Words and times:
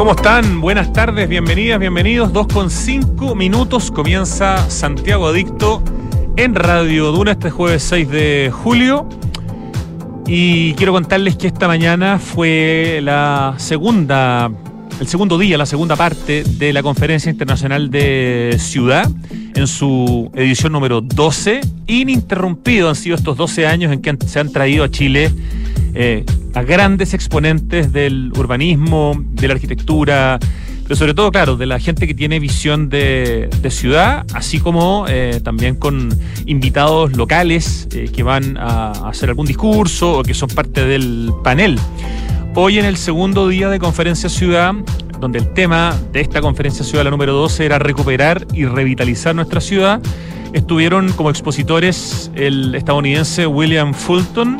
¿Cómo 0.00 0.12
están? 0.12 0.62
Buenas 0.62 0.94
tardes, 0.94 1.28
bienvenidas, 1.28 1.78
bienvenidos. 1.78 2.32
Dos 2.32 2.46
con 2.46 2.70
cinco 2.70 3.34
minutos 3.34 3.90
comienza 3.90 4.70
Santiago 4.70 5.26
Adicto 5.26 5.82
en 6.38 6.54
Radio 6.54 7.12
Duna 7.12 7.32
este 7.32 7.50
jueves 7.50 7.82
6 7.82 8.08
de 8.08 8.50
julio. 8.50 9.06
Y 10.26 10.72
quiero 10.72 10.92
contarles 10.92 11.36
que 11.36 11.48
esta 11.48 11.68
mañana 11.68 12.18
fue 12.18 13.00
la 13.02 13.56
segunda, 13.58 14.50
el 14.98 15.06
segundo 15.06 15.36
día, 15.36 15.58
la 15.58 15.66
segunda 15.66 15.96
parte 15.96 16.44
de 16.44 16.72
la 16.72 16.82
Conferencia 16.82 17.30
Internacional 17.30 17.90
de 17.90 18.56
Ciudad 18.58 19.06
en 19.54 19.66
su 19.66 20.30
edición 20.34 20.72
número 20.72 21.02
12. 21.02 21.60
Ininterrumpido 21.88 22.88
han 22.88 22.96
sido 22.96 23.16
estos 23.16 23.36
12 23.36 23.66
años 23.66 23.92
en 23.92 24.00
que 24.00 24.16
se 24.26 24.40
han 24.40 24.50
traído 24.50 24.82
a 24.82 24.90
Chile 24.90 25.30
eh, 25.94 26.24
a 26.54 26.62
grandes 26.62 27.14
exponentes 27.14 27.92
del 27.92 28.32
urbanismo, 28.36 29.14
de 29.32 29.48
la 29.48 29.54
arquitectura, 29.54 30.38
pero 30.90 30.98
sobre 30.98 31.14
todo, 31.14 31.30
claro, 31.30 31.56
de 31.56 31.66
la 31.66 31.78
gente 31.78 32.08
que 32.08 32.14
tiene 32.14 32.40
visión 32.40 32.88
de, 32.88 33.48
ciudad, 33.70 34.26
así 34.34 34.58
como 34.58 35.06
eh, 35.08 35.40
también 35.40 35.76
con 35.76 36.08
invitados 36.46 37.16
locales 37.16 37.86
eh, 37.94 38.10
que 38.12 38.24
van 38.24 38.56
a, 38.56 38.90
hacer 39.08 39.28
algún 39.28 39.46
discurso 39.46 40.18
o 40.18 40.22
que 40.24 40.34
son 40.34 40.48
parte 40.48 40.84
del 40.84 41.32
panel. 41.44 41.78
Hoy 42.56 42.80
en 42.80 42.86
el 42.86 42.96
segundo 42.96 43.46
día 43.46 43.68
de 43.68 43.78
Conferencia 43.78 44.28
Ciudad, 44.28 44.74
donde 45.20 45.38
el 45.38 45.52
tema 45.54 45.96
de 46.12 46.22
esta 46.22 46.40
Conferencia 46.40 46.84
Ciudad, 46.84 47.04
la 47.04 47.10
número 47.10 47.34
12, 47.34 47.66
era 47.66 47.78
recuperar 47.78 48.44
y 48.52 48.64
revitalizar 48.64 49.32
nuestra 49.32 49.60
ciudad, 49.60 50.00
estuvieron 50.52 51.12
como 51.12 51.30
expositores 51.30 52.32
el 52.34 52.74
estadounidense 52.74 53.46
William 53.46 53.94
Fulton, 53.94 54.58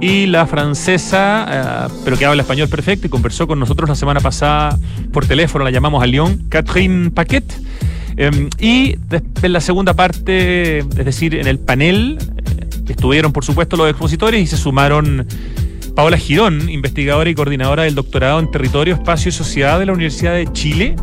y 0.00 0.26
la 0.26 0.46
francesa, 0.46 1.88
eh, 1.88 1.92
pero 2.04 2.18
que 2.18 2.26
habla 2.26 2.42
español 2.42 2.68
perfecto 2.68 3.06
y 3.06 3.10
conversó 3.10 3.46
con 3.46 3.58
nosotros 3.58 3.88
la 3.88 3.94
semana 3.94 4.20
pasada 4.20 4.78
por 5.12 5.26
teléfono, 5.26 5.64
la 5.64 5.70
llamamos 5.70 6.02
a 6.02 6.06
Lyon, 6.06 6.44
Catherine 6.48 7.10
Paquet. 7.10 7.44
Em, 8.18 8.48
y 8.58 8.96
en 9.42 9.52
la 9.52 9.60
segunda 9.60 9.94
parte, 9.94 10.78
es 10.78 11.04
decir, 11.04 11.34
en 11.34 11.46
el 11.46 11.58
panel, 11.58 12.18
eh, 12.18 12.66
estuvieron 12.88 13.32
por 13.32 13.44
supuesto 13.44 13.76
los 13.76 13.88
expositores 13.88 14.42
y 14.42 14.46
se 14.46 14.56
sumaron 14.56 15.26
Paola 15.94 16.18
Girón, 16.18 16.68
investigadora 16.68 17.28
y 17.28 17.34
coordinadora 17.34 17.84
del 17.84 17.94
doctorado 17.94 18.38
en 18.38 18.50
Territorio, 18.50 18.94
Espacio 18.94 19.30
y 19.30 19.32
Sociedad 19.32 19.78
de 19.78 19.86
la 19.86 19.92
Universidad 19.92 20.34
de 20.34 20.50
Chile, 20.52 20.94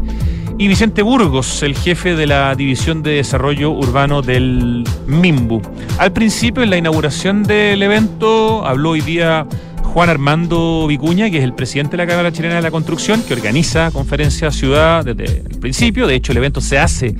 y 0.57 0.67
Vicente 0.67 1.01
Burgos, 1.01 1.63
el 1.63 1.75
jefe 1.75 2.15
de 2.15 2.27
la 2.27 2.53
División 2.55 3.01
de 3.01 3.11
Desarrollo 3.11 3.71
Urbano 3.71 4.21
del 4.21 4.83
MIMBU. 5.07 5.61
Al 5.97 6.11
principio, 6.13 6.63
en 6.63 6.69
la 6.69 6.77
inauguración 6.77 7.43
del 7.43 7.81
evento, 7.81 8.65
habló 8.65 8.91
hoy 8.91 9.01
día 9.01 9.47
Juan 9.81 10.09
Armando 10.09 10.85
Vicuña, 10.87 11.29
que 11.29 11.39
es 11.39 11.43
el 11.43 11.53
presidente 11.53 11.91
de 11.91 11.97
la 11.97 12.07
Cámara 12.07 12.31
Chilena 12.31 12.55
de 12.55 12.61
la 12.61 12.71
Construcción, 12.71 13.21
que 13.23 13.33
organiza 13.33 13.91
Conferencia 13.91 14.51
Ciudad 14.51 15.03
desde 15.03 15.39
el 15.39 15.59
principio. 15.59 16.07
De 16.07 16.15
hecho, 16.15 16.31
el 16.31 16.37
evento 16.37 16.61
se 16.61 16.77
hace 16.77 17.15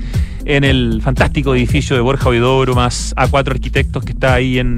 en 0.45 0.63
el 0.63 1.01
fantástico 1.01 1.55
edificio 1.55 1.95
de 1.95 2.01
Borja 2.01 2.29
Oidoro, 2.29 2.75
más 2.75 3.13
a 3.15 3.27
cuatro 3.27 3.53
arquitectos 3.53 4.03
que 4.03 4.11
está 4.11 4.35
ahí 4.35 4.59
en 4.59 4.77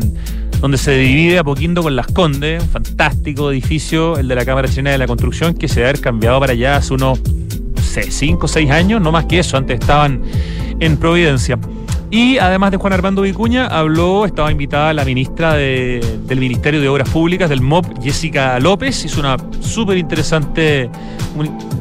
donde 0.62 0.78
se 0.78 0.98
divide 0.98 1.40
a 1.40 1.44
poquito 1.44 1.84
con 1.84 1.96
Las 1.96 2.08
Condes, 2.08 2.64
un 2.64 2.70
fantástico 2.70 3.52
edificio, 3.52 4.18
el 4.18 4.28
de 4.28 4.36
la 4.36 4.46
Cámara 4.46 4.68
Chilena 4.68 4.92
de 4.92 4.98
la 4.98 5.08
Construcción, 5.08 5.54
que 5.54 5.68
se 5.68 5.86
ha 5.86 5.94
cambiado 5.94 6.40
para 6.40 6.54
allá 6.54 6.78
hace 6.78 6.94
unos 6.94 7.20
cinco 7.86 8.46
o 8.46 8.48
seis 8.48 8.70
años, 8.72 9.02
no 9.02 9.12
más 9.12 9.26
que 9.26 9.40
eso, 9.40 9.58
antes 9.58 9.80
estaban 9.80 10.22
en 10.80 10.98
Providencia. 10.98 11.58
Y 12.12 12.38
además 12.38 12.72
de 12.72 12.78
Juan 12.78 12.94
Armando 12.94 13.24
Vicuña, 13.24 13.68
habló, 13.68 14.26
estaba 14.26 14.52
invitada 14.52 14.94
la 14.94 15.04
ministra 15.04 15.54
del 15.56 16.40
Ministerio 16.40 16.80
de 16.80 16.88
Obras 16.88 17.10
Públicas, 17.10 17.50
del 17.50 17.62
MOP, 17.62 17.86
Jessica 18.02 18.60
López. 18.60 19.04
Hizo 19.06 19.20
una 19.20 19.38
súper 19.60 19.98
interesante 19.98 20.90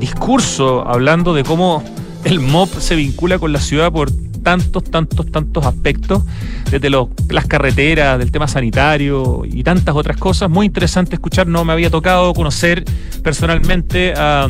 discurso 0.00 0.86
hablando 0.88 1.34
de 1.34 1.44
cómo 1.44 1.84
el 2.24 2.40
MOP 2.40 2.70
se 2.78 2.96
vincula 2.96 3.38
con 3.38 3.52
la 3.52 3.60
ciudad 3.60 3.92
por 3.92 4.10
tantos, 4.42 4.84
tantos, 4.84 5.30
tantos 5.30 5.64
aspectos, 5.66 6.22
desde 6.70 6.90
las 6.90 7.46
carreteras, 7.46 8.18
del 8.18 8.32
tema 8.32 8.48
sanitario 8.48 9.42
y 9.44 9.62
tantas 9.62 9.94
otras 9.94 10.16
cosas. 10.16 10.50
Muy 10.50 10.66
interesante 10.66 11.14
escuchar, 11.14 11.46
no 11.46 11.64
me 11.64 11.72
había 11.72 11.90
tocado 11.90 12.32
conocer 12.34 12.84
personalmente 13.22 14.14
a 14.16 14.48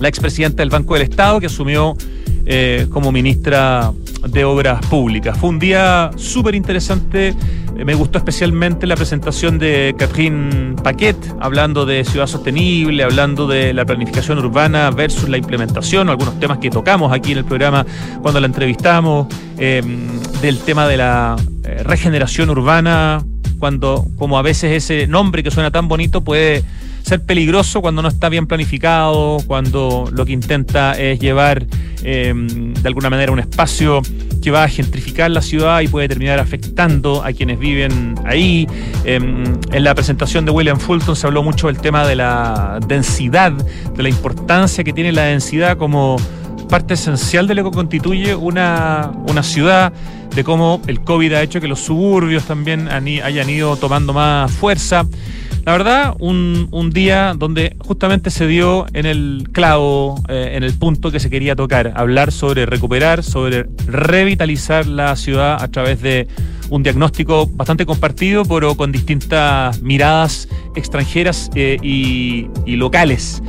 la 0.00 0.08
expresidenta 0.08 0.62
del 0.62 0.70
Banco 0.70 0.94
del 0.94 1.02
Estado, 1.02 1.40
que 1.40 1.46
asumió 1.46 1.96
eh, 2.46 2.86
como 2.90 3.12
ministra 3.12 3.92
de 4.26 4.44
Obras 4.44 4.80
Públicas. 4.86 5.36
Fue 5.36 5.50
un 5.50 5.58
día 5.58 6.10
súper 6.16 6.54
interesante. 6.54 7.34
Eh, 7.76 7.84
me 7.84 7.94
gustó 7.94 8.18
especialmente 8.18 8.86
la 8.86 8.96
presentación 8.96 9.58
de 9.58 9.94
Catherine 9.98 10.74
Paquet, 10.82 11.16
hablando 11.40 11.84
de 11.84 12.04
ciudad 12.04 12.26
sostenible, 12.26 13.02
hablando 13.02 13.46
de 13.46 13.74
la 13.74 13.84
planificación 13.84 14.38
urbana 14.38 14.90
versus 14.90 15.28
la 15.28 15.36
implementación, 15.36 16.08
algunos 16.08 16.40
temas 16.40 16.56
que 16.58 16.70
tocamos 16.70 17.12
aquí 17.12 17.32
en 17.32 17.38
el 17.38 17.44
programa 17.44 17.84
cuando 18.22 18.40
la 18.40 18.46
entrevistamos, 18.46 19.26
eh, 19.58 19.82
del 20.40 20.58
tema 20.60 20.88
de 20.88 20.96
la 20.96 21.36
regeneración 21.84 22.48
urbana, 22.48 23.22
cuando, 23.58 24.06
como 24.16 24.38
a 24.38 24.42
veces 24.42 24.72
ese 24.72 25.06
nombre 25.06 25.42
que 25.42 25.50
suena 25.50 25.70
tan 25.70 25.86
bonito 25.86 26.22
puede 26.22 26.64
ser 27.08 27.22
peligroso 27.22 27.80
cuando 27.80 28.02
no 28.02 28.08
está 28.08 28.28
bien 28.28 28.46
planificado, 28.46 29.38
cuando 29.46 30.10
lo 30.12 30.26
que 30.26 30.32
intenta 30.32 30.92
es 30.92 31.18
llevar 31.18 31.64
em, 32.02 32.74
de 32.74 32.86
alguna 32.86 33.08
manera 33.08 33.32
un 33.32 33.38
espacio 33.38 34.02
que 34.42 34.50
va 34.50 34.64
a 34.64 34.68
gentrificar 34.68 35.30
la 35.30 35.40
ciudad 35.40 35.80
y 35.80 35.88
puede 35.88 36.06
terminar 36.06 36.38
afectando 36.38 37.24
a 37.24 37.32
quienes 37.32 37.58
viven 37.58 38.14
ahí. 38.26 38.68
Em, 39.06 39.42
en 39.72 39.84
la 39.84 39.94
presentación 39.94 40.44
de 40.44 40.50
William 40.50 40.78
Fulton 40.78 41.16
se 41.16 41.26
habló 41.26 41.42
mucho 41.42 41.68
del 41.68 41.78
tema 41.78 42.06
de 42.06 42.14
la 42.14 42.78
densidad, 42.86 43.52
de 43.52 44.02
la 44.02 44.10
importancia 44.10 44.84
que 44.84 44.92
tiene 44.92 45.10
la 45.10 45.22
densidad 45.22 45.78
como 45.78 46.16
parte 46.68 46.92
esencial 46.92 47.46
de 47.46 47.54
lo 47.54 47.64
que 47.64 47.70
constituye 47.70 48.34
una, 48.34 49.12
una 49.26 49.42
ciudad, 49.42 49.94
de 50.34 50.44
cómo 50.44 50.82
el 50.86 51.00
COVID 51.00 51.32
ha 51.32 51.42
hecho 51.42 51.58
que 51.58 51.68
los 51.68 51.80
suburbios 51.80 52.44
también 52.44 52.86
hayan 52.88 53.48
ido 53.48 53.76
tomando 53.76 54.12
más 54.12 54.52
fuerza. 54.52 55.06
La 55.64 55.72
verdad, 55.72 56.14
un, 56.18 56.68
un, 56.70 56.90
día 56.90 57.34
donde 57.36 57.76
justamente 57.80 58.30
se 58.30 58.46
dio 58.46 58.86
en 58.94 59.04
el 59.04 59.48
clavo, 59.52 60.22
eh, 60.28 60.52
en 60.54 60.62
el 60.62 60.72
punto 60.72 61.10
que 61.10 61.20
se 61.20 61.28
quería 61.28 61.54
tocar, 61.54 61.92
hablar 61.94 62.32
sobre 62.32 62.64
recuperar, 62.64 63.22
sobre 63.22 63.66
revitalizar 63.86 64.86
la 64.86 65.14
ciudad 65.16 65.62
a 65.62 65.68
través 65.68 66.00
de 66.00 66.26
un 66.70 66.82
diagnóstico 66.82 67.46
bastante 67.46 67.84
compartido, 67.84 68.44
pero 68.44 68.76
con 68.76 68.92
distintas 68.92 69.82
miradas 69.82 70.48
extranjeras 70.74 71.50
eh, 71.54 71.76
y, 71.82 72.48
y 72.64 72.76
locales. 72.76 73.42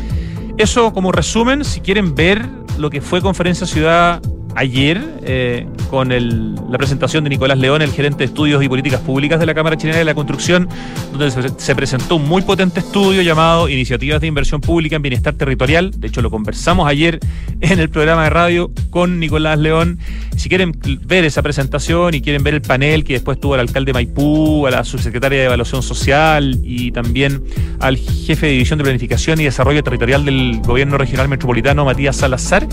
Eso 0.58 0.94
como 0.94 1.14
resumen, 1.14 1.64
si 1.64 1.80
quieren 1.80 2.16
ver 2.16 2.46
lo 2.78 2.90
que 2.90 3.00
fue 3.00 3.22
Conferencia 3.22 3.66
Ciudad 3.66 4.22
ayer 4.56 5.04
eh, 5.24 5.68
con 5.90 6.10
la 6.10 6.78
presentación 6.78 7.24
de 7.24 7.30
Nicolás 7.32 7.58
León, 7.58 7.82
el 7.82 7.92
gerente 7.92 8.20
de 8.20 8.26
estudios 8.26 8.64
y 8.64 8.70
políticas 8.70 9.02
públicas 9.02 9.40
de 9.40 9.46
la 9.46 9.54
Cámara 9.54 9.78
Chilena 9.78 9.98
de 9.98 10.06
la 10.06 10.14
Construcción, 10.14 10.68
donde 11.12 11.32
se, 11.58 11.76
presentó 11.76 12.18
un 12.18 12.28
muy 12.28 12.42
potente 12.42 12.80
estudio 12.80 13.22
llamado 13.22 13.70
Iniciativas 13.70 14.22
de 14.22 14.28
Inversión 14.28 14.62
Pública 14.62 14.96
en 14.96 15.02
Bienestar 15.02 15.34
Territorial. 15.34 15.92
De 15.98 16.08
hecho, 16.08 16.22
lo 16.22 16.30
conversamos 16.30 16.88
ayer 16.88 17.20
en 17.62 17.80
el 17.80 17.90
programa 17.90 18.24
de 18.26 18.30
radio 18.30 18.72
con 18.90 19.20
Nicolás 19.20 19.58
León. 19.58 20.00
Si 20.36 20.50
quieren 20.50 20.78
ver 21.06 21.26
esa 21.26 21.42
presentación 21.42 22.14
y 22.14 22.22
quieren 22.22 22.44
ver 22.44 22.54
el 22.54 22.62
panel 22.62 23.04
que 23.04 23.14
después 23.14 23.40
tuvo 23.40 23.56
el 23.56 23.62
alcalde 23.62 23.94
Maipú, 23.94 24.68
a 24.68 24.72
la 24.72 24.84
subsecretaria 24.84 25.40
de 25.40 25.46
Evaluación 25.46 25.84
Social 25.84 26.60
y 26.64 26.92
también 26.92 27.44
al 27.80 27.98
jefe 27.98 28.48
de 28.48 28.52
División 28.54 28.78
de 28.78 28.84
Planificación 28.84 29.40
y 29.40 29.44
Desarrollo 29.44 29.84
Territorial 29.84 30.26
del 30.26 30.60
Gobierno 30.66 30.98
Regional 30.98 31.28
Metropolitano, 31.28 31.86
Matías 31.86 32.16
Salazar, 32.16 32.68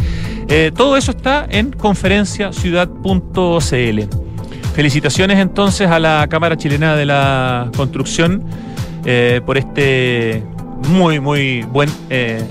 eh, 0.49 0.71
todo 0.75 0.97
eso 0.97 1.11
está 1.11 1.47
en 1.51 1.66
conferenciaciudad.cl. 1.73 4.01
Felicitaciones 4.75 5.39
entonces 5.39 5.89
a 5.89 5.99
la 5.99 6.27
Cámara 6.29 6.57
Chilena 6.57 6.97
de 6.97 7.07
la 7.07 7.71
Construcción 7.77 8.45
eh, 9.05 9.41
por 9.47 9.57
este 9.57 10.43
muy, 10.89 11.21
muy 11.21 11.63
buen 11.63 11.89
eh, 12.11 12.45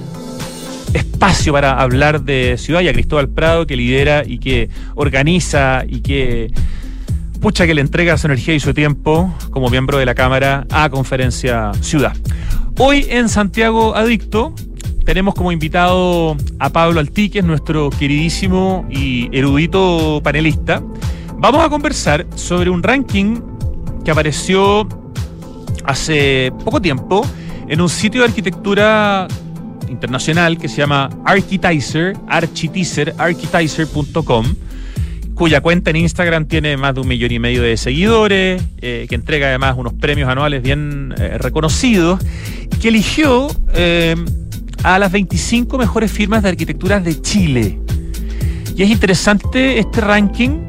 espacio 0.93 1.53
para 1.53 1.79
hablar 1.79 2.21
de 2.21 2.57
ciudad 2.57 2.81
y 2.81 2.87
a 2.87 2.93
Cristóbal 2.93 3.29
Prado 3.29 3.67
que 3.67 3.75
lidera 3.75 4.23
y 4.25 4.39
que 4.39 4.69
organiza 4.95 5.83
y 5.87 6.01
que 6.01 6.51
pucha 7.41 7.67
que 7.67 7.75
le 7.75 7.81
entrega 7.81 8.17
su 8.17 8.27
energía 8.27 8.55
y 8.55 8.59
su 8.59 8.73
tiempo 8.73 9.33
como 9.51 9.69
miembro 9.69 9.99
de 9.99 10.05
la 10.05 10.15
Cámara 10.15 10.65
a 10.71 10.89
Conferencia 10.89 11.71
Ciudad. 11.81 12.15
Hoy 12.79 13.05
en 13.09 13.29
Santiago 13.29 13.95
Adicto 13.95 14.55
tenemos 15.05 15.35
como 15.35 15.51
invitado 15.51 16.35
a 16.59 16.69
Pablo 16.69 16.99
Altiques, 16.99 17.43
nuestro 17.43 17.91
queridísimo 17.91 18.85
y 18.89 19.29
erudito 19.31 20.19
panelista. 20.23 20.81
Vamos 21.37 21.63
a 21.63 21.69
conversar 21.69 22.25
sobre 22.35 22.71
un 22.71 22.81
ranking 22.81 23.39
que 24.03 24.11
apareció 24.11 24.87
hace 25.85 26.51
poco 26.63 26.81
tiempo 26.81 27.25
en 27.67 27.81
un 27.81 27.89
sitio 27.89 28.21
de 28.21 28.27
arquitectura 28.27 29.27
internacional 29.87 30.57
que 30.57 30.67
se 30.67 30.77
llama 30.77 31.09
Architizer, 31.23 32.17
Architizer, 32.27 33.13
architizer.com, 33.17 34.55
cuya 35.35 35.61
cuenta 35.61 35.91
en 35.91 35.97
Instagram 35.97 36.47
tiene 36.47 36.77
más 36.77 36.95
de 36.95 37.01
un 37.01 37.07
millón 37.07 37.31
y 37.31 37.37
medio 37.37 37.61
de 37.61 37.77
seguidores, 37.77 38.63
eh, 38.81 39.05
que 39.07 39.13
entrega 39.13 39.49
además 39.49 39.75
unos 39.77 39.93
premios 39.93 40.29
anuales 40.29 40.63
bien 40.63 41.13
eh, 41.17 41.37
reconocidos, 41.37 42.19
que 42.81 42.87
eligió 42.87 43.47
eh, 43.75 44.15
a 44.83 44.99
las 44.99 45.11
25 45.11 45.77
mejores 45.77 46.11
firmas 46.11 46.43
de 46.43 46.49
arquitectura 46.49 46.99
de 46.99 47.21
Chile. 47.21 47.79
Y 48.75 48.83
es 48.83 48.89
interesante 48.89 49.79
este 49.79 50.01
ranking 50.01 50.65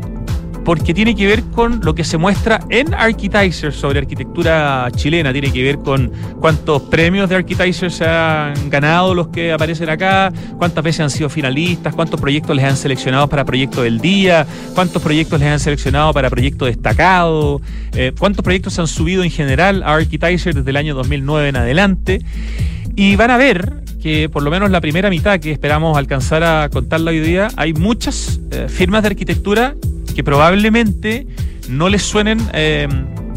porque 0.67 0.93
tiene 0.93 1.14
que 1.14 1.29
ver 1.29 1.44
con 1.44 1.81
lo 1.85 1.94
que 1.94 2.03
se 2.03 2.19
muestra 2.19 2.58
en 2.70 2.93
Architizer 2.93 3.73
sobre 3.73 4.00
arquitectura 4.00 4.88
chilena, 4.97 5.31
tiene 5.32 5.53
que 5.53 5.62
ver 5.62 5.79
con 5.79 6.11
cuántos 6.41 6.82
premios 6.82 7.29
de 7.29 7.37
Architizer 7.37 7.93
se 7.93 8.05
han 8.05 8.69
ganado 8.69 9.14
los 9.14 9.29
que 9.29 9.53
aparecen 9.53 9.88
acá, 9.88 10.32
cuántas 10.58 10.82
veces 10.82 11.03
han 11.03 11.11
sido 11.11 11.29
finalistas, 11.29 11.94
cuántos 11.94 12.20
proyectos 12.20 12.56
les 12.56 12.64
han 12.64 12.76
seleccionado 12.76 13.29
para 13.29 13.44
proyecto 13.44 13.82
del 13.82 14.00
día, 14.00 14.44
cuántos 14.75 15.00
proyectos 15.00 15.38
les 15.38 15.50
han 15.50 15.61
seleccionado 15.61 16.12
para 16.12 16.31
proyecto 16.31 16.64
destacado, 16.64 17.61
eh, 17.93 18.11
cuántos 18.19 18.43
proyectos 18.43 18.76
han 18.81 18.88
subido 18.88 19.23
en 19.23 19.31
general 19.31 19.85
a 19.85 19.94
Architizer 19.94 20.53
desde 20.53 20.70
el 20.70 20.76
año 20.76 20.97
2009 20.97 21.49
en 21.49 21.56
adelante. 21.56 22.23
Y 22.97 23.14
van 23.14 23.31
a 23.31 23.37
ver 23.37 23.85
que 24.06 24.29
por 24.29 24.44
lo 24.44 24.53
menos 24.53 24.70
la 24.70 24.81
primera 24.81 25.11
mitad 25.11 25.41
que 25.41 25.50
esperamos 25.50 25.99
alcanzar 25.99 26.44
a 26.44 26.69
contarla 26.69 27.11
hoy 27.11 27.19
día, 27.19 27.49
hay 27.56 27.73
muchas 27.73 28.38
eh, 28.53 28.69
firmas 28.69 29.03
de 29.03 29.08
arquitectura 29.08 29.75
que 30.14 30.23
probablemente 30.23 31.26
no 31.69 31.88
les 31.88 32.03
suenen 32.03 32.38
eh, 32.53 32.87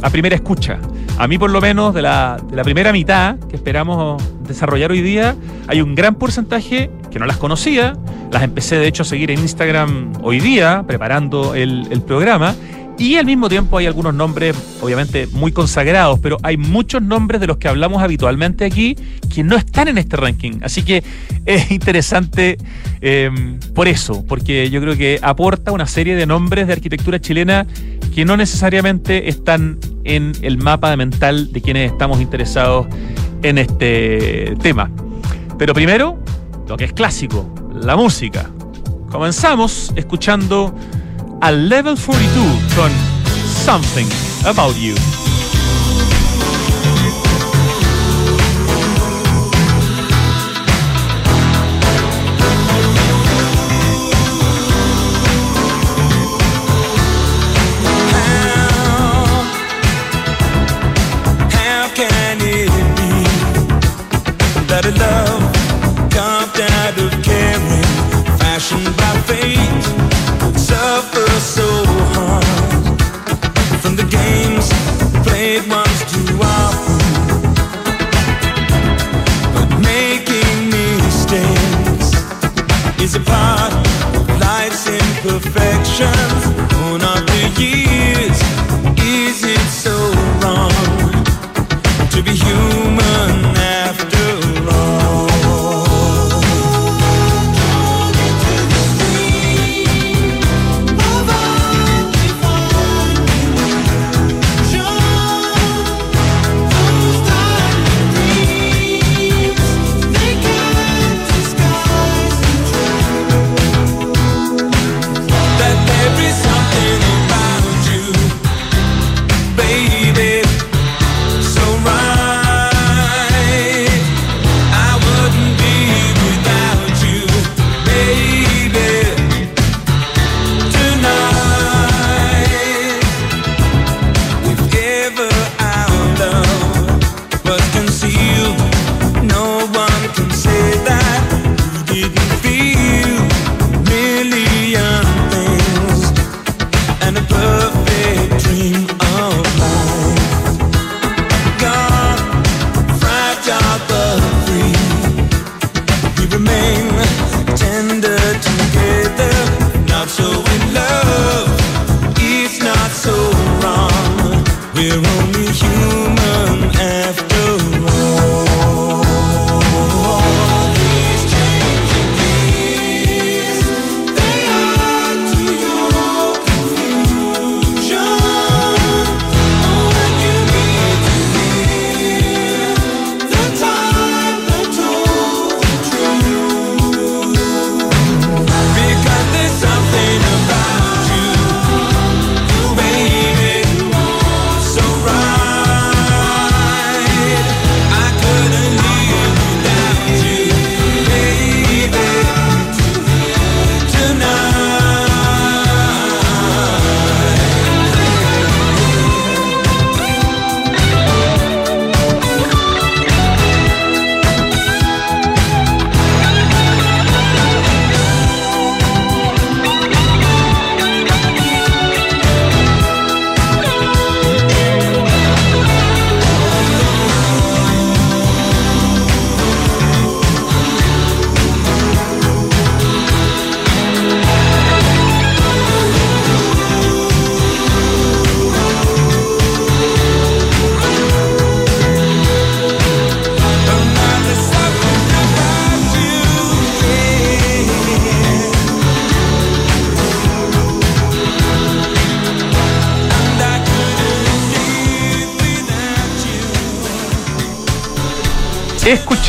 a 0.04 0.10
primera 0.12 0.36
escucha. 0.36 0.78
A 1.18 1.28
mí 1.28 1.40
por 1.40 1.50
lo 1.50 1.60
menos 1.60 1.96
de 1.96 2.04
la, 2.04 2.38
de 2.48 2.56
la, 2.56 2.64
primera 2.64 2.94
mitad 2.94 3.40
que 3.50 3.56
esperamos 3.56 4.22
desarrollar 4.48 4.92
hoy 4.92 5.02
día, 5.02 5.36
hay 5.66 5.82
un 5.82 5.96
gran 5.96 6.14
porcentaje 6.14 6.92
que 7.10 7.18
no 7.18 7.26
las 7.26 7.38
conocía, 7.38 7.98
las 8.32 8.44
empecé 8.44 8.78
de 8.78 8.86
hecho 8.86 9.02
a 9.02 9.06
seguir 9.08 9.32
en 9.32 9.40
Instagram 9.40 10.14
hoy 10.22 10.40
día, 10.40 10.84
preparando 10.86 11.56
el, 11.56 11.88
el 11.90 12.04
programa, 12.04 12.54
y 13.00 13.16
al 13.16 13.26
mismo 13.26 13.48
tiempo 13.48 13.78
hay 13.78 13.86
algunos 13.86 14.14
nombres, 14.14 14.56
obviamente, 14.82 15.26
muy 15.32 15.54
consagrados, 15.54 16.20
pero 16.20 16.38
hay 16.44 16.58
muchos 16.58 17.02
nombres 17.02 17.40
de 17.40 17.48
los 17.48 17.56
que 17.56 17.70
hablamos 17.70 18.04
habitualmente 18.04 18.66
aquí 18.66 18.98
que 19.34 19.42
no 19.42 19.56
están 19.56 19.88
en 19.88 19.98
este 19.98 20.18
ranking. 20.18 20.60
Así 20.62 20.84
que 20.84 21.02
es 21.46 21.72
interesante 21.72 22.58
eh, 23.00 23.32
por 23.74 23.88
eso, 23.88 24.26
porque 24.28 24.70
yo 24.70 24.82
creo 24.82 24.98
que 24.98 25.18
aporta 25.22 25.72
una 25.72 25.88
serie 25.88 26.18
de 26.18 26.26
nombres 26.26 26.68
de 26.68 26.74
arquitectura 26.74 27.22
chilena 27.22 27.66
que 28.14 28.26
no 28.26 28.36
necesariamente 28.36 29.30
están 29.30 29.80
en 30.04 30.34
el 30.42 30.58
mapa 30.58 30.94
mental 30.98 31.54
de 31.54 31.62
quienes 31.62 31.90
estamos 31.94 32.20
interesados 32.20 32.88
en 33.44 33.60
este 33.60 34.58
tema. 34.62 34.92
Pero 35.58 35.74
primero, 35.74 36.22
lo 36.68 36.76
que 36.76 36.84
es 36.84 36.92
clásico, 36.92 37.50
la 37.74 37.96
música. 37.96 38.50
Comenzamos 39.10 39.94
escuchando 39.96 40.76
al 41.42 41.70
Level 41.70 41.98
42 41.98 42.74
con 42.76 42.92
Something 43.66 44.08
About 44.46 44.76
You. 44.78 45.29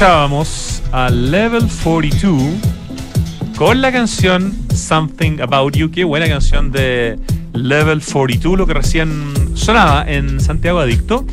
Escuchábamos 0.00 0.82
a 0.92 1.10
Level 1.10 1.68
42 1.84 2.42
con 3.58 3.82
la 3.82 3.92
canción 3.92 4.56
Something 4.74 5.42
About 5.42 5.76
You. 5.76 5.90
Qué 5.90 6.04
buena 6.04 6.26
canción 6.26 6.72
de 6.72 7.18
Level 7.52 8.00
42, 8.00 8.56
lo 8.56 8.66
que 8.66 8.72
recién 8.72 9.34
sonaba 9.54 10.10
en 10.10 10.40
Santiago 10.40 10.78
Adicto. 10.78 11.26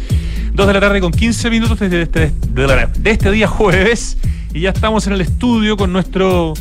2 0.52 0.68
de 0.68 0.74
la 0.74 0.82
tarde 0.82 1.00
con 1.00 1.14
15 1.14 1.50
minutos 1.50 1.80
desde 1.80 2.02
este, 2.02 2.34
este 3.06 3.32
día 3.32 3.48
jueves. 3.48 4.18
Y 4.54 4.60
ya 4.60 4.72
estamos 4.72 5.08
en 5.08 5.14
el 5.14 5.22
estudio 5.22 5.78
con 5.78 5.94
nuestro 5.94 6.54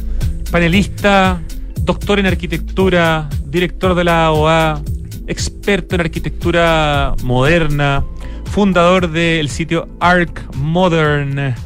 panelista, 0.52 1.42
doctor 1.80 2.20
en 2.20 2.26
arquitectura, 2.26 3.28
director 3.46 3.96
de 3.96 4.04
la 4.04 4.26
AOA, 4.26 4.80
experto 5.26 5.96
en 5.96 6.02
arquitectura 6.02 7.16
moderna, 7.24 8.04
fundador 8.44 9.10
del 9.10 9.48
sitio 9.48 9.88
Arc 9.98 10.54
Modern 10.54 11.65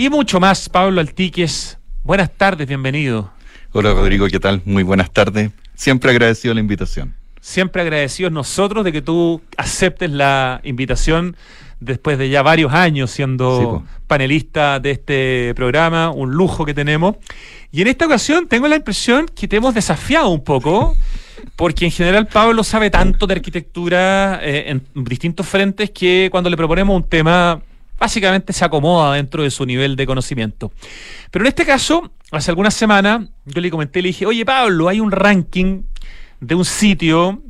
y 0.00 0.08
mucho 0.08 0.40
más, 0.40 0.70
Pablo 0.70 0.98
Altiques. 0.98 1.76
Buenas 2.04 2.34
tardes, 2.34 2.66
bienvenido. 2.66 3.30
Hola 3.72 3.92
Rodrigo, 3.92 4.26
¿qué 4.28 4.40
tal? 4.40 4.62
Muy 4.64 4.82
buenas 4.82 5.10
tardes. 5.10 5.50
Siempre 5.74 6.10
agradecido 6.10 6.54
la 6.54 6.60
invitación. 6.60 7.14
Siempre 7.42 7.82
agradecidos 7.82 8.32
nosotros 8.32 8.82
de 8.82 8.92
que 8.92 9.02
tú 9.02 9.42
aceptes 9.58 10.10
la 10.10 10.62
invitación 10.64 11.36
después 11.80 12.16
de 12.16 12.30
ya 12.30 12.40
varios 12.40 12.72
años 12.72 13.10
siendo 13.10 13.82
Sí, 13.84 13.94
panelista 14.06 14.80
de 14.80 14.92
este 14.92 15.52
programa, 15.54 16.08
un 16.08 16.30
lujo 16.30 16.64
que 16.64 16.72
tenemos. 16.72 17.16
Y 17.70 17.82
en 17.82 17.88
esta 17.88 18.06
ocasión 18.06 18.48
tengo 18.48 18.68
la 18.68 18.76
impresión 18.76 19.26
que 19.26 19.48
te 19.48 19.56
hemos 19.56 19.74
desafiado 19.74 20.30
un 20.30 20.42
poco, 20.42 20.96
porque 21.56 21.84
en 21.84 21.90
general 21.90 22.26
Pablo 22.26 22.64
sabe 22.64 22.88
tanto 22.88 23.26
de 23.26 23.34
arquitectura 23.34 24.40
eh, 24.42 24.70
en 24.70 24.82
distintos 25.04 25.46
frentes 25.46 25.90
que 25.90 26.28
cuando 26.30 26.48
le 26.48 26.56
proponemos 26.56 26.96
un 26.96 27.06
tema, 27.06 27.60
básicamente 28.00 28.54
se 28.54 28.64
acomoda 28.64 29.14
dentro 29.14 29.42
de 29.42 29.50
su 29.50 29.66
nivel 29.66 29.94
de 29.94 30.06
conocimiento. 30.06 30.72
Pero 31.30 31.44
en 31.44 31.48
este 31.48 31.66
caso, 31.66 32.10
hace 32.32 32.50
algunas 32.50 32.72
semanas, 32.74 33.28
yo 33.44 33.60
le 33.60 33.70
comenté, 33.70 34.00
le 34.00 34.08
dije, 34.08 34.24
oye 34.24 34.44
Pablo, 34.44 34.88
hay 34.88 34.98
un 34.98 35.12
ranking 35.12 35.82
de 36.40 36.54
un 36.54 36.64
sitio 36.64 37.42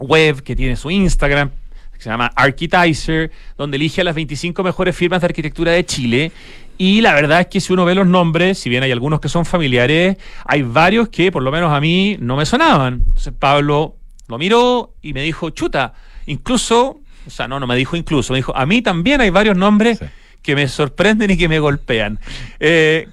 web 0.00 0.42
que 0.42 0.56
tiene 0.56 0.74
su 0.74 0.90
Instagram, 0.90 1.50
que 1.92 2.00
se 2.00 2.08
llama 2.08 2.32
Architizer, 2.34 3.30
donde 3.58 3.76
elige 3.76 4.00
a 4.00 4.04
las 4.04 4.14
25 4.14 4.62
mejores 4.62 4.96
firmas 4.96 5.20
de 5.20 5.26
arquitectura 5.26 5.72
de 5.72 5.84
Chile. 5.84 6.32
Y 6.78 7.02
la 7.02 7.12
verdad 7.12 7.40
es 7.40 7.46
que 7.48 7.60
si 7.60 7.72
uno 7.72 7.84
ve 7.84 7.94
los 7.94 8.06
nombres, 8.06 8.58
si 8.58 8.70
bien 8.70 8.82
hay 8.84 8.92
algunos 8.92 9.20
que 9.20 9.28
son 9.28 9.44
familiares, 9.44 10.16
hay 10.46 10.62
varios 10.62 11.08
que 11.10 11.30
por 11.30 11.42
lo 11.42 11.50
menos 11.50 11.72
a 11.72 11.80
mí 11.80 12.16
no 12.20 12.36
me 12.36 12.46
sonaban. 12.46 13.02
Entonces 13.06 13.34
Pablo 13.38 13.96
lo 14.28 14.38
miró 14.38 14.94
y 15.02 15.12
me 15.12 15.22
dijo, 15.22 15.50
chuta, 15.50 15.92
incluso, 16.26 17.00
o 17.28 17.30
sea, 17.30 17.46
no, 17.46 17.60
no 17.60 17.66
me 17.68 17.76
dijo 17.76 17.94
incluso, 17.96 18.32
me 18.32 18.38
dijo, 18.40 18.56
a 18.56 18.66
mí 18.66 18.82
también 18.82 19.20
hay 19.20 19.30
varios 19.30 19.56
nombres 19.56 19.98
Sí. 20.00 20.06
que 20.42 20.54
me 20.56 20.66
sorprenden 20.66 21.30
y 21.30 21.36
que 21.36 21.48
me 21.48 21.58
golpean. 21.60 22.18
Eh, 22.58 23.06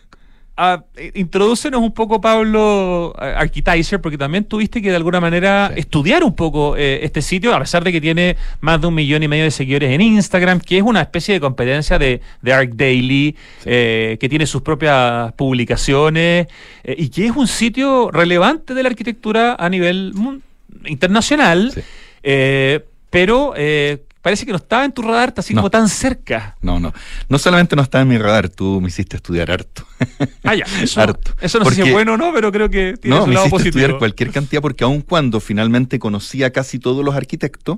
ah, 0.58 0.84
eh, 0.96 1.12
introdúcenos 1.16 1.82
un 1.82 1.92
poco, 1.94 2.22
Pablo, 2.22 3.14
a- 3.18 3.40
Architizer, 3.42 4.00
porque 4.00 4.18
también 4.18 4.46
tuviste 4.46 4.82
que 4.82 4.90
de 4.90 4.96
alguna 4.96 5.20
manera 5.20 5.70
Sí. 5.74 5.82
estudiar 5.82 6.24
un 6.24 6.34
poco 6.34 6.78
eh, 6.78 7.00
este 7.04 7.22
sitio, 7.22 7.54
a 7.54 7.60
pesar 7.60 7.84
de 7.84 7.92
que 7.92 8.00
tiene 8.00 8.38
más 8.62 8.80
de 8.80 8.88
un 8.88 8.94
millón 8.96 9.22
y 9.22 9.28
medio 9.28 9.44
de 9.44 9.52
seguidores 9.52 9.92
en 9.92 10.00
Instagram, 10.02 10.60
que 10.62 10.78
es 10.78 10.84
una 10.84 11.02
especie 11.02 11.34
de 11.34 11.40
competencia 11.42 12.00
de, 12.00 12.22
de 12.42 12.54
Arc 12.54 12.72
Daily, 12.74 13.36
eh, 13.66 14.18
que 14.20 14.30
tiene 14.30 14.46
sus 14.46 14.62
propias 14.62 15.34
publicaciones 15.34 16.48
eh, 16.86 16.96
y 16.98 17.10
que 17.10 17.26
es 17.26 17.36
un 17.36 17.48
sitio 17.48 18.10
relevante 18.12 18.74
de 18.74 18.84
la 18.84 18.90
arquitectura 18.90 19.56
a 19.60 19.68
nivel 19.70 20.14
internacional, 20.86 21.72
Sí. 21.74 21.82
Pero 23.16 23.54
eh, 23.56 24.04
parece 24.22 24.46
que 24.46 24.52
no 24.52 24.58
estaba 24.58 24.84
en 24.84 24.92
tu 24.92 25.02
radar 25.02 25.34
así 25.38 25.54
No. 25.54 25.62
como 25.62 25.70
tan 25.70 25.88
cerca. 25.88 26.58
No, 26.62 26.80
no. 26.80 26.94
No 27.30 27.38
solamente 27.38 27.76
no 27.76 27.82
está 27.82 28.02
en 28.02 28.08
mi 28.10 28.18
radar, 28.18 28.50
tú 28.50 28.82
me 28.82 28.90
hiciste 28.90 29.16
estudiar 29.16 29.50
harto. 29.52 29.86
Ah, 30.44 30.54
ya. 30.56 30.66
Eso, 30.82 31.00
Harto. 31.00 31.32
eso 31.40 31.60
no 31.60 31.66
sé 31.66 31.76
si 31.76 31.82
es 31.84 31.92
bueno 31.92 32.14
o 32.16 32.18
no, 32.18 32.34
pero 32.34 32.52
creo 32.52 32.70
que 32.70 32.96
tiene 32.98 33.16
no, 33.16 33.24
su 33.24 33.28
me 33.30 33.36
lado 33.36 33.46
hiciste 33.46 33.56
positivo. 33.64 33.80
estudiar 33.82 34.00
cualquier 34.00 34.32
cantidad 34.32 34.62
porque 34.62 34.84
aun 34.84 35.02
cuando 35.02 35.40
finalmente 35.40 35.98
conocí 36.00 36.44
a 36.44 36.52
casi 36.52 36.78
todos 36.80 37.06
los 37.06 37.16
arquitectos, 37.16 37.78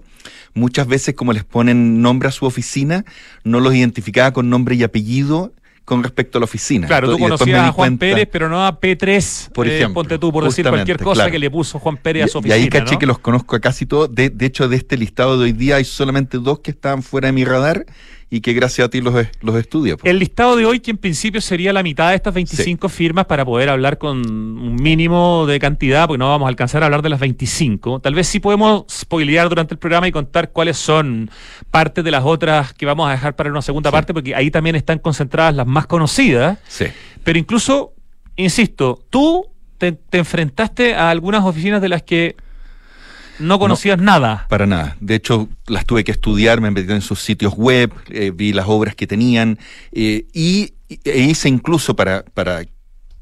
muchas 0.56 0.88
veces 0.88 1.14
como 1.16 1.34
les 1.34 1.44
ponen 1.44 2.02
nombre 2.02 2.30
a 2.30 2.32
su 2.32 2.46
oficina, 2.46 3.06
no 3.44 3.60
los 3.60 3.76
identificaba 3.76 4.32
con 4.34 4.50
nombre 4.50 4.76
y 4.76 4.84
apellido 4.84 5.54
con 5.88 6.04
respecto 6.04 6.38
a 6.38 6.42
la 6.42 6.44
oficina. 6.44 6.86
Claro, 6.86 7.08
tú 7.08 7.14
Entonces, 7.14 7.30
después 7.30 7.40
conocías 7.40 7.70
a 7.70 7.72
Juan 7.72 7.98
cuenta- 7.98 8.00
Pérez, 8.18 8.28
pero 8.30 8.50
no 8.50 8.66
a 8.68 8.78
P3, 8.82 9.52
Por 9.54 9.68
eh, 9.70 9.78
ejemplo, 9.78 9.94
ponte 9.94 10.20
tú, 10.20 10.34
por 10.34 10.44
decir 10.44 10.68
cualquier 10.68 10.98
cosa 10.98 11.14
claro. 11.14 11.32
que 11.32 11.40
le 11.40 11.50
puso 11.50 11.80
Juan 11.80 11.96
Pérez 11.96 12.26
a 12.26 12.28
su 12.28 12.40
Y, 12.40 12.42
y 12.42 12.52
oficina. 12.52 12.56
ahí 12.56 12.68
caché 12.70 12.94
¿no? 12.96 13.00
que 13.00 13.06
los 13.06 13.20
conozco 13.20 13.56
a 13.56 13.62
casi 13.62 13.86
todos. 13.86 14.14
De, 14.14 14.30
de 14.30 14.46
hecho, 14.46 14.68
de 14.68 14.76
este 14.76 14.98
listado 14.98 15.38
de 15.38 15.46
hoy 15.46 15.54
día 15.54 15.78
hay 15.78 15.86
solamente 15.86 16.40
dos 16.40 16.60
que 16.60 16.72
estaban 16.72 17.04
fuera 17.04 17.28
de 17.28 17.32
mi 17.32 17.46
radar 17.46 17.86
y 18.30 18.42
que 18.42 18.52
gracias 18.54 18.86
a 18.86 18.90
ti 18.90 19.00
los, 19.00 19.14
los 19.42 19.56
estudio. 19.56 19.98
pues. 19.98 20.10
El 20.12 20.20
listado 20.20 20.56
de 20.58 20.66
hoy, 20.66 20.82
que 20.82 20.92
en 20.92 20.98
principio 20.98 21.40
sería 21.40 21.72
la 21.72 21.82
mitad 21.82 22.10
de 22.10 22.16
estas 22.16 22.34
25 22.34 22.90
firmas 22.90 23.26
para 23.26 23.46
poder 23.46 23.70
hablar 23.70 23.98
con 23.98 24.18
un 24.18 24.76
mínimo 24.76 25.46
de 25.48 25.60
cantidad, 25.60 26.08
porque 26.08 26.18
no 26.18 26.28
vamos 26.28 26.46
a 26.46 26.50
alcanzar 26.50 26.84
a 26.84 26.88
hablar 26.88 27.02
de 27.02 27.10
las 27.10 27.20
25. 27.22 28.02
Tal 28.02 28.14
vez 28.16 28.28
sí 28.28 28.40
podemos 28.42 28.84
spoilear 28.92 29.48
durante 29.48 29.74
el 29.76 29.78
programa 29.80 30.08
y 30.10 30.12
contar 30.12 30.52
cuáles 30.52 30.78
son 30.78 31.30
partes 31.72 32.04
de 32.04 32.12
las 32.12 32.24
otras 32.26 32.74
que 32.74 32.86
vamos 32.86 33.08
a 33.08 33.12
dejar 33.12 33.36
para 33.38 33.50
una 33.50 33.62
segunda 33.62 33.90
Sí. 33.90 33.94
parte, 33.94 34.14
porque 34.14 34.36
ahí 34.36 34.52
también 34.52 34.76
están 34.76 35.00
concentradas 35.00 35.56
las 35.56 35.66
más 35.68 35.88
conocidas. 35.88 36.58
Sí. 36.68 36.86
Pero 37.24 37.40
incluso, 37.40 37.94
insisto, 38.36 39.00
tú 39.10 39.46
te, 39.78 39.94
te 39.94 40.18
enfrentaste 40.18 40.96
a 40.96 41.10
algunas 41.12 41.44
oficinas 41.46 41.82
de 41.82 41.90
las 41.90 42.04
que 42.04 42.36
no 43.40 43.60
conocías 43.60 44.00
nada. 44.00 44.46
Para 44.50 44.66
nada. 44.66 44.98
De 45.00 45.16
hecho, 45.16 45.50
las 45.68 45.86
tuve 45.86 46.04
que 46.04 46.12
estudiar, 46.12 46.62
me 46.62 46.72
metí 46.72 46.92
en 46.92 47.02
sus 47.02 47.20
sitios 47.22 47.54
web, 47.56 47.92
eh, 48.10 48.32
vi 48.34 48.54
las 48.54 48.68
obras 48.68 48.96
que 48.96 49.08
tenían 49.08 49.58
eh, 49.92 50.26
y 50.34 50.74
e 51.04 51.20
hice 51.20 51.50
incluso 51.50 51.96
para, 51.96 52.24
para, 52.34 52.62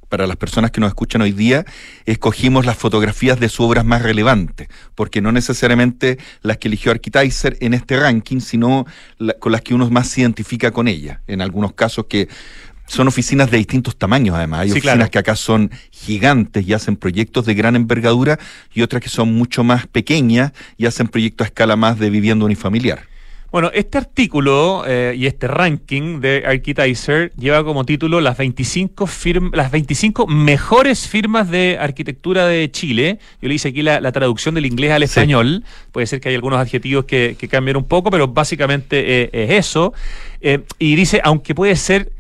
para 0.08 0.28
las 0.28 0.38
personas 0.38 0.70
que 0.70 0.80
nos 0.80 0.90
escuchan 0.90 1.22
hoy 1.24 1.32
día, 1.32 1.66
escogimos 2.06 2.66
las 2.66 2.78
fotografías 2.78 3.40
de 3.40 3.50
sus 3.50 3.62
obras 3.62 3.84
más 3.84 4.04
relevantes, 4.04 4.68
porque 4.94 5.20
no 5.20 5.32
necesariamente 5.32 6.20
las 6.42 6.58
que 6.58 6.68
eligió 6.68 6.92
Architizer 6.92 7.58
en 7.60 7.74
este 7.74 8.00
ranking, 8.00 8.40
sino 8.40 8.86
la- 9.18 9.34
con 9.34 9.52
las 9.52 9.62
que 9.62 9.74
uno 9.74 9.90
más 9.90 10.08
se 10.10 10.22
identifica 10.22 10.70
con 10.72 10.88
ella. 10.88 11.22
En 11.26 11.42
algunos 11.42 11.74
casos 11.74 12.06
que 12.08 12.30
son 12.88 13.08
oficinas 13.08 13.50
de 13.52 13.58
distintos 13.58 13.96
tamaños, 13.98 14.36
además. 14.36 14.62
Hay 14.62 14.68
Sí, 14.70 14.74
oficinas 14.74 14.96
claro. 14.98 15.12
que 15.12 15.20
acá 15.20 15.36
son 15.36 15.72
gigantes 15.92 16.68
y 16.68 16.74
hacen 16.74 16.96
proyectos 16.98 17.46
de 17.46 17.54
gran 17.56 17.76
envergadura 17.76 18.38
y 18.74 18.82
otras 18.82 19.02
que 19.02 19.10
son 19.10 19.34
mucho 19.34 19.64
más 19.64 19.88
pequeñas 19.88 20.52
y 20.78 20.86
hacen 20.86 21.08
proyectos 21.08 21.46
a 21.46 21.48
escala 21.48 21.76
más 21.76 21.98
de 22.00 22.10
vivienda 22.10 22.46
unifamiliar. 22.46 23.04
Bueno, 23.52 23.72
este 23.74 23.98
artículo 23.98 24.84
eh, 24.86 25.14
y 25.18 25.28
este 25.28 25.48
ranking 25.48 26.20
de 26.20 26.44
Architizer 26.46 27.32
lleva 27.38 27.64
como 27.64 27.86
título 27.86 28.20
las 28.20 28.38
25, 28.38 29.08
firm- 29.08 29.56
las 29.56 29.72
25 29.72 30.28
mejores 30.28 31.08
firmas 31.08 31.50
de 31.50 31.78
arquitectura 31.80 32.48
de 32.48 32.70
Chile. 32.70 33.18
Yo 33.42 33.48
le 33.48 33.56
hice 33.56 33.70
aquí 33.70 33.82
la, 33.82 34.02
la 34.02 34.12
traducción 34.12 34.56
del 34.56 34.66
inglés 34.66 34.92
al 34.92 35.02
Sí. 35.04 35.06
español. 35.06 35.64
Puede 35.94 36.06
ser 36.06 36.20
que 36.20 36.30
hay 36.30 36.36
algunos 36.36 36.60
adjetivos 36.60 37.06
que, 37.06 37.38
que 37.40 37.48
cambian 37.48 37.78
un 37.78 37.86
poco, 37.86 38.12
pero 38.12 38.28
básicamente 38.28 39.24
eh, 39.24 39.30
es 39.32 39.52
eso. 39.52 39.94
Eh, 40.42 40.60
y 40.78 40.96
dice, 40.96 41.22
aunque 41.24 41.56
puede 41.56 41.78
ser 41.78 42.12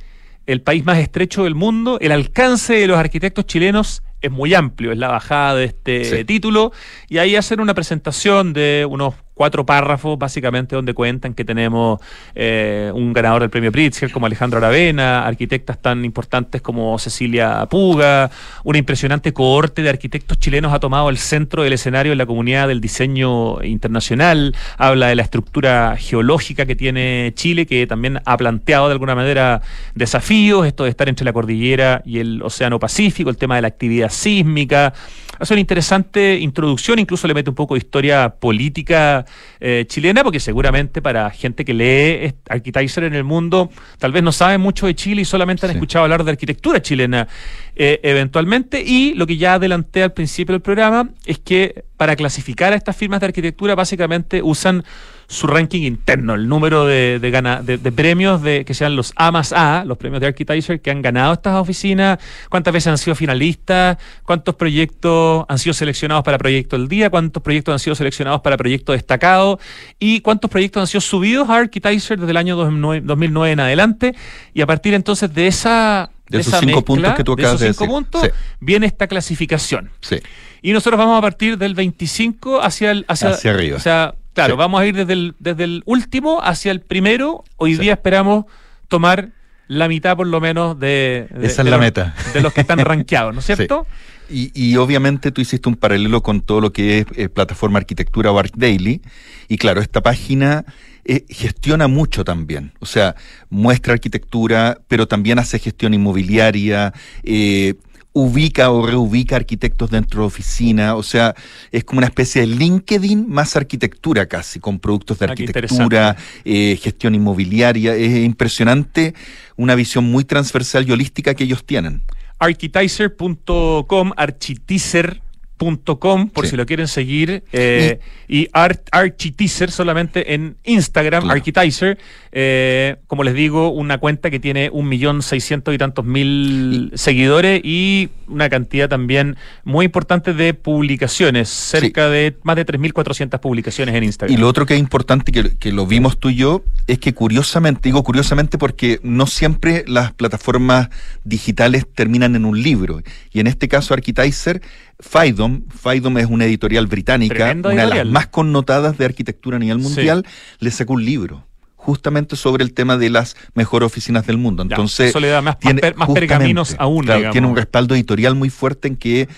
el 0.45 0.61
país 0.61 0.85
más 0.85 0.97
estrecho 0.99 1.43
del 1.43 1.55
mundo, 1.55 1.97
el 2.01 2.11
alcance 2.11 2.73
de 2.75 2.87
los 2.87 2.97
arquitectos 2.97 3.45
chilenos 3.45 4.03
es 4.21 4.31
muy 4.31 4.53
amplio, 4.53 4.91
es 4.91 4.97
la 4.97 5.07
bajada 5.09 5.55
de 5.55 5.65
este 5.65 6.05
Sí. 6.05 6.23
título, 6.25 6.71
y 7.09 7.17
ahí 7.19 7.35
hacen 7.35 7.59
una 7.59 7.73
presentación 7.73 8.53
de 8.53 8.87
unos 8.89 9.15
cuatro 9.35 9.65
párrafos, 9.65 10.17
básicamente, 10.17 10.75
donde 10.75 10.93
cuentan 10.93 11.33
que 11.33 11.45
tenemos 11.45 11.99
eh, 12.33 12.91
un 12.95 13.13
ganador 13.13 13.41
del 13.41 13.51
premio 13.51 13.71
Pritzker 13.71 14.11
como 14.11 14.25
Alejandro 14.25 14.57
Aravena, 14.57 15.27
arquitectas 15.27 15.77
tan 15.79 16.03
importantes 16.05 16.61
como 16.61 16.97
Cecilia 16.97 17.67
Puga, 17.69 18.31
una 18.63 18.79
impresionante 18.79 19.33
cohorte 19.33 19.83
de 19.83 19.89
arquitectos 19.89 20.39
chilenos 20.39 20.73
ha 20.73 20.79
tomado 20.79 21.09
el 21.09 21.17
centro 21.17 21.63
del 21.63 21.73
escenario 21.73 22.13
en 22.13 22.17
la 22.17 22.25
comunidad 22.25 22.69
del 22.69 22.81
diseño 22.81 23.61
internacional, 23.63 24.55
habla 24.77 25.07
de 25.07 25.15
la 25.15 25.23
estructura 25.23 25.97
geológica 25.97 26.65
que 26.65 26.75
tiene 26.75 27.33
Chile, 27.35 27.65
que 27.65 27.85
también 27.87 28.21
ha 28.25 28.37
planteado 28.37 28.87
de 28.87 28.93
alguna 28.93 29.15
manera 29.15 29.61
desafíos, 29.95 30.65
esto 30.65 30.85
de 30.85 30.89
estar 30.89 31.09
entre 31.09 31.25
la 31.25 31.33
cordillera 31.33 32.01
y 32.05 32.19
el 32.19 32.41
Océano 32.41 32.79
Pacífico, 32.79 33.29
el 33.29 33.37
tema 33.37 33.57
de 33.57 33.63
la 33.63 33.67
actividad 33.67 34.09
sísmica. 34.09 34.93
Hace 35.39 35.53
una 35.53 35.61
interesante 35.61 36.37
introducción, 36.39 36.99
incluso 36.99 37.27
le 37.27 37.33
mete 37.33 37.49
un 37.49 37.55
poco 37.55 37.75
de 37.75 37.79
historia 37.79 38.35
política 38.39 39.25
eh, 39.67 39.83
chilena, 39.87 40.23
porque 40.23 40.39
seguramente 40.39 41.01
para 41.01 41.27
gente 41.31 41.65
que 41.65 41.73
lee 41.73 42.35
Architizer 42.47 43.03
en 43.05 43.15
el 43.15 43.23
mundo, 43.23 43.71
tal 43.97 44.11
vez 44.11 44.21
no 44.21 44.31
sabe 44.31 44.59
mucho 44.59 44.85
de 44.85 44.93
Chile 44.93 45.23
y 45.23 45.25
solamente 45.25 45.65
han 45.65 45.71
Sí. 45.71 45.77
escuchado 45.77 46.03
hablar 46.03 46.23
de 46.23 46.29
arquitectura 46.29 46.79
chilena 46.83 47.27
eh, 47.75 47.99
eventualmente. 48.03 48.83
Y 48.85 49.15
lo 49.15 49.25
que 49.25 49.37
ya 49.37 49.55
adelanté 49.55 50.03
al 50.03 50.13
principio 50.13 50.53
del 50.53 50.61
programa 50.61 51.09
es 51.25 51.39
que 51.39 51.83
para 51.97 52.15
clasificar 52.15 52.73
a 52.73 52.75
estas 52.75 52.95
firmas 52.95 53.21
de 53.21 53.25
arquitectura 53.25 53.73
básicamente 53.73 54.41
usan 54.43 54.83
su 55.27 55.47
ranking 55.47 55.81
interno, 55.81 56.35
el 56.35 56.47
número 56.47 56.85
de, 56.85 57.17
de, 57.19 57.31
gana- 57.31 57.63
de- 57.63 57.79
de 57.79 57.91
premios 57.91 58.43
de, 58.43 58.63
que 58.63 58.75
sean 58.75 58.95
los 58.95 59.11
A 59.15 59.31
más 59.31 59.53
A, 59.53 59.83
los 59.83 59.97
premios 59.97 60.21
de 60.21 60.27
Architizer 60.27 60.79
que 60.81 60.91
han 60.91 61.01
ganado 61.01 61.33
estas 61.33 61.55
oficinas, 61.55 62.19
cuántas 62.49 62.71
veces 62.71 62.87
han 62.91 62.97
sido 62.99 63.15
finalistas, 63.15 63.97
cuántos 64.23 64.53
proyectos 64.53 65.43
han 65.49 65.57
sido 65.57 65.73
seleccionados 65.73 66.23
para 66.23 66.37
Proyecto 66.37 66.77
del 66.77 66.87
Día, 66.87 67.09
cuántos 67.09 67.41
proyectos 67.41 67.73
han 67.73 67.79
sido 67.79 67.95
seleccionados 67.95 68.41
para 68.41 68.55
Proyecto 68.55 68.91
Destacado 68.91 69.54
y 69.99 70.21
cuántos 70.21 70.49
proyectos 70.49 70.81
han 70.81 70.87
sido 70.87 71.01
subidos 71.01 71.49
a 71.49 71.57
Architizer 71.57 72.19
desde 72.19 72.31
el 72.31 72.37
año 72.37 72.55
2009, 72.55 73.01
2009 73.05 73.51
en 73.51 73.59
adelante. 73.59 74.15
Y 74.53 74.61
a 74.61 74.65
partir 74.67 74.93
entonces 74.93 75.33
de 75.33 75.47
esa... 75.47 76.09
De 76.27 76.39
esos 76.39 76.53
esa 76.53 76.59
cinco 76.59 76.83
puntos 76.83 77.13
que 77.13 77.23
tú 77.23 77.35
de 77.35 77.43
acabas 77.43 77.61
esos 77.61 77.67
de 77.67 77.73
cinco 77.73 77.83
decir. 77.83 77.93
puntos, 78.11 78.21
Sí. 78.23 78.55
viene 78.59 78.87
esta 78.87 79.05
clasificación. 79.07 79.91
Sí. 80.01 80.17
Y 80.63 80.71
nosotros 80.73 80.97
vamos 80.97 81.19
a 81.19 81.21
partir 81.21 81.57
del 81.59 81.75
25 81.75 82.61
hacia 82.63 82.89
el 82.91 83.05
hacia, 83.07 83.29
Hacia 83.29 83.51
arriba. 83.51 83.77
O 83.77 83.79
sea, 83.79 84.15
claro, 84.33 84.55
Sí. 84.55 84.57
vamos 84.57 84.81
a 84.81 84.85
ir 84.87 84.95
desde 84.95 85.13
el, 85.13 85.35
desde 85.37 85.65
el 85.65 85.83
último 85.85 86.39
hacia 86.43 86.71
el 86.71 86.81
primero. 86.81 87.43
Hoy 87.57 87.75
día 87.75 87.93
esperamos 87.93 88.45
tomar 88.87 89.29
la 89.67 89.87
mitad 89.87 90.15
por 90.15 90.27
lo 90.27 90.39
menos 90.41 90.79
de, 90.79 91.27
de- 91.31 91.47
Esa 91.47 91.61
es 91.61 91.65
de 91.65 91.71
la 91.71 91.77
los- 91.77 91.85
meta. 91.85 92.15
de 92.33 92.41
los 92.41 92.53
que 92.53 92.61
están 92.61 92.79
rankeados, 92.85 93.33
¿no 93.33 93.39
es 93.39 93.45
cierto? 93.45 93.85
Y, 94.29 94.51
y 94.55 94.75
obviamente 94.77 95.31
tú 95.31 95.41
hiciste 95.41 95.69
un 95.69 95.75
paralelo 95.75 96.21
con 96.23 96.41
todo 96.41 96.59
lo 96.59 96.73
que 96.73 96.99
es 96.99 97.05
eh, 97.15 97.29
plataforma 97.29 97.77
arquitectura 97.77 98.31
o 98.31 98.39
ArcDaily. 98.39 99.01
Y 99.47 99.57
claro, 99.57 99.81
esta 99.81 100.01
página 100.01 100.65
eh, 101.03 101.25
gestiona 101.29 101.87
mucho 101.87 102.23
también. 102.23 102.71
O 102.79 102.87
sea, 102.87 103.15
muestra 103.51 103.93
arquitectura, 103.93 104.79
pero 104.87 105.07
también 105.07 105.37
hace 105.37 105.59
gestión 105.59 105.93
inmobiliaria, 105.93 106.91
eh, 107.23 107.75
ubica 108.17 108.71
o 108.71 108.85
reubica 108.87 109.35
arquitectos 109.35 109.91
dentro 109.91 110.21
de 110.21 110.27
oficina. 110.27 110.95
O 110.95 111.03
sea, 111.03 111.35
es 111.69 111.83
como 111.83 111.97
una 111.97 112.07
especie 112.07 112.39
de 112.41 112.47
LinkedIn 112.47 113.27
más 113.29 113.57
arquitectura 113.57 114.25
casi, 114.25 114.61
con 114.61 114.79
productos 114.79 115.19
de 115.19 115.25
Ah, 115.25 115.29
arquitectura, 115.31 116.15
eh, 116.45 116.79
gestión 116.81 117.13
inmobiliaria. 117.13 117.93
Es 117.93 118.15
impresionante, 118.23 119.13
una 119.57 119.75
visión 119.75 120.05
muy 120.05 120.23
transversal 120.23 120.87
y 120.87 120.93
holística 120.93 121.33
que 121.33 121.43
ellos 121.43 121.65
tienen. 121.65 122.03
Architizer.com, 122.39 124.11
architizer.com, 124.15 126.29
por 126.29 126.45
Sí. 126.45 126.51
si 126.51 126.57
lo 126.57 126.65
quieren 126.65 126.87
seguir, 126.87 127.43
eh, 127.51 127.99
y 128.27 128.47
Art, 128.53 128.87
Architizer 128.91 129.71
solamente 129.71 130.33
en 130.33 130.55
Instagram, 130.63 131.23
Claro. 131.23 131.37
Architizer, 131.37 131.97
eh, 132.37 132.97
como 133.07 133.23
les 133.23 133.33
digo, 133.33 133.69
una 133.69 133.97
cuenta 133.97 134.29
que 134.29 134.41
tiene 134.41 134.69
un 134.69 134.89
millón 134.89 135.21
seiscientos 135.21 135.73
y 135.73 135.77
tantos 135.77 136.03
mil 136.03 136.91
seguidores 136.93 137.61
y 137.63 138.09
una 138.27 138.49
cantidad 138.49 138.89
también 138.89 139.37
muy 139.63 139.85
importante 139.85 140.33
de 140.33 140.53
publicaciones, 140.53 141.47
cerca 141.47 142.09
de 142.09 142.35
más 142.43 142.57
de 142.57 142.65
3.400 142.65 143.39
publicaciones 143.39 143.95
en 143.95 144.03
Instagram. 144.03 144.37
Y 144.37 144.41
lo 144.41 144.49
otro 144.49 144.65
que 144.65 144.73
es 144.73 144.81
importante, 144.81 145.31
que, 145.31 145.55
que 145.57 145.71
lo 145.71 145.87
vimos 145.87 146.19
tú 146.19 146.27
y 146.27 146.35
yo, 146.35 146.61
es 146.87 146.99
que 146.99 147.13
curiosamente, 147.13 147.87
digo 147.87 148.03
curiosamente 148.03 148.57
porque 148.57 148.99
no 149.01 149.27
siempre 149.27 149.85
las 149.87 150.11
plataformas 150.11 150.89
digitales 151.23 151.87
terminan 151.95 152.35
en 152.35 152.43
un 152.43 152.61
libro. 152.61 153.01
Y 153.31 153.39
en 153.39 153.47
este 153.47 153.69
caso, 153.69 153.93
Architizer, 153.93 154.61
Faidom, 154.99 155.63
Faidom 155.69 156.17
es 156.17 156.25
una 156.25 156.43
editorial 156.43 156.87
británica, 156.87 157.55
una 157.57 157.69
de 157.69 157.87
las 157.87 158.05
más 158.07 158.27
connotadas 158.27 158.97
de 158.97 159.05
arquitectura 159.05 159.55
a 159.55 159.59
nivel 159.61 159.77
Sí. 159.79 159.83
mundial, 159.87 160.25
le 160.59 160.71
sacó 160.71 160.95
un 160.95 161.05
libro 161.05 161.44
justamente 161.85 162.35
sobre 162.35 162.63
el 162.63 162.73
tema 162.73 162.97
de 162.97 163.09
las 163.11 163.35
mejores 163.53 163.85
oficinas 163.85 164.25
del 164.25 164.37
mundo. 164.37 164.63
Ya, 164.63 164.75
Entonces, 164.75 165.09
eso 165.09 165.19
le 165.19 165.27
da 165.27 165.41
más- 165.41 165.59
tiene- 165.59 165.81
más 165.95 166.09
pergaminos 166.09 166.75
aún, 166.79 167.03
claro, 167.05 167.29
tiene 167.31 167.45
un 167.47 167.55
respaldo 167.55 167.93
editorial 167.93 168.33
muy 168.35 168.49
fuerte 168.49 168.87
en 168.87 168.95
que 168.95 169.29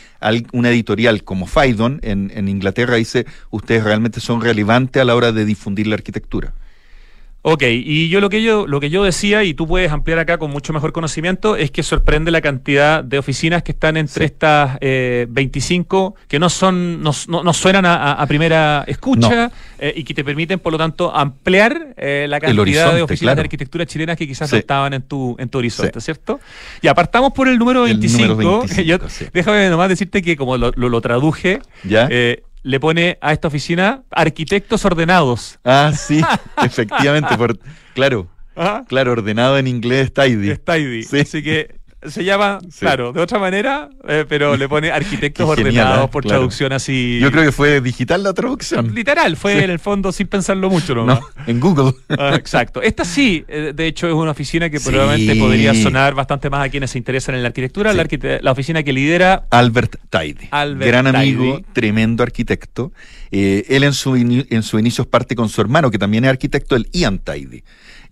una 0.53 0.69
editorial 0.69 1.23
como 1.23 1.45
Faidon 1.45 1.99
en, 2.03 2.31
en 2.33 2.47
Inglaterra 2.47 2.95
dice, 2.95 3.25
ustedes 3.51 3.83
realmente 3.83 4.21
son 4.21 4.41
relevantes 4.41 5.01
a 5.01 5.05
la 5.05 5.15
hora 5.15 5.31
de 5.33 5.43
difundir 5.45 5.87
la 5.87 5.95
arquitectura. 5.95 6.53
Ok, 7.43 7.63
y 7.63 8.09
yo 8.09 8.19
lo 8.19 8.29
que 8.29 8.41
yo 8.41 8.67
lo 8.67 8.81
que 8.81 8.89
yo 8.89 9.05
decía, 9.05 9.43
y 9.45 9.53
tú 9.53 9.67
puedes 9.67 9.89
ampliar 9.91 10.19
acá 10.19 10.37
con 10.37 10.51
mucho 10.51 10.73
mejor 10.73 10.91
conocimiento, 10.91 11.55
es 11.55 11.71
que 11.71 11.81
sorprende 11.81 12.29
la 12.29 12.41
cantidad 12.41 13.01
de 13.03 13.17
oficinas 13.19 13.63
que 13.63 13.71
están 13.71 13.95
entre 13.95 14.25
Sí. 14.27 14.33
estas 14.33 14.77
eh, 14.81 15.27
25 15.29 16.15
que 16.27 16.39
no 16.39 16.49
son 16.49 17.01
no, 17.01 17.11
no- 17.29 17.43
no 17.43 17.53
suenan 17.53 17.85
a, 17.85 18.25
primera 18.27 18.83
escucha 18.87 19.49
eh, 19.79 19.93
y 19.95 20.03
que 20.03 20.13
te 20.13 20.25
permiten, 20.25 20.59
por 20.59 20.73
lo 20.73 20.77
tanto, 20.77 21.15
ampliar 21.15 21.93
eh, 21.95 22.25
la 22.27 22.41
cantidad 22.41 22.93
de 22.93 23.01
oficinas 23.03 23.31
claro. 23.31 23.35
de 23.37 23.41
arquitectura 23.43 23.85
chilenas 23.85 24.17
que 24.17 24.27
quizás 24.27 24.49
Sí. 24.49 24.55
no 24.55 24.59
estaban 24.59 24.93
en 24.93 25.03
tu 25.03 25.35
en 25.39 25.47
tu 25.47 25.59
horizonte, 25.59 26.01
Sí. 26.01 26.05
¿cierto? 26.05 26.41
Y 26.81 26.87
apartamos 26.89 27.31
por 27.31 27.47
el 27.47 27.57
número 27.57 27.85
El 27.85 27.93
25. 27.97 28.27
número 28.27 28.61
que 28.63 28.67
yo- 28.83 28.97
25, 28.97 29.09
sí. 29.09 29.25
Déjame 29.31 29.69
nomás 29.69 29.87
decirte 29.87 30.21
que 30.21 30.35
como 30.35 30.57
lo, 30.57 30.71
lo- 30.75 30.89
lo 30.89 30.99
traduje, 31.01 31.61
¿Ya? 31.85 32.09
Le 32.67 32.81
pone 32.81 33.17
a 33.21 33.31
esta 33.31 33.47
oficina 33.47 34.03
arquitectos 34.11 34.83
ordenados. 34.83 35.57
Ah, 35.63 35.93
sí, 35.97 36.21
efectivamente, 36.63 37.37
por, 37.37 37.57
claro, 37.93 38.27
Ajá. 38.55 38.83
claro, 38.87 39.13
ordenado 39.13 39.57
en 39.57 39.67
inglés 39.67 40.13
tidy. 40.13 40.49
Es 40.49 40.63
tidy. 40.63 41.03
Sí. 41.03 41.19
Así 41.19 41.41
que 41.41 41.76
se 42.05 42.23
llama, 42.23 42.59
Sí. 42.69 42.79
claro, 42.81 43.11
de 43.11 43.21
otra 43.21 43.39
manera, 43.39 43.89
eh, 44.07 44.25
pero 44.29 44.55
le 44.55 44.69
pone 44.69 44.91
arquitectos 44.91 45.45
genial, 45.55 45.67
ordenados 45.67 46.05
¿eh? 46.05 46.09
por 46.11 46.23
Claro. 46.23 46.37
traducción 46.39 46.73
así. 46.73 47.19
Yo 47.21 47.31
creo 47.31 47.43
que 47.43 47.51
fue 47.51 47.81
digital 47.81 48.23
la 48.23 48.33
traducción. 48.33 48.93
Literal, 48.93 49.35
fue 49.37 49.53
Sí. 49.57 49.63
en 49.63 49.69
el 49.71 49.79
fondo 49.79 50.11
sin 50.11 50.27
pensarlo 50.27 50.69
mucho 50.69 50.93
nomás. 50.95 51.19
No, 51.21 51.27
en 51.47 51.59
Google. 51.59 51.93
Ah, 52.09 52.35
exacto. 52.35 52.81
Esta 52.81 53.03
sí, 53.05 53.43
eh, 53.47 53.73
de 53.75 53.87
hecho, 53.87 54.07
es 54.07 54.13
una 54.13 54.31
oficina 54.31 54.69
que 54.69 54.79
Sí. 54.79 54.89
probablemente 54.89 55.35
podría 55.39 55.73
sonar 55.73 56.13
bastante 56.13 56.49
más 56.49 56.65
a 56.65 56.69
quienes 56.69 56.91
se 56.91 56.97
interesan 56.97 57.35
en 57.35 57.41
la 57.41 57.47
arquitectura. 57.47 57.93
La, 57.93 58.03
arquite- 58.03 58.39
la 58.41 58.51
oficina 58.51 58.83
que 58.83 58.93
lidera 58.93 59.45
Albert 59.49 59.95
Tidy, 60.09 60.47
Albert 60.51 60.87
gran 60.87 61.07
amigo, 61.07 61.61
tremendo 61.73 62.23
arquitecto. 62.23 62.91
Eh, 63.31 63.65
él 63.69 63.83
en 63.83 63.93
su 63.93 64.15
en 64.15 64.63
sus 64.63 64.79
inicios 64.79 65.05
parte 65.07 65.35
con 65.35 65.49
su 65.49 65.59
hermano, 65.61 65.91
que 65.91 65.97
también 65.99 66.23
es 66.23 66.29
arquitecto, 66.29 66.75
el 66.75 66.87
Ian 66.93 67.19
Tidy. 67.19 67.63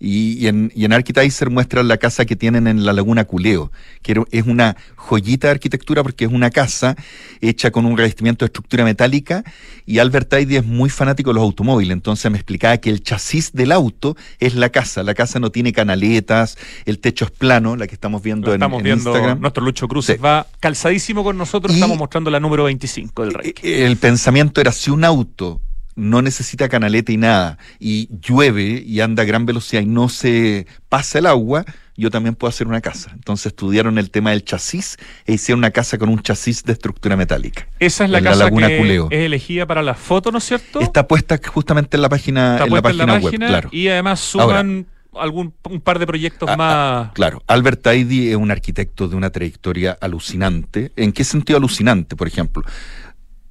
Y, 0.06 0.38
y 0.38 0.46
en, 0.46 0.70
y 0.74 0.84
en 0.84 0.92
Architizer 0.92 1.50
muestran 1.50 1.88
la 1.88 1.96
casa 1.96 2.24
que 2.24 2.36
tienen 2.36 2.68
en 2.68 2.84
la 2.86 2.92
Laguna 2.92 3.24
Culeo, 3.24 3.72
que 4.02 4.22
es 4.30 4.46
una 4.46 4.76
joyita 4.94 5.48
de 5.48 5.52
arquitectura 5.52 6.02
porque 6.04 6.26
es 6.26 6.30
una 6.32 6.50
casa 6.50 6.94
hecha 7.40 7.72
con 7.72 7.86
un 7.86 7.96
revestimiento 7.96 8.44
de 8.44 8.46
estructura 8.46 8.84
metálica 8.84 9.42
y 9.84 9.98
Albert 9.98 10.28
Tidy 10.30 10.56
es 10.56 10.64
muy 10.64 10.90
fanático 10.90 11.30
de 11.30 11.34
los 11.34 11.42
automóviles, 11.42 11.92
entonces 11.92 12.30
me 12.30 12.38
explicaba 12.38 12.76
que 12.78 12.90
el 12.90 13.02
chasis 13.02 13.52
del 13.52 13.72
auto 13.72 14.16
es 14.38 14.54
la 14.54 14.68
casa, 14.68 15.02
la 15.02 15.14
casa 15.14 15.40
no 15.40 15.50
tiene 15.50 15.72
canaletas, 15.72 16.56
el 16.84 16.98
techo 17.00 17.24
es 17.24 17.30
plano, 17.32 17.74
la 17.76 17.86
que 17.88 17.94
estamos 17.94 18.22
viendo 18.22 18.46
Lo 18.48 18.54
estamos 18.54 18.78
en 18.78 18.84
viendo, 18.84 19.10
Instagram. 19.10 19.40
nuestro 19.40 19.64
Lucho 19.64 19.88
Cruz 19.88 20.06
Sí. 20.06 20.14
va 20.14 20.46
calzadísimo 20.60 21.24
con 21.24 21.36
nosotros, 21.36 21.72
Y- 21.72 21.76
estamos 21.78 21.98
mostrando 21.98 22.30
la 22.30 22.38
número 22.38 22.64
25 22.64 23.22
del 23.24 23.34
ranking. 23.34 23.52
Eh, 23.64 23.86
El 23.86 23.96
pensamiento 23.96 24.60
era 24.60 24.70
si 24.72 24.90
un 24.90 25.04
auto 25.04 25.60
no 25.96 26.22
necesita 26.22 26.68
canaleta 26.68 27.10
y 27.10 27.16
nada, 27.16 27.58
y 27.80 28.08
llueve 28.20 28.82
y 28.86 29.00
anda 29.00 29.22
a 29.22 29.26
gran 29.26 29.46
velocidad 29.46 29.82
y 29.82 29.86
no 29.86 30.08
se 30.08 30.66
pasa 30.88 31.18
el 31.18 31.26
agua, 31.26 31.64
yo 31.96 32.10
también 32.10 32.34
puedo 32.34 32.50
hacer 32.50 32.66
una 32.68 32.82
casa. 32.82 33.10
Entonces 33.14 33.46
estudiaron 33.46 33.96
el 33.98 34.10
tema 34.10 34.30
del 34.30 34.44
chasis 34.44 34.98
e 35.24 35.32
hicieron 35.32 35.60
una 35.60 35.70
casa 35.70 35.96
con 35.96 36.10
un 36.10 36.20
chasis 36.20 36.62
de 36.64 36.74
estructura 36.74 37.16
metálica. 37.16 37.66
Esa 37.80 38.04
es 38.04 38.10
la 38.10 38.20
casa 38.20 38.44
Laguna 38.44 38.68
que 38.68 38.76
Culeo. 38.78 39.08
es 39.10 39.20
elegida 39.24 39.64
para 39.66 39.82
la 39.82 39.94
foto, 39.94 40.30
¿no 40.30 40.38
es 40.38 40.44
cierto? 40.44 40.80
Está 40.80 41.08
puesta 41.08 41.40
justamente 41.44 41.96
en 41.96 42.02
la 42.02 42.10
página, 42.10 42.62
en 42.62 42.70
la 42.74 42.82
página, 42.82 43.16
web, 43.18 43.34
claro. 43.38 43.68
y 43.72 43.88
además 43.88 44.20
suman 44.20 44.86
algún 45.18 45.54
un 45.70 45.80
par 45.80 45.98
de 45.98 46.06
proyectos 46.06 46.46
Ah, 46.52 46.56
más. 46.58 46.74
ah, 46.76 47.10
claro, 47.14 47.42
Albert 47.46 47.82
Tidy 47.82 48.28
es 48.28 48.36
un 48.36 48.50
arquitecto 48.50 49.08
de 49.08 49.16
una 49.16 49.30
trayectoria 49.30 49.96
alucinante. 49.98 50.92
¿En 50.96 51.12
qué 51.12 51.24
sentido 51.24 51.56
alucinante? 51.56 52.16
Por 52.16 52.28
ejemplo, 52.28 52.62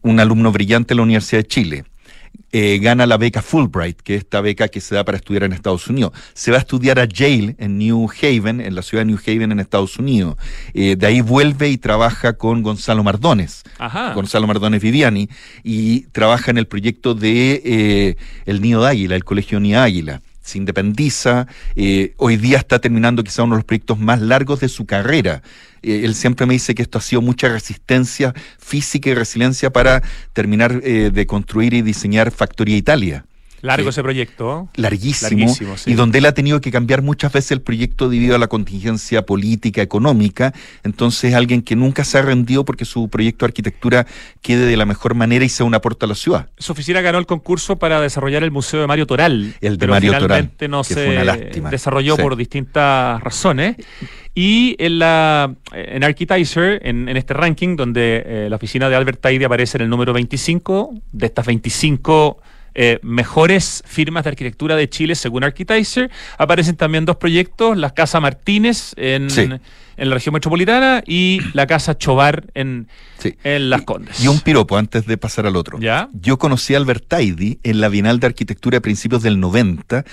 un 0.03 0.19
alumno 0.19 0.51
brillante 0.51 0.89
de 0.89 0.95
la 0.97 1.01
Universidad 1.01 1.39
de 1.41 1.47
Chile. 1.47 1.85
Eh, 2.57 2.79
gana 2.79 3.05
la 3.05 3.17
beca 3.17 3.41
Fulbright, 3.41 3.99
que 3.99 4.15
es 4.15 4.21
esta 4.21 4.39
beca 4.39 4.69
que 4.69 4.79
se 4.79 4.95
da 4.95 5.03
para 5.03 5.17
estudiar 5.17 5.43
en 5.43 5.51
Estados 5.51 5.89
Unidos. 5.89 6.13
Se 6.33 6.51
va 6.51 6.57
a 6.57 6.61
estudiar 6.61 6.99
a 6.99 7.03
Yale 7.03 7.57
en 7.59 7.77
New 7.77 8.09
Haven, 8.09 8.61
en 8.61 8.75
la 8.75 8.81
ciudad 8.81 9.01
de 9.03 9.07
New 9.07 9.19
Haven 9.27 9.51
en 9.51 9.59
Estados 9.59 9.99
Unidos. 9.99 10.37
Eh, 10.73 10.95
de 10.95 11.05
ahí 11.05 11.19
vuelve 11.19 11.67
y 11.67 11.77
trabaja 11.77 12.37
con 12.37 12.63
Gonzalo 12.63 13.03
Mardones. 13.03 13.63
Ajá. 13.77 14.13
Gonzalo 14.13 14.47
Mardones 14.47 14.81
Viviani, 14.81 15.27
y 15.65 16.03
trabaja 16.13 16.49
en 16.49 16.57
el 16.57 16.65
proyecto 16.65 17.13
de 17.13 17.61
eh, 17.65 18.15
El 18.45 18.61
Nido 18.61 18.83
de 18.83 18.89
Águila, 18.89 19.17
el 19.17 19.25
Colegio 19.25 19.59
Nido 19.59 19.81
de 19.81 19.85
Águila. 19.85 20.21
Se 20.45 20.59
independiza, 20.59 21.47
eh, 21.75 22.13
hoy 22.17 22.37
día 22.37 22.59
está 22.59 22.77
terminando 22.77 23.23
quizá 23.23 23.41
uno 23.41 23.55
de 23.55 23.61
los 23.61 23.65
proyectos 23.65 23.97
más 23.97 24.21
largos 24.21 24.59
de 24.59 24.69
su 24.69 24.85
carrera. 24.85 25.41
Eh, 25.81 26.01
él 26.03 26.13
siempre 26.13 26.45
me 26.45 26.53
dice 26.53 26.75
que 26.75 26.83
esto 26.83 26.99
ha 26.99 27.01
sido 27.01 27.23
mucha 27.23 27.49
resistencia 27.49 28.31
física 28.59 29.09
y 29.09 29.15
resiliencia 29.15 29.71
para 29.71 30.03
terminar 30.33 30.81
eh, 30.83 31.09
de 31.11 31.25
construir 31.25 31.73
y 31.73 31.81
diseñar 31.81 32.29
Factoría 32.29 32.77
Italia. 32.77 33.25
Largo 33.65 33.89
ese 33.89 34.01
proyecto. 34.03 34.69
Larguísimo, 34.75 35.29
Larguísimo, 35.29 35.77
sí. 35.77 35.91
y 35.91 35.93
donde 35.95 36.19
él 36.19 36.25
ha 36.25 36.33
tenido 36.33 36.61
que 36.61 36.71
cambiar 36.71 37.01
muchas 37.01 37.31
veces 37.33 37.51
el 37.51 37.61
proyecto 37.61 38.09
debido 38.09 38.35
a 38.35 38.39
la 38.39 38.47
contingencia 38.47 39.25
política, 39.25 39.81
económica. 39.81 40.53
Entonces, 40.83 41.33
alguien 41.33 41.61
que 41.61 41.75
nunca 41.75 42.03
se 42.03 42.17
ha 42.17 42.21
rendido 42.21 42.63
porque 42.65 42.85
su 42.85 43.09
proyecto 43.09 43.45
de 43.45 43.49
arquitectura 43.49 44.05
quede 44.41 44.65
de 44.65 44.77
la 44.77 44.85
mejor 44.85 45.15
manera 45.15 45.43
y 45.45 45.49
sea 45.49 45.65
un 45.65 45.73
aporte 45.75 46.05
a 46.05 46.07
la 46.07 46.15
ciudad. 46.15 46.49
Su 46.57 46.71
oficina 46.71 47.01
ganó 47.01 47.17
el 47.17 47.25
concurso 47.25 47.75
para 47.77 47.99
desarrollar 48.01 48.43
el 48.43 48.51
Museo 48.51 48.81
de 48.81 48.87
Mario 48.87 49.05
Toral. 49.07 49.55
El 49.61 49.73
de 49.73 49.77
pero 49.79 49.93
Mario 49.93 50.11
Toral, 50.13 50.21
finalmente 50.27 50.67
no 50.67 50.81
que 50.83 50.93
se 50.93 51.05
fue 51.05 51.09
una 51.15 51.23
lástima. 51.25 51.69
desarrolló 51.69 52.15
Sí. 52.15 52.21
por 52.21 52.35
distintas 52.35 53.21
razones. 53.21 53.75
Y 54.33 54.75
en 54.79 54.99
la 54.99 55.53
en 55.71 56.03
Architizer, 56.03 56.81
en, 56.85 57.07
en 57.07 57.15
este 57.17 57.33
ranking, 57.33 57.75
donde 57.77 58.21
eh, 58.25 58.47
la 58.49 58.57
oficina 58.57 58.89
de 58.89 58.95
Albert 58.95 59.21
Tidy 59.21 59.43
aparece 59.45 59.77
en 59.77 59.83
el 59.83 59.89
número 59.89 60.11
25, 60.13 60.93
de 61.13 61.25
estas 61.25 61.45
25 61.45 62.37
eh, 62.75 62.99
mejores 63.01 63.81
firmas 63.87 64.25
de 64.25 64.31
arquitectura 64.31 64.75
de 64.75 64.89
Chile 64.89 65.15
según 65.15 65.43
Architizer. 65.43 66.11
Aparecen 66.37 66.75
también 66.75 67.05
dos 67.05 67.15
proyectos, 67.15 67.77
la 67.77 67.91
Casa 67.93 68.19
Martínez 68.19 68.93
en, 68.97 69.29
Sí. 69.29 69.47
en 69.97 70.09
la 70.09 70.13
región 70.15 70.33
metropolitana 70.33 71.01
y 71.07 71.39
la 71.53 71.67
Casa 71.67 71.97
Chobar 71.97 72.45
en, 72.53 72.87
Sí. 73.17 73.35
en 73.43 73.69
Las 73.69 73.83
Condes. 73.83 74.21
Y 74.23 74.27
un 74.27 74.39
piropo 74.41 74.77
antes 74.77 75.05
de 75.05 75.17
pasar 75.17 75.47
al 75.47 75.55
otro. 75.55 75.79
¿Ya? 75.79 76.09
Yo 76.13 76.37
conocí 76.37 76.73
a 76.73 76.77
Albert 76.77 77.05
Taidi 77.07 77.59
en 77.63 77.79
la 77.79 77.87
Bienal 77.89 78.19
de 78.19 78.27
Arquitectura 78.27 78.77
a 78.79 78.81
principios 78.81 79.23
del 79.23 79.39
90, 79.39 80.03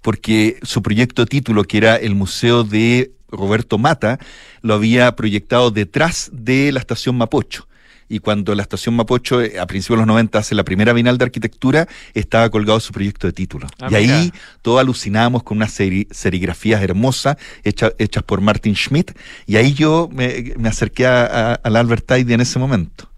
porque 0.00 0.58
su 0.62 0.82
proyecto 0.82 1.26
título, 1.26 1.64
que 1.64 1.78
era 1.78 1.96
el 1.96 2.14
Museo 2.14 2.64
de 2.64 3.12
Roberto 3.30 3.78
Mata, 3.78 4.18
lo 4.60 4.74
había 4.74 5.14
proyectado 5.16 5.70
detrás 5.70 6.30
de 6.32 6.70
la 6.72 6.80
estación 6.80 7.16
Mapocho. 7.16 7.66
Y 8.12 8.18
cuando 8.18 8.54
la 8.54 8.60
estación 8.62 8.94
Mapocho, 8.94 9.40
eh, 9.40 9.58
a 9.58 9.66
principios 9.66 9.96
de 9.96 10.00
los 10.02 10.06
90, 10.06 10.38
hace 10.38 10.54
la 10.54 10.64
primera 10.64 10.92
Bienal 10.92 11.16
de 11.16 11.24
Arquitectura, 11.24 11.88
estaba 12.12 12.50
colgado 12.50 12.78
su 12.78 12.92
proyecto 12.92 13.26
de 13.26 13.32
título. 13.32 13.68
Ah, 13.80 13.88
y 13.90 13.94
ahí 13.94 14.32
todos 14.60 14.80
alucinábamos 14.80 15.42
con 15.42 15.56
unas 15.56 15.72
seri- 15.78 16.06
serigrafías 16.10 16.82
hermosas 16.82 17.36
hecha- 17.64 17.92
hechas 17.98 18.22
por 18.22 18.40
Martin 18.42 18.74
Schmidt. 18.76 19.12
Y 19.46 19.56
ahí 19.56 19.72
yo 19.72 20.10
me, 20.12 20.52
me 20.58 20.68
acerqué 20.68 21.06
a- 21.06 21.24
a- 21.24 21.54
al 21.54 21.76
Albert 21.76 22.04
Taidi 22.04 22.34
en 22.34 22.42
ese 22.42 22.58
momento. 22.58 23.08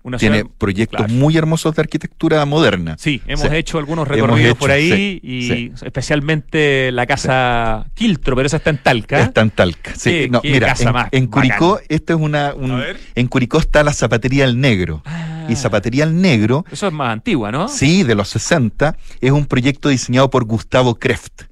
Una 0.03 0.17
Tiene 0.17 0.37
ciudad- 0.39 0.51
proyectos 0.57 0.97
claro. 0.97 1.13
muy 1.13 1.37
hermosos 1.37 1.75
de 1.75 1.81
arquitectura 1.83 2.43
moderna. 2.47 2.95
Sí, 2.97 3.21
hemos 3.27 3.47
Sí. 3.47 3.55
hecho 3.55 3.77
algunos 3.77 4.07
recorridos 4.07 4.51
hecho, 4.53 4.59
por 4.59 4.71
ahí 4.71 4.91
sí, 4.91 5.19
y 5.21 5.47
sí. 5.47 5.71
especialmente 5.85 6.91
la 6.91 7.05
casa 7.05 7.85
Quiltro, 7.93 8.35
pero 8.35 8.47
esa 8.47 8.57
está 8.57 8.71
en 8.71 8.77
Talca. 8.79 9.19
Está 9.21 9.41
en 9.41 9.51
Talca. 9.51 9.93
Sí, 9.95 10.09
Qué- 10.09 10.29
no, 10.29 10.41
qué 10.41 10.51
mira, 10.53 10.67
casa 10.69 10.85
en, 10.87 10.93
más 10.93 11.07
en 11.11 11.27
Curicó, 11.27 11.73
bacán. 11.73 11.85
esto 11.89 12.13
es 12.13 12.19
una. 12.19 12.53
un- 12.55 12.83
en 13.13 13.27
Curicó 13.27 13.59
está 13.59 13.83
la 13.83 13.93
Zapatería 13.93 14.45
El 14.45 14.59
Negro. 14.59 15.03
Ah, 15.05 15.45
Y 15.49 15.55
Zapatería 15.55 16.03
El 16.05 16.19
Negro, 16.21 16.65
Eso 16.71 16.87
es 16.87 16.93
más 16.93 17.11
antigua, 17.11 17.51
¿no? 17.51 17.67
sí, 17.67 18.03
de 18.03 18.15
los 18.15 18.29
60, 18.29 18.95
es 19.19 19.31
un 19.31 19.45
proyecto 19.45 19.89
diseñado 19.89 20.29
por 20.29 20.45
Gustavo 20.45 20.95
Kreft. 20.95 21.43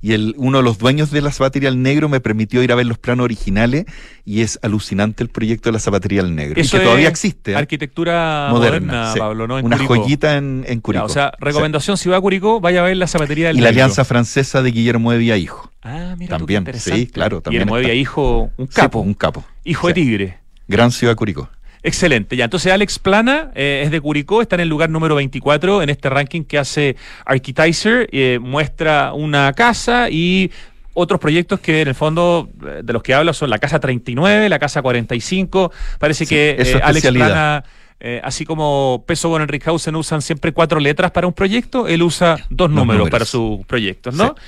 Y 0.00 0.12
el, 0.12 0.34
uno 0.36 0.58
de 0.58 0.64
los 0.64 0.78
dueños 0.78 1.10
de 1.10 1.20
la 1.22 1.32
Zapatería 1.32 1.68
El 1.68 1.82
Negro 1.82 2.08
me 2.08 2.20
permitió 2.20 2.62
ir 2.62 2.70
a 2.72 2.74
ver 2.76 2.86
los 2.86 2.98
planos 2.98 3.24
originales 3.24 3.84
y 4.24 4.42
es 4.42 4.58
alucinante 4.62 5.22
el 5.22 5.28
proyecto 5.28 5.68
de 5.68 5.72
la 5.72 5.78
Zapatería 5.80 6.20
El 6.20 6.34
Negro. 6.34 6.60
Eso 6.60 6.76
y 6.76 6.80
que 6.80 6.84
todavía 6.84 7.08
existe. 7.08 7.52
¿eh? 7.52 7.56
Arquitectura 7.56 8.48
moderna, 8.50 9.12
sí. 9.12 9.18
Pablo, 9.18 9.46
¿no? 9.48 9.58
En 9.58 9.66
Una 9.66 9.76
Curicó. 9.76 9.96
joyita 9.96 10.36
en, 10.36 10.64
en 10.68 10.76
Ya, 10.76 10.82
Curicó. 10.82 11.04
o 11.06 11.08
sea, 11.08 11.30
Sí. 11.38 11.44
recomendación, 11.44 11.96
si 11.96 12.08
va 12.08 12.16
a 12.16 12.20
Curicó, 12.20 12.60
vaya 12.60 12.80
a 12.80 12.84
ver 12.84 12.96
la 12.96 13.06
zapatería 13.06 13.48
del 13.48 13.56
Y 13.56 13.60
la 13.60 13.68
Negro. 13.70 13.82
Alianza 13.84 14.04
Francesa 14.04 14.62
de 14.62 14.70
Guillermo 14.70 15.12
de 15.12 15.38
Hijo. 15.38 15.72
Ah, 15.82 16.14
mira 16.18 16.36
tú, 16.38 16.46
qué 16.46 16.54
También, 16.54 16.60
interesante. 16.62 17.00
sí, 17.00 17.06
claro, 17.06 17.40
también 17.40 17.62
Guillermo. 17.64 17.78
Evia, 17.78 17.94
hijo, 17.94 18.50
un 18.56 18.66
Sí, 18.68 18.74
capo, 18.74 19.00
un 19.00 19.14
capo. 19.14 19.44
hijo 19.64 19.86
Sí. 19.88 19.88
de 19.88 19.94
tigre. 19.94 20.38
Gran 20.68 20.90
ciudad 20.92 21.14
Curicó. 21.16 21.48
Excelente, 21.82 22.36
ya. 22.36 22.44
Entonces, 22.44 22.72
Alex 22.72 22.98
Plana 22.98 23.50
eh, 23.54 23.82
es 23.84 23.90
de 23.90 24.00
Curicó, 24.00 24.42
está 24.42 24.56
en 24.56 24.60
el 24.62 24.68
lugar 24.68 24.90
número 24.90 25.14
24 25.14 25.82
en 25.82 25.90
este 25.90 26.10
ranking 26.10 26.42
que 26.42 26.58
hace 26.58 26.96
Architizer. 27.24 28.08
eh, 28.12 28.38
muestra 28.40 29.12
una 29.12 29.52
casa 29.52 30.10
y 30.10 30.50
otros 30.94 31.20
proyectos 31.20 31.60
que 31.60 31.82
en 31.82 31.88
el 31.88 31.94
fondo 31.94 32.48
eh, 32.66 32.80
de 32.82 32.92
los 32.92 33.02
que 33.02 33.14
habla 33.14 33.32
son 33.32 33.50
la 33.50 33.58
casa 33.58 33.78
39, 33.78 34.48
la 34.48 34.58
casa 34.58 34.82
45. 34.82 35.72
Parece 36.00 36.24
Sí, 36.26 36.34
que 36.34 36.56
eh, 36.58 36.80
Alex. 36.82 37.08
Plana. 37.12 37.64
eh, 38.00 38.20
así 38.24 38.44
como 38.44 39.04
Peso 39.06 39.28
con 39.30 39.40
Enrichhausen 39.42 39.94
usan 39.94 40.22
siempre 40.22 40.52
cuatro 40.52 40.80
letras 40.80 41.12
para 41.12 41.26
un 41.28 41.32
proyecto, 41.32 41.86
él 41.86 42.02
usa 42.02 42.36
dos 42.50 42.68
números, 42.70 42.86
números. 42.86 43.10
para 43.10 43.24
sus 43.24 43.64
proyectos, 43.66 44.14
¿no? 44.14 44.34
Sí. 44.36 44.42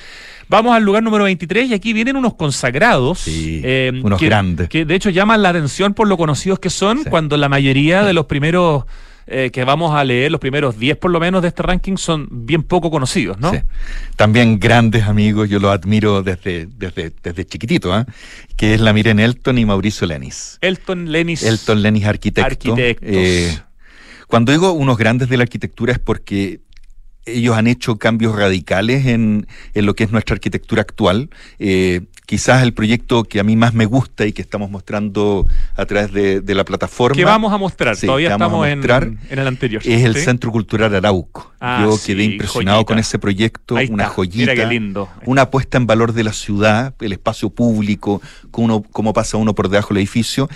Vamos 0.50 0.74
al 0.74 0.82
lugar 0.82 1.04
número 1.04 1.22
23 1.24 1.70
y 1.70 1.74
aquí 1.74 1.92
vienen 1.92 2.16
unos 2.16 2.34
consagrados. 2.34 3.20
Sí, 3.20 3.60
eh, 3.62 3.92
unos 4.02 4.18
que, 4.18 4.26
grandes. 4.26 4.68
Que 4.68 4.84
de 4.84 4.96
hecho 4.96 5.08
llaman 5.08 5.42
la 5.42 5.50
atención 5.50 5.94
por 5.94 6.08
lo 6.08 6.16
conocidos 6.16 6.58
que 6.58 6.70
son, 6.70 7.04
Sí. 7.04 7.08
cuando 7.08 7.36
la 7.36 7.48
mayoría 7.48 8.02
de 8.02 8.12
los 8.12 8.26
primeros 8.26 8.84
eh, 9.28 9.50
que 9.52 9.62
vamos 9.62 9.94
a 9.94 10.02
leer, 10.02 10.32
los 10.32 10.40
primeros 10.40 10.76
10 10.76 10.96
por 10.96 11.12
lo 11.12 11.20
menos 11.20 11.42
de 11.42 11.48
este 11.48 11.62
ranking, 11.62 11.96
son 11.96 12.26
bien 12.28 12.64
poco 12.64 12.90
conocidos, 12.90 13.38
¿no? 13.38 13.52
Sí. 13.52 13.58
También 14.16 14.58
grandes 14.58 15.04
amigos, 15.04 15.48
yo 15.48 15.60
los 15.60 15.70
admiro 15.70 16.24
desde, 16.24 16.66
desde, 16.66 17.12
desde 17.22 17.46
chiquitito, 17.46 17.94
¿ah? 17.94 18.04
que 18.56 18.74
es 18.74 18.80
la 18.80 18.92
Miren 18.92 19.20
Elton 19.20 19.56
y 19.56 19.64
Mauricio 19.64 20.04
Lenis. 20.08 20.58
Elton 20.62 21.12
Lenis. 21.12 21.44
Elton 21.44 21.80
Lenis, 21.80 22.06
arquitecto. 22.06 22.72
Arquitectos. 22.72 23.08
Eh, 23.08 23.56
cuando 24.26 24.50
digo 24.50 24.72
unos 24.72 24.98
grandes 24.98 25.28
de 25.28 25.36
la 25.36 25.44
arquitectura 25.44 25.92
es 25.92 26.00
porque 26.00 26.58
ellos 27.34 27.56
han 27.56 27.66
hecho 27.66 27.96
cambios 27.96 28.36
radicales 28.36 29.06
en, 29.06 29.46
en 29.74 29.86
lo 29.86 29.94
que 29.94 30.04
es 30.04 30.12
nuestra 30.12 30.34
arquitectura 30.34 30.82
actual. 30.82 31.30
Eh, 31.58 32.02
quizás 32.26 32.62
el 32.62 32.72
proyecto 32.72 33.24
que 33.24 33.40
a 33.40 33.44
mí 33.44 33.56
más 33.56 33.74
me 33.74 33.86
gusta 33.86 34.24
y 34.26 34.32
que 34.32 34.40
estamos 34.42 34.70
mostrando 34.70 35.48
a 35.74 35.84
través 35.86 36.12
de, 36.12 36.40
de 36.40 36.54
la 36.54 36.64
plataforma 36.64 37.16
que 37.16 37.24
vamos 37.24 37.52
a 37.52 37.58
mostrar, 37.58 37.96
Sí, 37.96 38.06
todavía 38.06 38.30
estamos 38.30 38.66
en, 38.68 38.82
en 39.30 39.38
el 39.38 39.46
anterior. 39.48 39.82
es 39.84 40.04
el 40.04 40.14
¿sí? 40.14 40.20
Centro 40.22 40.52
Cultural 40.52 40.94
Arauco. 40.94 41.52
Ah, 41.60 41.82
Yo 41.84 41.96
sí, 41.96 42.12
quedé 42.14 42.24
impresionado 42.24 42.78
joyita. 42.78 42.86
con 42.88 42.98
ese 42.98 43.18
proyecto, 43.18 43.76
Ahí 43.76 43.88
una 43.90 44.04
está, 44.04 44.14
joyita. 44.14 44.52
Mira 44.52 44.54
qué 44.54 44.66
lindo. 44.66 45.08
Una 45.26 45.50
puesta 45.50 45.76
en 45.78 45.86
valor 45.86 46.12
de 46.12 46.24
la 46.24 46.32
ciudad, 46.32 46.94
el 47.00 47.12
espacio 47.12 47.50
público, 47.50 48.22
cómo, 48.50 48.64
uno- 48.76 48.84
cómo 48.92 49.12
pasa 49.12 49.36
uno 49.36 49.54
por 49.54 49.68
debajo 49.68 49.88
del 49.88 49.98
edificio. 49.98 50.48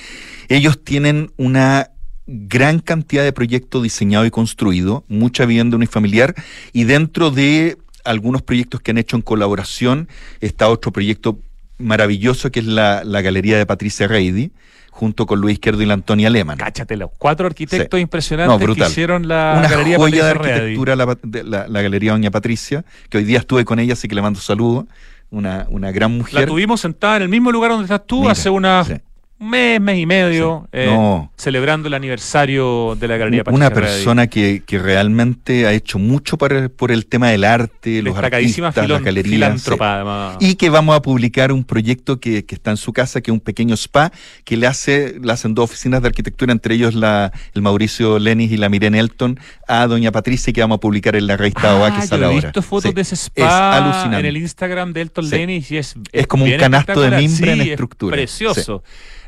Ellos 0.48 0.82
tienen 0.84 1.32
una 1.36 1.90
gran 2.26 2.78
cantidad 2.78 3.22
de 3.22 3.32
proyectos 3.32 3.82
diseñados 3.82 4.26
y 4.26 4.30
construidos, 4.30 5.02
mucha 5.08 5.44
vivienda 5.44 5.76
unifamiliar, 5.76 6.34
y 6.72 6.84
dentro 6.84 7.30
de 7.30 7.76
algunos 8.04 8.42
proyectos 8.42 8.80
que 8.80 8.90
han 8.92 8.98
hecho 8.98 9.16
en 9.16 9.22
colaboración 9.22 10.08
está 10.40 10.68
otro 10.68 10.92
proyecto 10.92 11.38
maravilloso 11.78 12.50
que 12.50 12.60
es 12.60 12.66
la, 12.66 13.02
la 13.04 13.20
Galería 13.22 13.58
de 13.58 13.66
Patricia 13.66 14.06
Reidi, 14.08 14.52
junto 14.90 15.26
con 15.26 15.40
Luis 15.40 15.54
Izquierdo 15.54 15.82
y 15.82 15.86
la 15.86 15.94
Antonia 15.94 16.30
Lehmann. 16.30 16.56
Cáchate, 16.56 16.96
los 16.96 17.10
cuatro 17.18 17.46
arquitectos 17.46 17.98
Sí. 17.98 18.02
impresionantes 18.02 18.68
No, 18.68 18.74
que 18.74 18.80
hicieron 18.82 19.26
la 19.26 19.56
una 19.58 19.68
galería 19.68 19.96
joya 19.96 20.24
de 20.24 20.30
arquitectura 20.30 20.94
la, 20.96 21.18
de 21.22 21.42
la- 21.42 21.66
la 21.66 21.82
Galería 21.82 22.12
Doña 22.12 22.30
Patricia, 22.30 22.84
que 23.08 23.18
hoy 23.18 23.24
día 23.24 23.38
estuve 23.38 23.64
con 23.64 23.80
ella, 23.80 23.94
así 23.94 24.06
que 24.06 24.14
le 24.14 24.22
mando 24.22 24.40
saludos. 24.40 24.84
Una, 25.30 25.66
una 25.68 25.90
gran 25.90 26.12
La 26.12 26.18
mujer. 26.18 26.46
tuvimos 26.46 26.80
sentada 26.80 27.16
en 27.16 27.22
el 27.22 27.28
mismo 27.28 27.50
lugar 27.50 27.72
donde 27.72 27.86
estás 27.86 28.06
tú 28.06 28.20
Mira, 28.20 28.32
hace 28.32 28.50
unas 28.50 28.86
sí. 28.86 28.94
Mes, 29.44 29.80
mes 29.80 29.98
y 29.98 30.06
medio, 30.06 30.62
Sí. 30.72 30.80
eh, 30.80 30.86
No. 30.86 31.30
celebrando 31.36 31.88
el 31.88 31.94
aniversario 31.94 32.96
de 32.98 33.08
la 33.08 33.16
Galería 33.16 33.42
Una 33.42 33.44
Patricia 33.44 33.66
Herrera. 33.66 33.86
persona 33.94 34.26
que, 34.26 34.62
que 34.66 34.78
realmente 34.78 35.66
ha 35.66 35.72
hecho 35.72 35.98
mucho 35.98 36.36
para, 36.38 36.68
por 36.68 36.90
el 36.90 37.06
tema 37.06 37.28
del 37.30 37.44
arte, 37.44 38.02
los 38.02 38.16
artistas, 38.16 38.74
filón- 38.74 38.88
las 38.88 39.02
galerías. 39.02 39.62
sí. 39.62 39.70
además. 39.78 40.36
Y 40.40 40.54
que 40.56 40.70
vamos 40.70 40.96
a 40.96 41.02
publicar 41.02 41.52
un 41.52 41.64
proyecto 41.64 42.18
que, 42.20 42.44
que 42.44 42.54
está 42.54 42.70
en 42.70 42.76
su 42.76 42.92
casa, 42.92 43.20
que 43.20 43.30
es 43.30 43.32
un 43.32 43.40
pequeño 43.40 43.74
spa, 43.76 44.10
que 44.44 44.56
le 44.56 44.66
hace, 44.66 45.16
le 45.22 45.32
hacen 45.32 45.54
dos 45.54 45.64
oficinas 45.70 46.02
de 46.02 46.08
arquitectura, 46.08 46.52
entre 46.52 46.74
ellos 46.74 46.94
la, 46.94 47.32
el 47.54 47.62
Mauricio 47.62 48.18
Lenis 48.18 48.50
y 48.52 48.56
la 48.56 48.68
Miren 48.68 48.94
Elton, 48.94 49.38
a 49.68 49.86
doña 49.86 50.12
Patricia, 50.12 50.52
que 50.52 50.60
vamos 50.60 50.76
a 50.76 50.80
publicar 50.80 51.16
en 51.16 51.26
la 51.26 51.36
revista 51.36 51.76
OA, 51.76 51.90
que 51.90 51.98
Ah, 51.98 52.06
sale 52.06 52.22
yo 52.22 52.28
he 52.30 52.34
ahora. 52.34 52.46
visto 52.48 52.62
fotos 52.62 52.90
Sí. 52.90 52.94
de 52.94 53.00
ese 53.02 53.14
Es 53.14 53.20
spa 53.22 53.76
alucinante. 53.76 54.18
en 54.20 54.26
el 54.26 54.36
Instagram 54.36 54.92
de 54.92 55.00
Elton. 55.02 55.28
Lenny 55.30 55.64
y 55.68 55.76
es, 55.76 55.94
Es 56.12 56.26
como 56.26 56.44
un 56.44 56.56
canasto 56.58 57.00
de 57.00 57.10
mimbre 57.16 57.52
en 57.52 57.58
Sí, 57.58 57.62
es 57.64 57.68
estructura. 57.70 58.14
Precioso. 58.16 58.82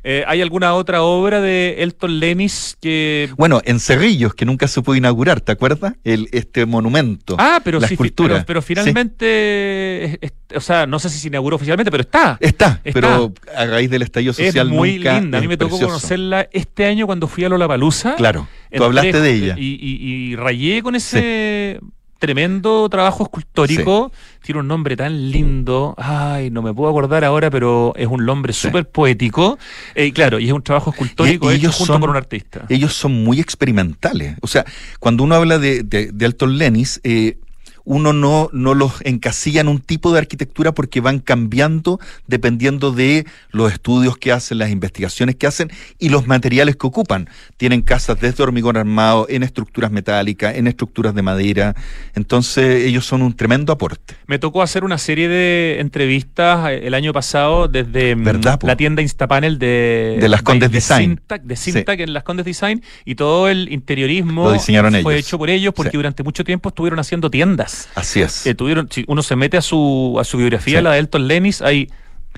Eh, 0.09 0.23
¿Hay 0.29 0.41
alguna 0.41 0.73
otra 0.75 1.03
obra 1.03 1.41
de 1.41 1.83
Elton 1.83 2.21
Lennis 2.21 2.77
que... 2.81 3.29
Bueno, 3.37 3.61
en 3.65 3.81
Cerrillos, 3.81 4.35
que 4.35 4.45
nunca 4.45 4.69
se 4.69 4.81
pudo 4.81 4.95
inaugurar, 4.95 5.41
¿te 5.41 5.51
acuerdas? 5.51 5.95
El, 6.05 6.29
este 6.31 6.65
monumento. 6.65 7.35
Ah, 7.41 7.61
pero 7.65 7.81
la 7.81 7.89
sí, 7.89 7.95
escultura. 7.95 8.35
pero, 8.35 8.47
pero 8.47 8.63
finalmente, 8.63 10.05
es- 10.05 10.19
es- 10.21 10.33
o 10.57 10.61
sea, 10.61 10.87
no 10.87 11.01
sé 11.01 11.11
si 11.11 11.19
se 11.19 11.27
inauguró 11.27 11.57
oficialmente, 11.57 11.91
pero 11.91 12.03
está. 12.03 12.37
Está, 12.41 12.81
Está. 12.85 12.93
pero 13.01 13.33
a 13.57 13.67
raíz 13.67 13.91
del 13.91 14.03
estallido 14.03 14.31
Es 14.31 14.37
social 14.37 14.69
muy 14.69 14.99
nunca 14.99 15.19
linda. 15.21 15.39
A 15.39 15.41
mí 15.41 15.47
es 15.47 15.49
me 15.49 15.57
tocó 15.57 15.79
conocerla 15.81 16.49
este 16.53 16.85
año 16.85 17.07
cuando 17.07 17.27
fui 17.27 17.45
a 17.45 17.49
Lollapalooza. 17.49 18.15
Claro, 18.15 18.47
tú 18.73 18.85
hablaste 18.85 19.21
de 19.21 19.33
ella. 19.33 19.55
Y, 19.59 19.75
y- 19.75 20.31
y 20.33 20.37
rayé 20.37 20.83
con 20.83 20.95
ese 20.95 21.81
tremendo 22.19 22.89
trabajo 22.89 23.25
escultórico. 23.25 24.13
Tiene 24.43 24.61
un 24.61 24.69
nombre 24.69 24.97
tan 24.97 25.31
lindo. 25.31 25.95
Ay, 25.99 26.51
no 26.51 26.63
me 26.63 26.73
puedo 26.73 26.89
acordar 26.91 27.25
ahora, 27.25 27.51
pero 27.51 27.93
es 27.97 28.07
un 28.07 28.25
nombre 28.25 28.53
Sí. 28.53 28.69
súper 28.69 28.89
poético. 28.89 29.59
Eh, 29.95 30.13
claro, 30.13 30.39
y 30.39 30.47
es 30.47 30.53
un 30.53 30.63
trabajo 30.63 30.91
escultórico 30.91 31.51
Y- 31.51 31.55
y 31.55 31.57
hecho 31.57 31.61
ellos 31.67 31.75
junto 31.77 31.93
son- 31.95 32.01
con 32.01 32.11
un 32.11 32.17
artista. 32.17 32.65
ellos 32.69 32.95
son 32.95 33.25
muy 33.25 33.41
experimentales. 33.41 34.37
O 34.41 34.47
sea, 34.47 34.65
cuando 35.01 35.25
uno 35.25 35.35
habla 35.35 35.59
de, 35.59 35.83
de, 35.83 36.11
de 36.13 36.27
Elton 36.27 36.59
Lennis, 36.59 37.01
eh, 37.05 37.39
uno 37.87 38.13
no, 38.13 38.51
no 38.53 38.75
los 38.75 38.95
encasilla 39.05 39.61
en 39.63 39.69
un 39.69 39.79
tipo 39.81 40.13
de 40.13 40.19
arquitectura 40.19 40.73
porque 40.73 41.01
van 41.01 41.21
cambiando 41.21 41.99
dependiendo 42.27 42.91
de 42.91 43.25
los 43.53 43.73
estudios 43.73 44.19
que 44.19 44.33
hacen, 44.33 44.59
las 44.59 44.71
investigaciones 44.71 45.37
que 45.37 45.47
hacen 45.47 45.71
y 45.99 46.09
los 46.09 46.27
materiales 46.27 46.77
que 46.77 46.87
ocupan. 46.87 47.29
Tienen 47.57 47.83
casas 47.83 48.21
desde 48.21 48.43
hormigón 48.43 48.77
armado, 48.77 49.27
en 49.31 49.45
estructuras 49.45 49.91
metálicas, 49.93 50.57
en 50.57 50.67
estructuras 50.67 51.15
de 51.15 51.23
madera. 51.23 51.75
Entonces, 52.15 52.85
ellos 52.87 53.07
son 53.07 53.23
un 53.23 53.35
tremendo 53.35 53.73
aporte. 53.73 54.17
Me 54.27 54.39
tocó 54.39 54.63
hacer 54.63 54.83
una 54.85 54.99
serie 54.99 55.29
de 55.29 55.79
entrevistas 55.81 56.69
eh, 56.71 56.81
el 56.89 56.95
año 56.95 57.13
pasado 57.13 57.69
desde 57.69 58.17
mm, 58.17 58.41
la 58.63 58.77
tienda 58.77 59.01
Instapanel 59.03 59.59
de, 59.59 60.19
De 60.21 60.29
Las 60.29 60.43
Condes 60.43 60.71
Design. 60.73 61.11
Syntac, 61.19 61.43
de 61.43 61.57
Syntac 61.57 62.01
en 62.01 62.13
Las 62.13 62.25
Condes 62.25 62.45
Design 62.47 62.83
y 63.05 63.15
todo 63.15 63.49
el 63.49 63.73
interiorismo 63.73 64.45
Lo 64.47 64.53
diseñaron 64.53 64.93
fue 65.03 65.15
ellos. 65.15 65.27
hecho 65.27 65.39
por 65.39 65.51
ellos 65.51 65.73
porque 65.75 65.93
Sí. 65.93 65.97
durante 65.97 66.23
mucho 66.25 66.43
tiempo 66.43 66.71
estuvieron 66.71 66.99
haciendo 66.99 67.31
tiendas. 67.31 67.76
Así 67.95 68.21
es. 68.21 68.47
Eh, 68.47 68.55
tuvieron, 68.55 68.89
si 68.91 69.05
uno 69.09 69.23
se 69.23 69.37
mete 69.37 69.57
a 69.57 69.63
su, 69.63 70.17
a 70.21 70.25
su 70.25 70.39
biografía, 70.39 70.79
Sí. 70.79 70.85
la 70.85 70.93
de 70.93 70.99
Elton 70.99 71.27
Lennis, 71.29 71.63
hay 71.63 71.89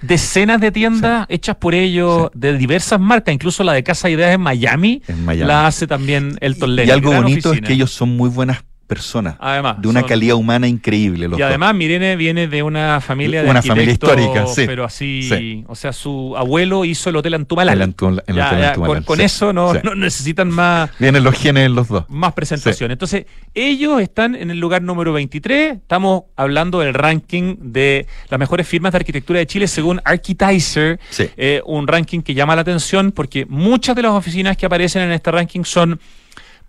decenas 0.02 0.60
de 0.60 0.70
tiendas 0.70 1.26
hechas 1.28 1.56
por 1.56 1.74
ellos 1.74 2.30
de 2.34 2.56
diversas 2.56 3.00
marcas, 3.00 3.34
incluso 3.34 3.64
la 3.64 3.72
de 3.72 3.82
Casa 3.82 4.08
Ideas 4.08 4.32
en 4.34 4.40
Miami, 4.40 5.02
En 5.08 5.24
Miami. 5.24 5.48
la 5.48 5.66
hace 5.66 5.86
también 5.86 6.36
Elton 6.40 6.76
Lennis. 6.76 6.88
y 6.88 6.92
algo 6.92 7.12
bonito 7.12 7.50
oficina. 7.50 7.64
es 7.64 7.68
que 7.68 7.74
ellos 7.74 7.90
son 7.90 8.16
muy 8.16 8.30
buenas 8.30 8.58
personas. 8.88 9.36
Además, 9.38 9.80
de 9.80 9.86
una 9.86 10.00
son- 10.00 10.08
calidad 10.08 10.34
humana 10.34 10.66
increíble. 10.66 11.28
Los 11.28 11.38
Y 11.38 11.42
dos. 11.42 11.48
además 11.48 11.74
Mirene 11.74 12.16
viene 12.16 12.48
de 12.48 12.62
una 12.64 13.00
familia 13.00 13.42
de 13.44 13.50
Una 13.50 13.62
familia 13.62 13.92
histórica, 13.92 14.46
sí. 14.46 14.64
pero 14.66 14.82
así, 14.84 15.22
Sí. 15.28 15.64
o 15.68 15.76
sea, 15.76 15.92
su 15.92 16.34
abuelo 16.36 16.84
hizo 16.84 17.10
el 17.10 17.16
Hotel 17.16 17.34
Antumalal. 17.34 17.80
El 17.80 17.94
Antu- 17.94 18.22
el 18.26 18.34
Ya, 18.36 18.46
Hotel 18.48 18.60
ya, 18.60 18.68
Antumalal, 18.70 18.96
con 18.96 19.04
con 19.04 19.18
sí, 19.18 19.24
eso 19.24 19.52
no, 19.52 19.74
no 19.74 19.94
necesitan 19.94 20.48
más, 20.50 20.90
Vienen 20.98 21.22
los 21.22 21.34
genes 21.38 21.66
en 21.66 21.74
los 21.74 21.86
dos. 21.88 22.04
más 22.08 22.32
presentación. 22.32 22.90
Entonces, 22.90 23.26
ellos 23.54 24.00
están 24.00 24.34
en 24.34 24.50
el 24.50 24.58
lugar 24.58 24.82
número 24.82 25.12
23. 25.12 25.74
Estamos 25.74 26.22
hablando 26.34 26.80
del 26.80 26.94
ranking 26.94 27.56
de 27.60 28.06
las 28.30 28.40
mejores 28.40 28.66
firmas 28.66 28.92
de 28.92 28.96
arquitectura 28.98 29.38
de 29.38 29.46
Chile 29.46 29.68
según 29.68 30.00
Architizer. 30.04 30.98
Sí. 31.10 31.28
Eh, 31.36 31.60
un 31.66 31.86
ranking 31.86 32.20
que 32.22 32.32
llama 32.34 32.54
la 32.56 32.62
atención 32.62 33.12
porque 33.12 33.44
muchas 33.46 33.94
de 33.96 34.02
las 34.02 34.12
oficinas 34.12 34.56
que 34.56 34.64
aparecen 34.66 35.02
en 35.02 35.12
este 35.12 35.30
ranking 35.30 35.62
son 35.64 36.00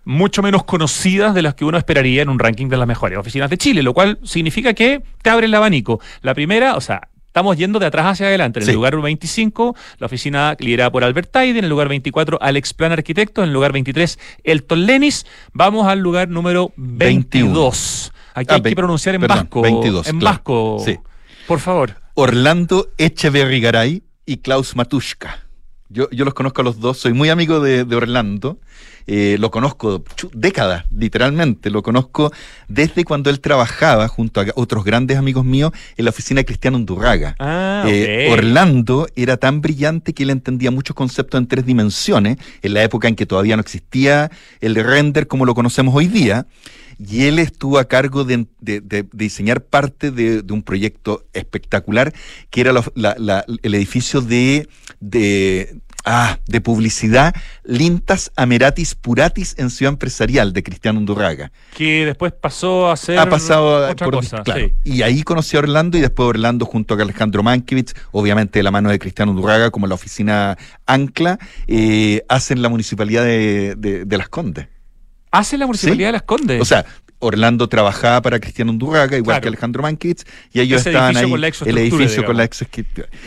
mucho 0.06 0.42
menos 0.42 0.64
conocidas 0.64 1.36
de 1.36 1.42
las 1.42 1.56
que 1.56 1.66
uno 1.66 1.78
esperaría 1.78 2.22
en 2.22 2.30
un 2.30 2.40
ranking 2.40 2.68
de 2.68 2.78
las 2.78 2.88
mejores 2.88 3.18
oficinas 3.18 3.50
de 3.50 3.58
Chile, 3.58 3.84
lo 3.84 3.94
cual 3.94 4.20
significa 4.24 4.74
que 4.74 5.02
te 5.22 5.30
abre 5.30 5.46
el 5.46 5.54
abanico. 5.56 6.00
La 6.22 6.34
primera, 6.34 6.76
o 6.76 6.82
sea, 6.82 7.10
estamos 7.28 7.58
yendo 7.58 7.80
de 7.80 7.86
atrás 7.86 8.08
hacia 8.08 8.28
adelante. 8.28 8.60
En 8.60 8.68
el 8.70 8.76
lugar 8.76 9.00
25, 9.00 9.76
la 10.00 10.06
oficina 10.08 10.56
liderada 10.60 10.92
por 10.92 11.04
Albert 11.04 11.32
Taide, 11.32 11.60
en 11.60 11.66
el 11.66 11.70
lugar 11.70 11.88
24, 11.90 12.40
Alex 12.42 12.74
Plan 12.74 12.92
Arquitectos, 12.92 13.44
en 13.44 13.50
el 13.50 13.54
lugar 13.54 13.72
23, 13.72 14.18
Elton 14.44 14.86
Lenis. 14.86 15.26
Vamos 15.54 15.88
al 15.88 16.00
lugar 16.00 16.28
número 16.30 16.72
22. 16.76 18.12
Aquí 18.34 18.48
Ah, 18.52 18.56
hay 18.56 18.62
que 18.62 18.76
pronunciar 18.76 19.16
en 19.16 19.22
perdón, 19.22 19.38
vasco. 19.38 19.62
22, 19.62 20.08
en 20.08 20.20
claro. 20.20 20.34
vasco. 20.36 20.82
Sí. 20.86 20.98
Por 21.48 21.60
favor. 21.60 21.96
Orlando 22.16 22.90
Echeverry 22.98 24.04
y 24.26 24.38
Klaus 24.38 24.76
Matushka. 24.76 25.40
Yo, 25.90 26.10
yo 26.12 26.26
los 26.26 26.34
conozco 26.34 26.62
a 26.62 26.64
los 26.64 26.80
dos, 26.80 26.98
soy 27.00 27.14
muy 27.14 27.30
amigo 27.30 27.60
de, 27.60 27.86
de 27.86 27.96
Orlando. 27.96 28.60
Eh, 29.12 29.38
lo 29.40 29.50
conozco 29.50 30.04
décadas, 30.34 30.86
literalmente. 30.96 31.72
Lo 31.72 31.82
conozco 31.82 32.32
desde 32.68 33.04
cuando 33.04 33.32
él 33.32 33.40
trabajaba 33.40 34.08
junto 34.08 34.40
a 34.40 34.46
otros 34.54 34.84
grandes 34.84 35.18
amigos 35.18 35.44
míos 35.44 35.72
en 35.98 36.06
la 36.06 36.12
oficina 36.12 36.42
de 36.42 36.46
Cristiano 36.46 36.78
Undurraga. 36.78 37.36
Ah, 37.40 37.86
Eh. 37.88 38.30
Orlando 38.32 39.08
era 39.16 39.38
tan 39.38 39.62
brillante 39.62 40.14
que 40.14 40.22
él 40.24 40.30
entendía 40.30 40.70
muchos 40.70 40.96
conceptos 40.96 41.40
en 41.40 41.48
tres 41.48 41.66
dimensiones, 41.66 42.38
en 42.62 42.74
la 42.76 42.84
época 42.84 43.08
en 43.08 43.16
que 43.16 43.26
todavía 43.26 43.56
no 43.56 43.62
existía 43.62 44.30
el 44.62 44.76
render 44.76 45.26
como 45.28 45.44
lo 45.46 45.56
conocemos 45.56 45.96
hoy 45.96 46.06
día. 46.08 46.46
Y 47.00 47.24
él 47.24 47.40
estuvo 47.40 47.80
a 47.80 47.86
cargo 47.86 48.26
de, 48.26 48.46
de- 48.60 48.82
de- 48.82 49.04
de 49.04 49.08
diseñar 49.14 49.62
parte 49.62 50.12
de, 50.12 50.42
de 50.44 50.54
un 50.54 50.62
proyecto 50.62 51.24
espectacular, 51.34 52.14
que 52.52 52.62
era 52.62 52.74
la- 52.74 52.84
la- 52.94 53.16
la- 53.18 53.46
el 53.64 53.74
edificio 53.74 54.20
de, 54.22 54.68
ah, 56.06 56.38
de 56.48 56.62
publicidad 56.62 57.34
Lintas 57.64 58.32
Ameratis 58.36 58.96
Puratis 58.96 59.56
en 59.58 59.70
Ciudad 59.70 59.94
Empresarial 59.94 60.54
de 60.54 60.64
Cristiano 60.64 61.00
Undurraga 61.00 61.52
Que 61.76 62.06
después 62.06 62.32
pasó 62.34 62.90
a 62.90 62.98
ser 62.98 63.20
ha 63.20 63.30
pasado 63.30 63.90
otra 63.92 64.06
por- 64.06 64.16
cosa. 64.16 64.44
claro. 64.44 64.62
sí. 64.62 64.74
y 64.84 65.02
ahí 65.02 65.24
conocí 65.24 65.56
a 65.58 65.60
Orlando 65.60 65.98
y 65.98 66.02
después 66.02 66.28
Orlando 66.30 66.66
junto 66.66 66.94
a 66.96 67.02
Alejandro 67.02 67.44
Mankiewicz 67.44 67.94
obviamente 68.12 68.60
de 68.60 68.64
la 68.64 68.72
mano 68.72 68.90
de 68.90 69.00
Cristiano 69.00 69.34
Durraga 69.34 69.72
como 69.72 69.88
la 69.88 69.96
oficina 69.96 70.58
Ancla 70.86 71.38
eh, 71.68 72.24
hacen 72.30 72.62
la 72.62 72.70
municipalidad 72.70 73.24
de, 73.24 73.76
de- 73.78 74.06
de 74.06 74.18
Las 74.18 74.30
Condes 74.30 74.68
Hace 75.32 75.58
la 75.60 75.68
Municipalidad 75.68 76.08
Sí. 76.08 76.08
de 76.08 76.12
Las 76.14 76.24
Condes. 76.24 76.62
o 76.62 76.66
sea 76.66 76.86
Orlando 77.20 77.68
trabajaba 77.68 78.22
para 78.22 78.40
Cristiano 78.40 78.72
Undurraga 78.72 79.18
igual 79.18 79.26
Claro. 79.36 79.42
que 79.42 79.48
Alejandro 79.50 79.84
Mankiewicz 79.84 80.24
y 80.54 80.62
ellos 80.62 80.82
Ese 80.82 80.92
estaban 80.92 81.18
ahí 81.18 81.32
el 81.66 81.78
edificio 81.78 82.24
con 82.26 82.38
la 82.38 82.50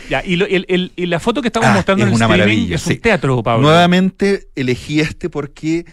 Ya, 0.09 0.23
y, 0.25 0.35
lo- 0.35 0.45
el- 0.47 0.65
el- 0.67 0.91
y 0.95 1.05
la 1.05 1.19
foto 1.19 1.41
que 1.41 1.47
estamos 1.49 1.69
Ah, 1.69 1.73
mostrando 1.75 2.03
es 2.03 2.07
en 2.07 2.13
el 2.13 2.15
una 2.15 2.27
maravilla, 2.27 2.75
es 2.75 2.81
sí. 2.81 2.93
un 2.93 2.99
teatro, 2.99 3.43
Pablo. 3.43 3.67
Nuevamente 3.67 4.47
elegí 4.55 4.99
este 4.99 5.29
porque 5.29 5.85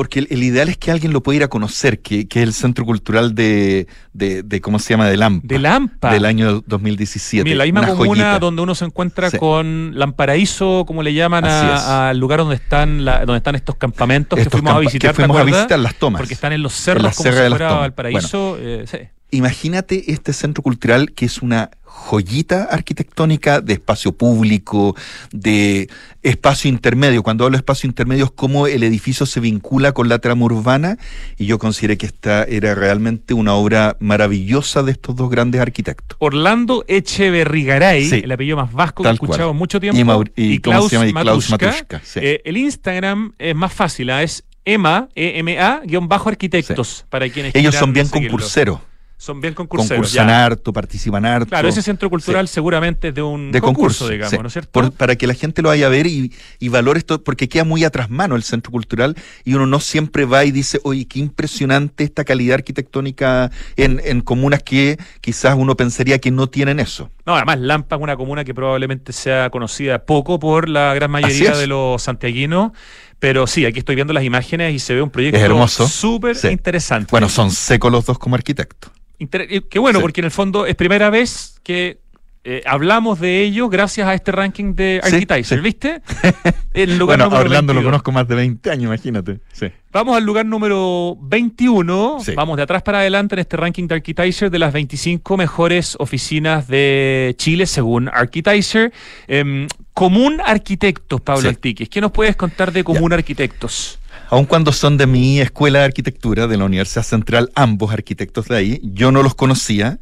porque 0.00 0.20
el, 0.20 0.28
el 0.30 0.42
ideal 0.42 0.70
es 0.70 0.78
que 0.78 0.90
alguien 0.90 1.12
lo 1.12 1.22
pueda 1.22 1.36
ir 1.36 1.42
a 1.42 1.48
conocer, 1.48 2.00
que, 2.00 2.26
que 2.26 2.40
es 2.40 2.46
el 2.46 2.54
Centro 2.54 2.86
Cultural 2.86 3.34
de, 3.34 3.86
de, 4.14 4.42
de, 4.42 4.60
¿cómo 4.62 4.78
se 4.78 4.94
llama? 4.94 5.06
De 5.06 5.18
Lampa. 5.18 5.46
De 5.46 5.58
Lampa. 5.58 6.10
Del 6.10 6.24
año 6.24 6.62
2017. 6.66 7.44
Mira, 7.44 7.56
la 7.58 7.64
misma 7.64 7.80
Una 7.80 7.88
comuna 7.90 8.06
joyita. 8.06 8.38
donde 8.38 8.62
uno 8.62 8.74
se 8.74 8.86
encuentra 8.86 9.28
Sí. 9.28 9.36
con 9.36 9.92
Lamparaíso, 9.94 10.84
como 10.86 11.02
le 11.02 11.12
llaman 11.12 11.44
al 11.44 12.16
lugar 12.18 12.38
donde 12.38 12.54
están 12.54 13.04
la- 13.04 13.26
donde 13.26 13.36
están 13.36 13.56
estos 13.56 13.76
campamentos 13.76 14.38
que 14.38 14.48
fuimos 14.48 14.72
a 14.74 14.78
visitar. 14.78 15.10
que 15.10 15.16
fuimos 15.16 15.36
¿te 15.36 15.42
a 15.42 15.44
visitar 15.44 15.78
las 15.78 15.94
tomas. 15.96 16.20
Porque 16.22 16.32
están 16.32 16.54
en 16.54 16.62
los 16.62 16.72
cerros 16.72 17.02
En 17.02 17.08
la 17.10 17.12
como 17.12 17.30
si 17.30 17.36
fuera. 17.50 17.72
Valparaíso. 17.74 18.56
eh, 18.58 18.84
sí. 18.86 18.98
Imagínate 19.32 20.12
este 20.12 20.32
centro 20.32 20.62
cultural 20.62 21.12
que 21.12 21.26
es 21.26 21.40
una 21.42 21.70
joyita 21.84 22.64
arquitectónica 22.70 23.60
de 23.60 23.74
espacio 23.74 24.12
público, 24.12 24.96
de 25.32 25.88
espacio 26.22 26.68
intermedio. 26.68 27.22
Cuando 27.22 27.44
hablo 27.44 27.56
de 27.56 27.60
espacio 27.60 27.86
intermedio 27.88 28.26
es 28.26 28.30
cómo 28.30 28.66
el 28.66 28.82
edificio 28.82 29.26
se 29.26 29.40
vincula 29.40 29.92
con 29.92 30.08
la 30.08 30.18
trama 30.18 30.44
urbana 30.44 30.98
y 31.36 31.46
yo 31.46 31.58
consideré 31.58 31.98
que 31.98 32.06
esta 32.06 32.44
era 32.44 32.74
realmente 32.74 33.34
una 33.34 33.54
obra 33.54 33.96
maravillosa 34.00 34.82
de 34.82 34.92
estos 34.92 35.16
dos 35.16 35.30
grandes 35.30 35.60
arquitectos. 35.60 36.16
Orlando 36.20 36.84
Echeverrigaray, 36.88 38.04
Sí. 38.04 38.20
el 38.24 38.32
apellido 38.32 38.56
más 38.56 38.72
vasco 38.72 39.02
que 39.02 39.08
he 39.08 39.12
escuchado 39.12 39.48
cual. 39.48 39.58
mucho 39.58 39.80
tiempo. 39.80 39.98
Y 40.00 40.04
Maur- 40.04 40.32
y 40.36 40.58
Klaus 40.60 40.90
sí. 40.90 42.20
Eh, 42.22 42.40
el 42.44 42.56
Instagram 42.56 43.32
es 43.38 43.54
más 43.54 43.72
fácil, 43.72 44.10
¿ah? 44.10 44.22
es 44.22 44.44
EMA, 44.64 45.08
E-M-A, 45.14 45.82
guion 45.84 46.08
bajo 46.08 46.28
arquitectos, 46.28 47.06
para 47.08 47.28
quienes 47.28 47.54
Ellos 47.54 47.74
son 47.74 47.92
bien 47.92 48.08
concurseros. 48.08 48.80
Son 49.22 49.38
bien 49.38 49.52
concurseros. 49.52 49.96
concursan 50.06 50.28
ya. 50.28 50.44
harto, 50.46 50.72
participan 50.72 51.26
harto. 51.26 51.50
Claro, 51.50 51.68
ese 51.68 51.82
centro 51.82 52.08
cultural 52.08 52.48
Sí. 52.48 52.54
seguramente 52.54 53.08
es 53.08 53.14
de 53.14 53.20
un 53.20 53.52
de 53.52 53.60
concurso, 53.60 54.06
concurso, 54.06 54.08
digamos, 54.08 54.30
sí. 54.30 54.38
¿no 54.38 54.46
es 54.46 54.52
cierto? 54.54 54.70
Por- 54.72 54.92
para 54.92 55.14
que 55.16 55.26
la 55.26 55.34
gente 55.34 55.60
lo 55.60 55.68
vaya 55.68 55.86
a 55.86 55.88
ver 55.90 56.06
y, 56.06 56.32
y 56.58 56.68
valore 56.70 57.00
esto, 57.00 57.22
porque 57.22 57.46
queda 57.46 57.64
muy 57.64 57.84
atrás 57.84 58.08
mano 58.08 58.34
el 58.34 58.42
centro 58.42 58.72
cultural 58.72 59.14
y 59.44 59.52
uno 59.52 59.66
no 59.66 59.78
siempre 59.78 60.24
va 60.24 60.46
y 60.46 60.52
dice, 60.52 60.80
oye, 60.84 61.06
qué 61.06 61.18
impresionante 61.18 62.02
esta 62.02 62.24
calidad 62.24 62.54
arquitectónica 62.54 63.50
en, 63.76 64.00
en 64.04 64.22
comunas 64.22 64.62
que 64.62 64.96
quizás 65.20 65.54
uno 65.54 65.76
pensaría 65.76 66.18
que 66.18 66.30
no 66.30 66.46
tienen 66.46 66.80
eso. 66.80 67.10
No, 67.26 67.36
además 67.36 67.60
Lampa 67.60 67.96
es 67.96 68.02
una 68.02 68.16
comuna 68.16 68.42
que 68.44 68.54
probablemente 68.54 69.12
sea 69.12 69.50
conocida 69.50 70.04
poco 70.06 70.38
por 70.38 70.66
la 70.68 70.94
gran 70.94 71.10
mayoría 71.10 71.54
de 71.56 71.66
los 71.66 72.02
santiaguinos, 72.02 72.72
pero 73.18 73.46
sí, 73.46 73.66
aquí 73.66 73.80
estoy 73.80 73.96
viendo 73.96 74.14
las 74.14 74.24
imágenes 74.24 74.74
y 74.74 74.78
se 74.78 74.94
ve 74.94 75.02
un 75.02 75.10
proyecto 75.10 75.68
súper 75.68 76.36
Sí. 76.36 76.48
interesante. 76.48 77.08
Bueno, 77.10 77.28
son 77.28 77.50
secos 77.50 77.92
los 77.92 78.06
dos 78.06 78.18
como 78.18 78.34
arquitectos. 78.34 78.90
Inter- 79.20 79.46
eh, 79.48 79.62
Qué 79.70 79.78
bueno, 79.78 80.00
Sí. 80.00 80.02
porque 80.02 80.20
en 80.20 80.24
el 80.24 80.30
fondo 80.32 80.66
es 80.66 80.74
primera 80.74 81.08
vez 81.10 81.60
que 81.62 82.00
eh, 82.42 82.62
hablamos 82.66 83.20
de 83.20 83.42
ellos 83.42 83.68
gracias 83.68 84.08
a 84.08 84.14
este 84.14 84.32
ranking 84.32 84.74
de 84.74 84.98
Architizer, 85.04 85.58
sí. 85.58 85.62
¿viste? 85.62 86.00
El 86.72 86.98
lugar 86.98 87.18
Bueno, 87.18 87.24
número 87.26 87.42
Orlando 87.42 87.74
lo 87.74 87.80
22. 87.80 87.84
conozco 87.84 88.12
más 88.12 88.26
de 88.28 88.34
20 88.34 88.70
años, 88.70 88.84
imagínate. 88.84 89.40
Sí. 89.52 89.66
Vamos 89.92 90.16
al 90.16 90.24
lugar 90.24 90.46
número 90.46 91.18
21. 91.20 92.18
Sí. 92.24 92.32
Vamos 92.34 92.56
de 92.56 92.62
atrás 92.62 92.82
para 92.82 93.00
adelante 93.00 93.34
en 93.34 93.40
este 93.40 93.58
ranking 93.58 93.86
de 93.86 93.96
Architizer 93.96 94.50
de 94.50 94.58
las 94.58 94.72
25 94.72 95.36
mejores 95.36 95.96
oficinas 96.00 96.66
de 96.66 97.34
Chile 97.36 97.66
según 97.66 98.08
Architizer. 98.08 98.90
Em, 99.28 99.66
Común 99.92 100.40
Arquitectos, 100.42 101.20
Pablo. 101.20 101.46
Altiques. 101.46 101.90
¿Qué 101.90 102.00
nos 102.00 102.10
puedes 102.10 102.36
contar 102.36 102.72
de 102.72 102.82
Común 102.84 103.12
Arquitectos? 103.12 103.98
Aun 104.30 104.44
cuando 104.44 104.72
son 104.72 104.96
de 104.96 105.08
mi 105.08 105.40
escuela 105.40 105.80
de 105.80 105.86
arquitectura, 105.86 106.46
de 106.46 106.56
la 106.56 106.64
Universidad 106.64 107.02
Central, 107.02 107.50
ambos 107.56 107.92
arquitectos 107.92 108.46
de 108.46 108.56
ahí, 108.56 108.80
yo 108.84 109.10
no 109.10 109.24
los 109.24 109.34
conocía 109.34 109.98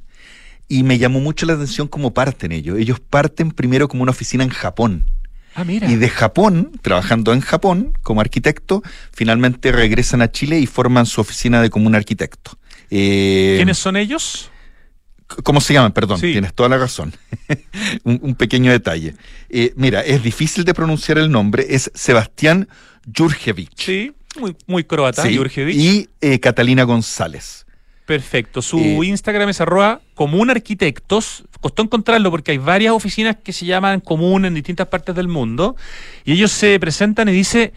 y 0.68 0.82
me 0.82 0.98
llamó 0.98 1.20
mucho 1.20 1.46
la 1.46 1.54
atención 1.54 1.88
cómo 1.88 2.12
parten 2.12 2.52
ellos. 2.52 2.78
Ellos 2.78 3.00
parten 3.00 3.52
primero 3.52 3.88
como 3.88 4.02
una 4.02 4.10
oficina 4.10 4.44
en 4.44 4.50
Japón. 4.50 5.06
Ah, 5.54 5.64
mira. 5.64 5.90
Y 5.90 5.96
de 5.96 6.10
Japón, 6.10 6.72
trabajando 6.82 7.32
en 7.32 7.40
Japón 7.40 7.94
como 8.02 8.20
arquitecto, 8.20 8.82
finalmente 9.12 9.72
regresan 9.72 10.20
a 10.20 10.30
Chile 10.30 10.60
y 10.60 10.66
forman 10.66 11.06
su 11.06 11.22
oficina 11.22 11.62
de 11.62 11.70
común 11.70 11.94
arquitecto. 11.94 12.58
Eh, 12.90 13.54
¿Quiénes 13.56 13.78
son 13.78 13.96
ellos? 13.96 14.50
¿Cómo 15.42 15.60
se 15.60 15.74
llaman? 15.74 15.92
Perdón, 15.92 16.18
Sí. 16.18 16.32
tienes 16.32 16.54
toda 16.54 16.68
la 16.70 16.78
razón. 16.78 17.12
un, 18.04 18.18
un 18.22 18.34
pequeño 18.34 18.70
detalle. 18.72 19.14
Eh, 19.50 19.72
mira, 19.76 20.00
es 20.00 20.22
difícil 20.22 20.64
de 20.64 20.74
pronunciar 20.74 21.18
el 21.18 21.30
nombre, 21.30 21.66
es 21.68 21.90
Sebastián 21.94 22.68
Jurjevic. 23.16 23.70
Sí, 23.76 24.12
muy, 24.40 24.56
muy 24.66 24.84
croata, 24.84 25.22
Sí, 25.22 25.36
Jurjevic. 25.36 25.76
Y 25.76 26.08
eh, 26.20 26.40
Catalina 26.40 26.84
González. 26.84 27.66
Perfecto. 28.06 28.62
Su 28.62 28.78
Eh, 28.78 29.06
Instagram 29.06 29.50
es 29.50 29.60
arroba 29.60 30.00
común 30.14 30.48
arquitectos. 30.48 31.44
Costó 31.60 31.82
encontrarlo 31.82 32.30
porque 32.30 32.52
hay 32.52 32.58
varias 32.58 32.92
oficinas 32.94 33.36
que 33.36 33.52
se 33.52 33.66
llaman 33.66 34.00
común 34.00 34.46
en 34.46 34.54
distintas 34.54 34.88
partes 34.88 35.14
del 35.14 35.28
mundo. 35.28 35.76
Y 36.24 36.32
ellos 36.32 36.50
se 36.52 36.80
presentan 36.80 37.28
y 37.28 37.32
dice, 37.32 37.74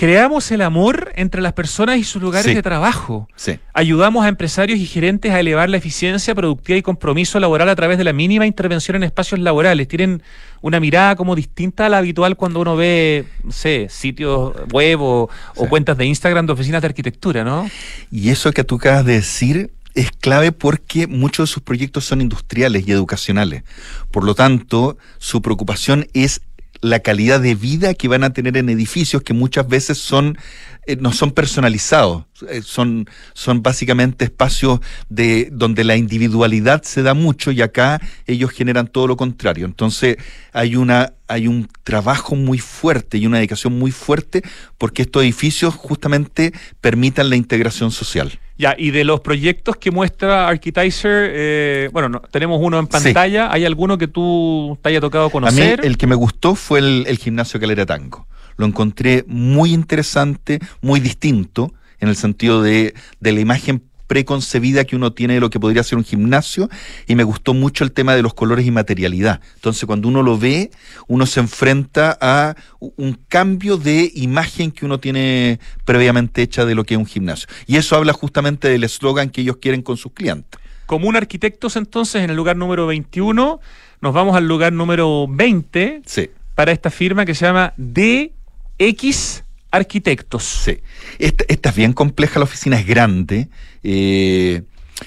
creamos 0.00 0.50
el 0.50 0.62
amor 0.62 1.12
entre 1.14 1.42
las 1.42 1.52
personas 1.52 1.98
y 1.98 2.04
sus 2.04 2.22
lugares 2.22 2.46
Sí. 2.46 2.54
de 2.54 2.62
trabajo. 2.62 3.28
Sí. 3.36 3.58
Ayudamos 3.74 4.24
a 4.24 4.28
empresarios 4.28 4.78
y 4.78 4.86
gerentes 4.86 5.30
a 5.30 5.40
elevar 5.40 5.68
la 5.68 5.76
eficiencia, 5.76 6.34
productividad 6.34 6.78
y 6.78 6.82
compromiso 6.82 7.38
laboral 7.38 7.68
a 7.68 7.76
través 7.76 7.98
de 7.98 8.04
la 8.04 8.14
mínima 8.14 8.46
intervención 8.46 8.96
en 8.96 9.02
espacios 9.02 9.40
laborales. 9.40 9.86
Tienen 9.88 10.22
una 10.62 10.80
mirada 10.80 11.16
como 11.16 11.36
distinta 11.36 11.84
a 11.84 11.88
la 11.90 11.98
habitual 11.98 12.36
cuando 12.36 12.60
uno 12.60 12.76
ve, 12.76 13.26
no 13.44 13.52
sé, 13.52 13.88
sitios 13.90 14.54
web 14.72 15.02
o, 15.02 15.28
o 15.56 15.68
cuentas 15.68 15.98
de 15.98 16.06
Instagram 16.06 16.46
de 16.46 16.54
oficinas 16.54 16.80
de 16.80 16.86
arquitectura, 16.86 17.44
¿no? 17.44 17.68
Y 18.10 18.30
eso 18.30 18.52
que 18.52 18.64
tú 18.64 18.76
acabas 18.76 19.04
de 19.04 19.12
decir 19.12 19.70
es 19.94 20.12
clave 20.12 20.52
porque 20.52 21.08
muchos 21.08 21.50
de 21.50 21.52
sus 21.52 21.62
proyectos 21.62 22.06
son 22.06 22.22
industriales 22.22 22.88
y 22.88 22.92
educacionales. 22.92 23.64
Por 24.10 24.24
lo 24.24 24.34
tanto, 24.34 24.96
su 25.18 25.42
preocupación 25.42 26.06
es 26.14 26.40
la 26.80 27.00
calidad 27.00 27.40
de 27.40 27.54
vida 27.54 27.94
que 27.94 28.08
van 28.08 28.24
a 28.24 28.32
tener 28.32 28.56
en 28.56 28.68
edificios 28.68 29.22
que 29.22 29.34
muchas 29.34 29.68
veces 29.68 29.98
son 29.98 30.38
eh, 30.86 30.96
no 30.96 31.12
son 31.12 31.32
personalizados, 31.32 32.24
eh, 32.48 32.62
son, 32.62 33.08
son 33.34 33.62
básicamente 33.62 34.24
espacios 34.24 34.80
de 35.10 35.50
donde 35.52 35.84
la 35.84 35.96
individualidad 35.96 36.82
se 36.82 37.02
da 37.02 37.12
mucho 37.12 37.52
y 37.52 37.60
acá 37.60 38.00
ellos 38.26 38.50
generan 38.50 38.86
todo 38.86 39.06
lo 39.06 39.16
contrario. 39.16 39.66
Entonces 39.66 40.16
hay 40.52 40.76
una 40.76 41.12
hay 41.28 41.46
un 41.46 41.68
trabajo 41.84 42.34
muy 42.34 42.58
fuerte 42.58 43.18
y 43.18 43.26
una 43.26 43.36
dedicación 43.36 43.78
muy 43.78 43.92
fuerte 43.92 44.42
porque 44.78 45.02
estos 45.02 45.22
edificios 45.22 45.74
justamente 45.74 46.52
permitan 46.80 47.30
la 47.30 47.36
integración 47.36 47.92
social. 47.92 48.40
Ya, 48.60 48.74
y 48.76 48.90
de 48.90 49.04
los 49.04 49.20
proyectos 49.20 49.76
que 49.76 49.90
muestra 49.90 50.46
Architizer, 50.46 51.30
eh, 51.32 51.88
bueno, 51.94 52.10
no- 52.10 52.20
tenemos 52.20 52.60
uno 52.62 52.78
en 52.78 52.84
Sí. 52.84 52.90
pantalla. 52.90 53.50
¿Hay 53.50 53.64
alguno 53.64 53.96
que 53.96 54.06
tú 54.06 54.78
te 54.82 54.90
haya 54.90 55.00
tocado 55.00 55.24
A 55.24 55.28
mí 55.28 55.32
conocer? 55.32 55.80
el 55.82 55.96
que 55.96 56.06
me 56.06 56.14
gustó 56.14 56.54
fue 56.54 56.80
el, 56.80 57.04
el 57.08 57.16
gimnasio 57.16 57.58
Calera 57.58 57.86
Tango. 57.86 58.26
Lo 58.58 58.66
encontré 58.66 59.24
muy 59.26 59.72
interesante, 59.72 60.58
muy 60.82 61.00
distinto, 61.00 61.72
en 62.00 62.08
el 62.10 62.16
sentido 62.16 62.62
de, 62.62 62.92
de 63.18 63.32
la 63.32 63.40
imagen 63.40 63.82
preconcebida 64.10 64.84
que 64.84 64.96
uno 64.96 65.12
tiene 65.12 65.34
de 65.34 65.40
lo 65.40 65.50
que 65.50 65.60
podría 65.60 65.84
ser 65.84 65.96
un 65.96 66.02
gimnasio 66.04 66.68
y 67.06 67.14
me 67.14 67.22
gustó 67.22 67.54
mucho 67.54 67.84
el 67.84 67.92
tema 67.92 68.16
de 68.16 68.22
los 68.22 68.34
colores 68.34 68.66
y 68.66 68.72
materialidad. 68.72 69.40
Entonces 69.54 69.84
cuando 69.86 70.08
uno 70.08 70.24
lo 70.24 70.36
ve, 70.36 70.72
uno 71.06 71.26
se 71.26 71.38
enfrenta 71.38 72.18
a 72.20 72.56
un 72.80 73.16
cambio 73.28 73.76
de 73.76 74.10
imagen 74.16 74.72
que 74.72 74.84
uno 74.84 74.98
tiene 74.98 75.60
previamente 75.84 76.42
hecha 76.42 76.64
de 76.64 76.74
lo 76.74 76.82
que 76.82 76.94
es 76.94 76.98
un 76.98 77.06
gimnasio. 77.06 77.46
Y 77.68 77.76
eso 77.76 77.94
habla 77.94 78.12
justamente 78.12 78.66
del 78.66 78.82
eslogan 78.82 79.30
que 79.30 79.42
ellos 79.42 79.58
quieren 79.62 79.80
con 79.80 79.96
sus 79.96 80.10
clientes. 80.10 80.60
Común 80.86 81.14
Arquitectos, 81.14 81.76
entonces, 81.76 82.24
en 82.24 82.30
el 82.30 82.36
lugar 82.36 82.56
número 82.56 82.88
21. 82.88 83.60
Nos 84.00 84.12
vamos 84.12 84.34
al 84.34 84.48
lugar 84.48 84.72
número 84.72 85.28
20 85.28 86.02
Sí. 86.04 86.30
para 86.56 86.72
esta 86.72 86.90
firma 86.90 87.24
que 87.24 87.36
se 87.36 87.44
llama 87.46 87.74
DX 87.76 89.44
Arquitectos. 89.70 90.42
Sí. 90.44 90.78
Esta, 91.18 91.44
esta 91.48 91.68
es 91.70 91.76
bien 91.76 91.92
compleja, 91.92 92.38
la 92.40 92.44
oficina 92.44 92.78
es 92.78 92.86
grande. 92.86 93.48
eh, 93.82 94.62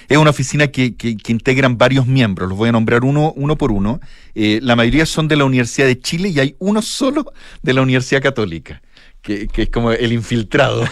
es 0.09 0.17
una 0.17 0.31
oficina 0.31 0.67
que, 0.69 0.95
que- 0.95 1.15
que 1.17 1.31
integran 1.31 1.77
varios 1.77 2.07
miembros, 2.07 2.49
los 2.49 2.57
voy 2.57 2.69
a 2.69 2.71
nombrar 2.71 3.03
uno, 3.03 3.31
uno 3.35 3.57
por 3.57 3.71
uno. 3.71 3.99
Eh, 4.33 4.59
la 4.63 4.75
mayoría 4.75 5.05
son 5.05 5.27
de 5.27 5.35
la 5.35 5.45
Universidad 5.45 5.85
de 5.85 5.99
Chile 5.99 6.29
y 6.29 6.39
hay 6.39 6.55
uno 6.57 6.81
solo 6.81 7.31
de 7.61 7.73
la 7.73 7.83
Universidad 7.83 8.19
Católica, 8.23 8.81
que, 9.21 9.47
que 9.47 9.63
es 9.63 9.69
como 9.69 9.91
el 9.91 10.11
infiltrado, 10.11 10.83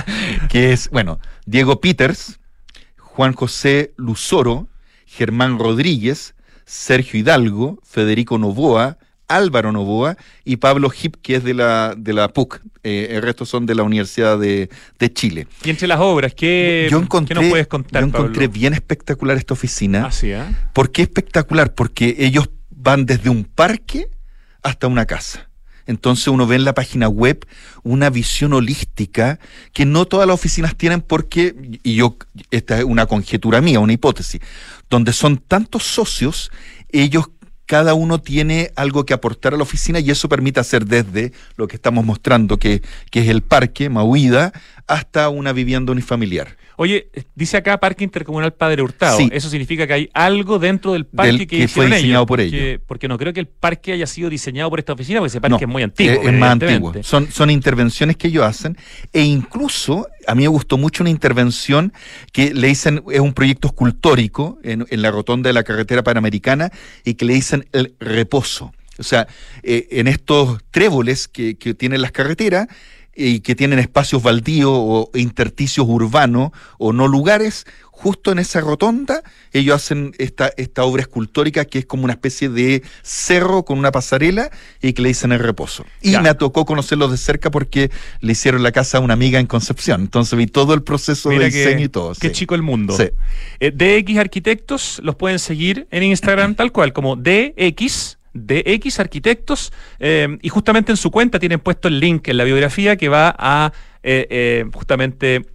que 0.48 0.72
es, 0.72 0.88
bueno, 0.88 1.18
Diego 1.44 1.80
Peters, 1.82 2.40
Juan 2.96 3.34
José 3.34 3.92
Luzoro, 3.98 4.68
Germán 5.04 5.58
Rodríguez, 5.58 6.34
Sergio 6.64 7.20
Hidalgo, 7.20 7.78
Federico 7.84 8.38
Novoa, 8.38 8.96
Álvaro 9.28 9.72
Novoa 9.72 10.16
y 10.44 10.56
Pablo 10.56 10.90
Hip, 11.02 11.16
que 11.22 11.36
es 11.36 11.44
de 11.44 11.54
la, 11.54 11.94
de 11.96 12.12
la 12.12 12.28
PUC. 12.28 12.60
Eh, 12.82 13.08
el 13.10 13.22
resto 13.22 13.44
son 13.44 13.66
de 13.66 13.74
la 13.74 13.82
Universidad 13.82 14.38
de, 14.38 14.68
de 14.98 15.12
Chile. 15.12 15.48
Y 15.64 15.70
entre 15.70 15.88
las 15.88 16.00
obras, 16.00 16.34
¿qué, 16.34 16.88
yo 16.90 16.98
¿qué 16.98 17.04
encontré, 17.04 17.34
nos 17.34 17.50
puedes 17.50 17.66
contar, 17.66 18.02
yo 18.02 18.08
encontré 18.08 18.46
Pablo? 18.46 18.60
bien 18.60 18.74
espectacular 18.74 19.36
esta 19.36 19.54
oficina. 19.54 20.08
Ah, 20.10 20.14
¿eh? 20.22 20.46
¿Por 20.72 20.92
qué 20.92 21.02
espectacular? 21.02 21.74
Porque 21.74 22.16
ellos 22.18 22.50
van 22.70 23.06
desde 23.06 23.30
un 23.30 23.44
parque 23.44 24.08
hasta 24.62 24.86
una 24.86 25.06
casa. 25.06 25.48
Entonces 25.86 26.28
uno 26.28 26.46
ve 26.46 26.56
en 26.56 26.64
la 26.64 26.74
página 26.74 27.08
web 27.08 27.46
una 27.82 28.10
visión 28.10 28.52
holística 28.52 29.38
que 29.72 29.86
no 29.86 30.04
todas 30.04 30.26
las 30.26 30.34
oficinas 30.34 30.76
tienen 30.76 31.00
porque, 31.00 31.54
y 31.82 31.94
yo, 31.94 32.16
esta 32.50 32.78
es 32.78 32.84
una 32.84 33.06
conjetura 33.06 33.60
mía, 33.60 33.80
una 33.80 33.92
hipótesis, 33.92 34.40
donde 34.90 35.12
son 35.12 35.38
tantos 35.38 35.84
socios, 35.84 36.50
ellos 36.90 37.28
cada 37.66 37.94
uno 37.94 38.20
tiene 38.20 38.70
algo 38.76 39.04
que 39.04 39.12
aportar 39.12 39.52
a 39.52 39.56
la 39.56 39.64
oficina 39.64 39.98
y 39.98 40.10
eso 40.10 40.28
permite 40.28 40.60
hacer 40.60 40.86
desde 40.86 41.32
lo 41.56 41.66
que 41.66 41.76
estamos 41.76 42.04
mostrando, 42.04 42.58
que, 42.58 42.82
es 43.12 43.28
el 43.28 43.42
parque, 43.42 43.90
Mahuida, 43.90 44.52
hasta 44.86 45.28
una 45.28 45.52
vivienda 45.52 45.92
unifamiliar. 45.92 46.56
Oye, 46.78 47.08
dice 47.34 47.56
acá 47.56 47.78
Parque 47.78 48.04
Intercomunal 48.04 48.52
Padre 48.52 48.82
Hurtado. 48.82 49.18
Sí. 49.18 49.28
Eso 49.32 49.48
significa 49.48 49.86
que 49.86 49.92
hay 49.94 50.10
algo 50.12 50.58
dentro 50.58 50.92
del 50.92 51.06
parque 51.06 51.32
Del- 51.32 51.46
que, 51.46 51.58
que 51.58 51.68
fue 51.68 51.86
diseñado 51.86 52.06
ellos, 52.22 52.26
por 52.26 52.40
ellos. 52.40 52.80
Porque 52.86 53.08
no 53.08 53.16
creo 53.18 53.32
que 53.32 53.40
el 53.40 53.46
parque 53.46 53.92
haya 53.92 54.06
sido 54.06 54.28
diseñado 54.28 54.68
por 54.70 54.78
esta 54.78 54.92
oficina, 54.92 55.20
porque 55.20 55.28
ese 55.28 55.40
parque 55.40 55.52
No, 55.52 55.58
es 55.58 55.68
muy 55.68 55.82
antiguo. 55.82 56.12
Es, 56.22 56.26
es 56.28 56.32
más 56.34 56.52
antiguo. 56.52 56.92
Son, 57.02 57.30
son 57.32 57.50
intervenciones 57.50 58.16
que 58.16 58.28
ellos 58.28 58.44
hacen. 58.44 58.76
E 59.12 59.22
incluso, 59.22 60.06
a 60.26 60.34
mí 60.34 60.42
me 60.42 60.48
gustó 60.48 60.76
mucho 60.76 61.02
una 61.02 61.10
intervención 61.10 61.92
que 62.32 62.52
le 62.52 62.68
dicen, 62.68 63.02
es 63.10 63.20
un 63.20 63.32
proyecto 63.32 63.68
escultórico 63.68 64.58
en, 64.62 64.86
en 64.90 65.02
la 65.02 65.10
rotonda 65.10 65.48
de 65.48 65.54
la 65.54 65.62
carretera 65.64 66.02
panamericana 66.04 66.70
y 67.04 67.14
que 67.14 67.24
le 67.24 67.34
dicen 67.34 67.66
el 67.72 67.94
reposo. 68.00 68.72
O 68.98 69.02
sea, 69.02 69.26
eh, 69.62 69.88
en 69.90 70.08
estos 70.08 70.58
tréboles 70.70 71.28
que, 71.28 71.56
que 71.58 71.74
tienen 71.74 72.00
las 72.00 72.12
carreteras, 72.12 72.66
y 73.16 73.40
que 73.40 73.54
tienen 73.54 73.78
espacios 73.78 74.22
baldíos 74.22 74.70
o 74.72 75.10
intersticios 75.14 75.86
urbanos 75.88 76.50
o 76.78 76.92
no 76.92 77.08
lugares, 77.08 77.66
justo 77.90 78.30
en 78.30 78.38
esa 78.38 78.60
rotonda 78.60 79.22
ellos 79.54 79.74
hacen 79.76 80.12
esta, 80.18 80.52
esta 80.58 80.84
obra 80.84 81.00
escultórica 81.00 81.64
que 81.64 81.78
es 81.78 81.86
como 81.86 82.04
una 82.04 82.12
especie 82.12 82.50
de 82.50 82.82
cerro 83.02 83.64
con 83.64 83.78
una 83.78 83.90
pasarela 83.90 84.50
y 84.82 84.92
que 84.92 85.00
le 85.00 85.08
dicen 85.08 85.32
el 85.32 85.38
reposo. 85.38 85.86
Y 86.02 86.10
Ya. 86.12 86.20
me 86.20 86.34
tocó 86.34 86.66
conocerlos 86.66 87.10
de 87.10 87.16
cerca 87.16 87.50
porque 87.50 87.90
le 88.20 88.32
hicieron 88.32 88.62
la 88.62 88.70
casa 88.72 88.98
a 88.98 89.00
una 89.00 89.14
amiga 89.14 89.40
en 89.40 89.46
Concepción. 89.46 90.02
Entonces 90.02 90.38
vi 90.38 90.46
todo 90.46 90.74
el 90.74 90.82
proceso 90.82 91.30
de 91.30 91.46
diseño 91.46 91.84
y 91.86 91.88
todo. 91.88 92.12
qué 92.20 92.28
sí. 92.28 92.34
chico 92.34 92.54
el 92.54 92.62
mundo. 92.62 92.94
Sí. 92.96 93.04
Eh, 93.60 93.70
DX 93.70 94.18
Arquitectos 94.18 95.00
los 95.02 95.14
pueden 95.16 95.38
seguir 95.38 95.86
en 95.90 96.02
Instagram 96.02 96.54
tal 96.56 96.72
cual, 96.72 96.92
como 96.92 97.16
DX. 97.16 98.15
DX 98.36 99.00
Arquitectos 99.00 99.72
eh, 99.98 100.38
y 100.42 100.48
justamente 100.48 100.92
en 100.92 100.96
su 100.96 101.10
cuenta 101.10 101.38
tienen 101.38 101.60
puesto 101.60 101.88
el 101.88 102.00
link 102.00 102.28
en 102.28 102.36
la 102.36 102.44
biografía 102.44 102.96
que 102.96 103.08
va 103.08 103.34
a 103.38 103.72
eh, 104.02 104.26
eh, 104.30 104.64
justamente 104.72 105.46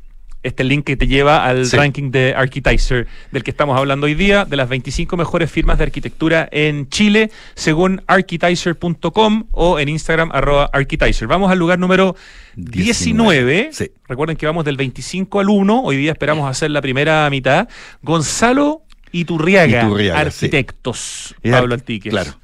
este 0.44 0.64
link 0.64 0.86
que 0.86 0.98
te 0.98 1.06
lleva 1.06 1.46
al 1.46 1.68
Sí. 1.68 1.78
ranking 1.78 2.10
de 2.10 2.34
Architizer 2.36 3.08
del 3.32 3.44
que 3.44 3.52
estamos 3.52 3.78
hablando 3.78 4.08
hoy 4.08 4.16
día, 4.16 4.44
de 4.44 4.56
las 4.58 4.68
25 4.70 5.16
mejores 5.16 5.52
firmas 5.52 5.78
de 5.78 5.84
arquitectura 5.84 6.50
en 6.52 6.90
Chile, 6.90 7.30
según 7.54 8.02
architizer.com 8.08 9.44
o 9.52 9.80
en 9.80 9.88
Instagram 9.90 10.32
arroba 10.34 10.70
architizer. 10.74 11.28
Vamos 11.28 11.52
al 11.52 11.60
lugar 11.60 11.78
número 11.78 12.16
19. 12.56 13.70
Sí. 13.72 13.92
Recuerden 14.08 14.36
que 14.36 14.46
vamos 14.48 14.66
del 14.66 14.78
25 14.78 15.40
al 15.40 15.50
1. 15.50 15.84
Hoy 15.84 15.98
día 15.98 16.12
esperamos 16.12 16.50
hacer 16.50 16.72
la 16.72 16.82
primera 16.82 17.30
mitad. 17.30 17.68
Gonzalo 18.02 18.82
Iturriaga, 19.12 19.84
Iturriaga, 19.84 20.20
arquitectos. 20.22 21.36
Pablo 21.44 21.76
Antiques. 21.76 22.12
Claro. 22.12 22.41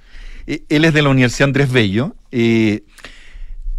Eh, 0.47 0.63
Él 0.69 0.85
es 0.85 0.93
de 0.93 1.01
la 1.01 1.09
Universidad 1.09 1.47
Andrés 1.49 1.71
Bello. 1.71 2.15
eh, 2.31 2.83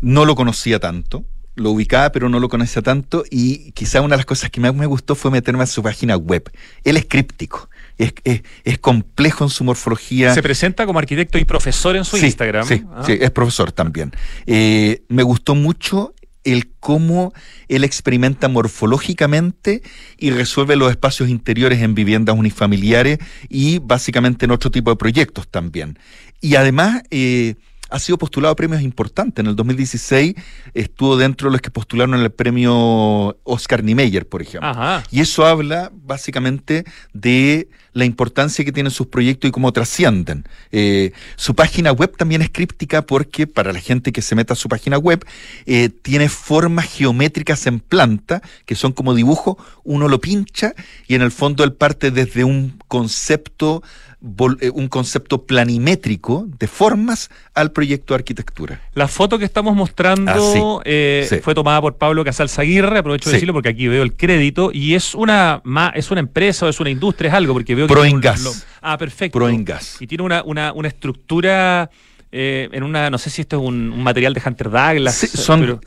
no 0.01 0.25
lo 0.25 0.35
conocía 0.37 0.79
tanto. 0.79 1.25
Lo 1.57 1.73
ubicaba, 1.73 2.13
pero 2.13 2.29
no 2.29 2.39
lo 2.39 2.49
conocía 2.49 2.83
tanto. 2.83 3.25
Y 3.31 3.73
quizá 3.73 4.01
una 4.01 4.15
de 4.15 4.19
las 4.19 4.27
cosas 4.27 4.49
que 4.51 4.61
más 4.61 4.73
me 4.75 4.87
gustó 4.87 5.17
fue 5.17 5.33
meterme 5.33 5.65
a 5.65 5.67
su 5.67 5.83
página 5.83 6.17
web. 6.17 6.49
Él 6.85 6.97
es 6.97 7.07
críptico. 7.09 7.69
Es, 7.97 8.13
es- 8.23 8.43
es 8.63 8.79
complejo 8.79 9.43
en 9.43 9.51
su 9.51 9.65
morfología. 9.65 10.33
Se 10.35 10.41
presenta 10.43 10.87
como 10.87 11.01
arquitecto 11.01 11.37
y 11.37 11.45
profesor 11.45 11.97
en 11.97 12.05
su 12.05 12.17
Sí, 12.17 12.27
Instagram. 12.27 12.65
Sí, 12.65 12.85
Ah. 12.93 13.03
sí, 13.05 13.19
es 13.21 13.31
profesor 13.33 13.73
también. 13.73 14.13
Eh, 14.47 15.03
me 15.09 15.25
gustó 15.25 15.57
mucho 15.57 16.15
el 16.45 16.71
cómo 16.81 17.33
él 17.69 17.85
experimenta 17.85 18.49
morfológicamente 18.49 19.83
y 20.17 20.31
resuelve 20.31 20.77
los 20.77 20.91
espacios 20.91 21.29
interiores 21.29 21.83
en 21.83 21.95
viviendas 21.95 22.37
unifamiliares 22.37 23.19
y 23.49 23.79
básicamente 23.79 24.47
en 24.47 24.53
otro 24.53 24.71
tipo 24.71 24.91
de 24.91 24.97
proyectos 24.97 25.49
también. 25.49 25.99
Y 26.41 26.55
además 26.55 27.03
eh, 27.11 27.57
ha 27.91 27.99
sido 27.99 28.19
postulado 28.19 28.53
a 28.53 28.57
premios 28.57 28.83
importantes. 28.83 29.43
En 29.43 29.49
el 29.49 29.57
2016 29.57 30.35
estuvo 30.75 31.17
dentro 31.17 31.49
de 31.49 31.53
los 31.53 31.61
que 31.61 31.71
postularon 31.71 32.15
el 32.15 32.31
premio 32.31 33.37
Oscar 33.45 33.83
Niemeyer, 33.83 34.29
por 34.29 34.43
ejemplo. 34.43 34.69
Ajá. 34.69 35.05
Y 35.11 35.21
eso 35.21 35.47
habla 35.47 35.91
básicamente 35.95 36.85
de 37.13 37.69
la 37.93 38.05
importancia 38.05 38.65
que 38.65 38.73
tienen 38.73 38.93
sus 38.93 39.09
proyectos 39.09 39.49
y 39.49 39.53
cómo 39.53 39.73
trascienden. 39.73 40.45
Eh, 40.71 41.13
su 41.37 41.55
página 41.55 41.91
web 41.93 42.17
también 42.17 42.43
es 42.43 42.51
críptica 42.51 43.03
porque 43.03 43.47
para 43.47 43.73
la 43.73 43.81
gente 43.81 44.13
que 44.13 44.23
se 44.23 44.35
meta 44.35 44.53
a 44.53 44.57
su 44.57 44.69
página 44.69 44.99
web, 44.99 45.25
eh, 45.67 45.89
tiene 45.89 46.29
formas 46.29 46.87
geométricas 46.87 47.67
en 47.67 47.81
planta, 47.81 48.41
que 48.67 48.77
son 48.77 48.93
como 48.93 49.15
dibujos, 49.15 49.57
uno 49.83 50.09
lo 50.09 50.21
pincha 50.21 50.75
y 51.07 51.15
en 51.17 51.23
el 51.23 51.33
fondo 51.33 51.65
él 51.65 51.73
parte 51.73 52.11
desde 52.11 52.45
un 52.45 52.79
concepto, 52.87 53.83
un 54.21 54.89
concepto 54.89 55.45
planimétrico 55.47 56.47
de 56.59 56.67
formas 56.67 57.31
al 57.55 57.71
proyecto 57.71 58.15
de 58.15 58.19
arquitectura. 58.19 58.81
La 58.95 59.07
foto 59.07 59.39
que 59.39 59.45
estamos 59.45 59.77
mostrando 59.77 60.33
Ah, 60.33 60.53
sí. 60.53 60.61
eh, 60.87 61.27
Sí. 61.29 61.37
fue 61.41 61.55
tomada 61.55 61.81
por 61.81 61.97
Pablo 61.99 62.25
Casal 62.25 62.49
Zaguirre, 62.49 62.99
aprovecho 62.99 63.29
de 63.31 63.35
Sí. 63.35 63.37
decirlo 63.37 63.53
porque 63.53 63.69
aquí 63.69 63.87
veo 63.87 64.03
el 64.03 64.15
crédito, 64.15 64.71
y 64.73 64.95
es 64.95 65.15
una 65.15 65.63
es 65.95 66.11
una 66.11 66.21
empresa 66.21 66.67
o 66.67 66.69
es 66.69 66.81
una 66.81 66.91
industria, 66.91 67.29
es 67.29 67.35
algo, 67.35 67.53
porque 67.53 67.75
veo 67.77 67.87
que 67.87 67.95
Proengas. 67.95 68.43
lo- 68.43 68.53
ah, 68.83 68.99
perfecto. 68.99 69.39
Proengas. 69.39 69.97
Y 70.01 70.07
tiene 70.09 70.25
una, 70.25 70.43
una, 70.43 70.73
una 70.73 70.89
estructura 70.89 71.89
eh, 72.33 72.69
en 72.73 72.83
una, 72.83 73.09
no 73.11 73.17
sé 73.19 73.31
si 73.31 73.41
esto 73.43 73.57
es 73.57 73.63
un, 73.67 73.91
un 73.93 74.03
material 74.03 74.35
de 74.35 74.43
Hunter 74.45 74.69
Douglas. 74.71 75.15
Sí, 75.15 75.29
son, 75.29 75.61
pero- 75.61 75.81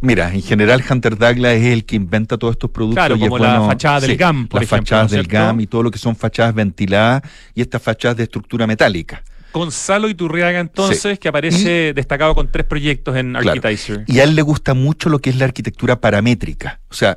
Mira, 0.00 0.32
en 0.32 0.42
general 0.42 0.82
Hunter 0.88 1.16
Douglas 1.18 1.54
es 1.54 1.64
el 1.66 1.84
que 1.84 1.96
inventa 1.96 2.38
todos 2.38 2.52
estos 2.52 2.70
productos. 2.70 2.96
Claro, 2.96 3.16
y 3.16 3.22
es 3.24 3.28
como 3.28 3.38
la 3.44 3.58
bueno- 3.58 3.66
fachada 3.66 4.00
del 4.00 4.16
GAM, 4.16 4.48
por 4.48 4.60
Las 4.62 4.68
ejemplo, 4.72 4.86
fachadas 4.86 5.02
¿no 5.02 5.06
es 5.06 5.10
del 5.12 5.26
cierto? 5.30 5.46
GAM 5.46 5.60
y 5.60 5.66
todo 5.66 5.82
lo 5.82 5.90
que 5.90 5.98
son 5.98 6.16
fachadas 6.16 6.54
ventiladas 6.54 7.22
y 7.54 7.60
estas 7.60 7.82
fachadas 7.82 8.16
de 8.16 8.22
estructura 8.24 8.66
metálica. 8.66 9.22
Gonzalo 9.52 10.08
Iturriaga, 10.08 10.60
entonces, 10.60 11.18
que 11.18 11.28
aparece 11.28 11.92
destacado 11.94 12.34
con 12.34 12.50
tres 12.50 12.66
proyectos 12.66 13.16
en 13.16 13.32
Claro. 13.32 13.50
Architizer. 13.52 14.04
Y 14.06 14.18
a 14.20 14.24
él 14.24 14.34
le 14.34 14.42
gusta 14.42 14.74
mucho 14.74 15.08
lo 15.08 15.18
que 15.18 15.30
es 15.30 15.36
la 15.36 15.46
arquitectura 15.46 15.98
paramétrica. 16.00 16.80
O 16.90 16.94
sea, 16.94 17.16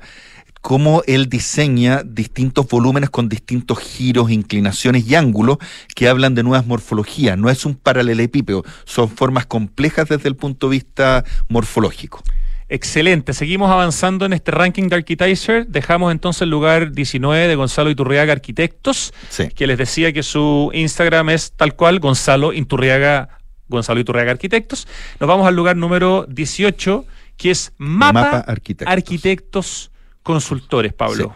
cómo 0.61 1.01
él 1.07 1.27
diseña 1.29 2.01
distintos 2.05 2.67
volúmenes 2.67 3.09
con 3.09 3.27
distintos 3.29 3.79
giros, 3.79 4.29
inclinaciones 4.31 5.05
y 5.07 5.15
ángulos 5.15 5.57
que 5.95 6.07
hablan 6.07 6.35
de 6.35 6.43
nuevas 6.43 6.65
morfologías. 6.65 7.37
No 7.37 7.49
es 7.49 7.65
un 7.65 7.75
paralelepípedo, 7.75 8.63
son 8.85 9.09
formas 9.09 9.45
complejas 9.45 10.07
desde 10.09 10.29
el 10.29 10.35
punto 10.35 10.67
de 10.69 10.71
vista 10.77 11.23
morfológico. 11.49 12.21
Excelente, 12.71 13.33
seguimos 13.33 13.71
avanzando 13.71 14.25
en 14.27 14.33
este 14.33 14.51
ranking 14.51 14.89
de 14.89 14.95
Architizer. 14.97 15.65
Dejamos 15.67 16.11
entonces 16.11 16.43
el 16.43 16.51
lugar 16.51 16.91
19 16.91 17.47
de 17.47 17.55
Gonzalo 17.55 17.89
Iturriaga 17.89 18.31
Arquitectos, 18.31 19.11
Sí. 19.29 19.47
que 19.49 19.65
les 19.65 19.77
decía 19.79 20.13
que 20.13 20.21
su 20.21 20.69
Instagram 20.73 21.31
es 21.31 21.51
tal 21.53 21.75
cual, 21.75 21.99
Gonzalo 21.99 22.53
Iturriaga, 22.53 23.39
Gonzalo 23.67 23.99
Iturriaga 23.99 24.31
Arquitectos. 24.31 24.87
Nos 25.19 25.27
vamos 25.27 25.47
al 25.47 25.55
lugar 25.55 25.77
número 25.77 26.25
18, 26.29 27.05
que 27.37 27.49
es 27.51 27.73
Mapa, 27.77 28.13
Mapa 28.21 28.37
Arquitectos. 28.41 28.93
Arquitectos 28.93 29.91
Consultores, 30.21 30.93
Pablo. 30.93 31.33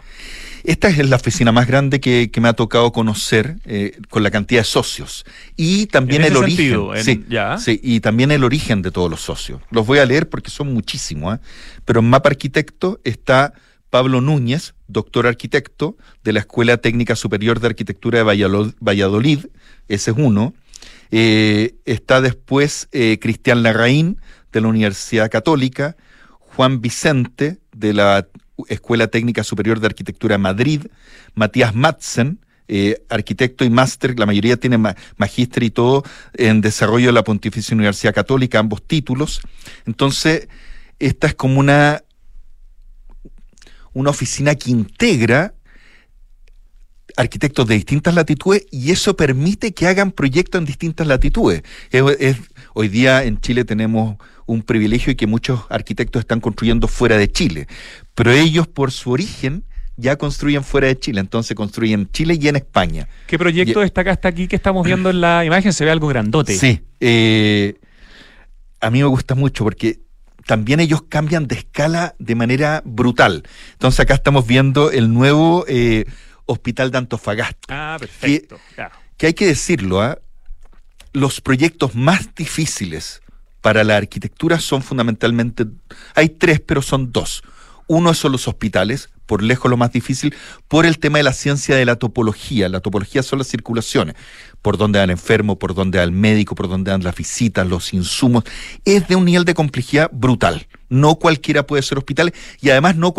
Esta 0.64 0.88
es 0.88 1.06
la 1.08 1.16
oficina 1.16 1.52
más 1.52 1.66
grande 1.66 2.00
que, 2.00 2.30
que 2.30 2.40
me 2.40 2.48
ha 2.48 2.54
tocado 2.54 2.90
conocer 2.90 3.56
eh, 3.66 3.98
con 4.08 4.22
la 4.22 4.30
cantidad 4.30 4.60
de 4.62 4.64
socios. 4.64 5.24
Y 5.56 5.86
también 5.86 6.22
el 6.24 6.36
origen. 6.36 6.56
sentido, 6.56 6.94
en- 6.94 7.04
sí, 7.04 7.24
ya. 7.28 7.58
sí, 7.58 7.78
y 7.82 8.00
también 8.00 8.30
el 8.30 8.42
origen 8.44 8.80
de 8.80 8.90
todos 8.90 9.10
los 9.10 9.20
socios. 9.20 9.60
Los 9.70 9.86
voy 9.86 9.98
a 9.98 10.06
leer 10.06 10.28
porque 10.30 10.50
son 10.50 10.72
muchísimos. 10.72 11.36
¿eh? 11.36 11.40
Pero 11.84 12.00
en 12.00 12.08
Mapa 12.08 12.30
Arquitecto 12.30 12.98
está 13.04 13.52
Pablo 13.90 14.22
Núñez, 14.22 14.74
doctor 14.88 15.26
arquitecto 15.26 15.96
de 16.24 16.32
la 16.32 16.40
Escuela 16.40 16.78
Técnica 16.78 17.14
Superior 17.14 17.60
de 17.60 17.66
Arquitectura 17.68 18.18
de 18.24 18.72
Valladolid. 18.80 19.40
Ese 19.88 20.10
es 20.12 20.16
uno. 20.16 20.54
Eh, 21.10 21.74
está 21.84 22.20
después 22.22 22.88
eh, 22.90 23.18
Cristian 23.20 23.62
Larraín 23.62 24.18
de 24.50 24.62
la 24.62 24.68
Universidad 24.68 25.30
Católica, 25.30 25.96
Juan 26.40 26.80
Vicente 26.80 27.58
de 27.76 27.92
la 27.92 28.26
Escuela 28.68 29.08
Técnica 29.08 29.42
Superior 29.44 29.80
de 29.80 29.86
Arquitectura 29.86 30.38
Madrid, 30.38 30.86
Matías 31.34 31.74
Madsen, 31.74 32.38
eh, 32.68 33.02
arquitecto 33.10 33.64
y 33.64 33.70
máster, 33.70 34.18
la 34.18 34.24
mayoría 34.26 34.56
tiene 34.56 34.78
ma- 34.78 34.96
magíster 35.16 35.62
y 35.64 35.70
todo 35.70 36.02
en 36.32 36.60
desarrollo 36.62 37.08
de 37.08 37.12
la 37.12 37.24
Pontificia 37.24 37.74
Universidad 37.74 38.14
Católica, 38.14 38.58
ambos 38.58 38.82
títulos. 38.86 39.40
Entonces, 39.86 40.48
esta 40.98 41.26
es 41.26 41.34
como 41.34 41.60
una, 41.60 42.02
una 43.92 44.10
oficina 44.10 44.54
que 44.54 44.70
integra 44.70 45.54
arquitectos 47.16 47.68
de 47.68 47.74
distintas 47.76 48.14
latitudes 48.14 48.66
y 48.70 48.90
eso 48.90 49.16
permite 49.16 49.72
que 49.72 49.86
hagan 49.86 50.10
proyectos 50.10 50.58
en 50.58 50.64
distintas 50.64 51.06
latitudes. 51.06 51.62
Es- 51.90 52.02
es- 52.18 52.38
hoy 52.74 52.88
día 52.88 53.22
en 53.24 53.40
Chile 53.40 53.64
tenemos 53.64 54.16
un 54.46 54.62
privilegio 54.62 55.12
y 55.12 55.14
que 55.16 55.26
muchos 55.26 55.60
arquitectos 55.68 56.20
están 56.20 56.40
construyendo 56.40 56.88
fuera 56.88 57.16
de 57.16 57.30
Chile, 57.30 57.66
pero 58.14 58.30
ellos 58.32 58.66
por 58.66 58.92
su 58.92 59.10
origen 59.10 59.64
ya 59.96 60.16
construyen 60.16 60.64
fuera 60.64 60.88
de 60.88 60.98
Chile, 60.98 61.20
entonces 61.20 61.54
construyen 61.56 62.00
en 62.00 62.10
Chile 62.10 62.36
y 62.40 62.48
en 62.48 62.56
España. 62.56 63.08
¿Qué 63.26 63.38
proyecto 63.38 63.80
Y- 63.80 63.84
destaca 63.84 64.10
hasta 64.10 64.28
aquí 64.28 64.48
que 64.48 64.56
estamos 64.56 64.84
viendo 64.84 65.10
en 65.10 65.20
la 65.20 65.44
imagen? 65.44 65.72
Se 65.72 65.84
ve 65.84 65.90
algo 65.90 66.08
grandote. 66.08 66.56
Sí, 66.56 66.80
eh, 67.00 67.74
a 68.80 68.90
mí 68.90 68.98
me 69.00 69.06
gusta 69.06 69.34
mucho 69.34 69.64
porque 69.64 70.00
también 70.46 70.80
ellos 70.80 71.02
cambian 71.08 71.46
de 71.46 71.54
escala 71.56 72.14
de 72.18 72.34
manera 72.34 72.82
brutal. 72.84 73.44
Entonces 73.72 74.00
acá 74.00 74.14
estamos 74.14 74.46
viendo 74.46 74.90
el 74.90 75.12
nuevo 75.14 75.64
eh, 75.68 76.04
hospital 76.44 76.90
de 76.90 76.98
Antofagasta. 76.98 77.94
Ah, 77.94 77.96
perfecto. 77.98 78.58
que 79.16 79.26
hay 79.28 79.34
que 79.34 79.46
decirlo, 79.46 80.02
¿ah? 80.02 80.18
los 81.12 81.40
proyectos 81.40 81.94
más 81.94 82.34
difíciles 82.34 83.22
para 83.64 83.82
la 83.82 83.96
arquitectura 83.96 84.60
son 84.60 84.82
fundamentalmente, 84.82 85.64
hay 86.14 86.28
tres, 86.28 86.60
pero 86.60 86.82
son 86.82 87.12
dos. 87.12 87.42
Uno 87.86 88.12
son 88.12 88.32
los 88.32 88.46
hospitales, 88.46 89.08
por 89.24 89.42
lejos 89.42 89.70
lo 89.70 89.78
más 89.78 89.90
difícil, 89.90 90.34
por 90.68 90.84
el 90.84 90.98
tema 90.98 91.16
de 91.16 91.24
la 91.24 91.32
ciencia 91.32 91.74
de 91.74 91.86
la 91.86 91.96
topología. 91.96 92.68
La 92.68 92.80
topología 92.80 93.22
son 93.22 93.38
las 93.38 93.48
circulaciones, 93.48 94.16
por 94.60 94.76
donde 94.76 94.98
va 94.98 95.04
el 95.04 95.10
enfermo, 95.10 95.58
por 95.58 95.74
donde 95.74 95.96
va 95.96 96.04
el 96.04 96.12
médico, 96.12 96.54
por 96.54 96.68
donde 96.68 96.90
dan 96.90 97.02
las 97.02 97.16
visitas, 97.16 97.66
los 97.66 97.94
insumos. 97.94 98.44
Es 98.84 99.08
de 99.08 99.16
un 99.16 99.24
nivel 99.24 99.46
de 99.46 99.54
complejidad 99.54 100.10
brutal. 100.12 100.66
No 100.94 101.16
cualquiera 101.16 101.66
puede 101.66 101.82
ser 101.82 101.98
hospital 101.98 102.32
y 102.60 102.70
además 102.70 102.96
no, 102.96 103.12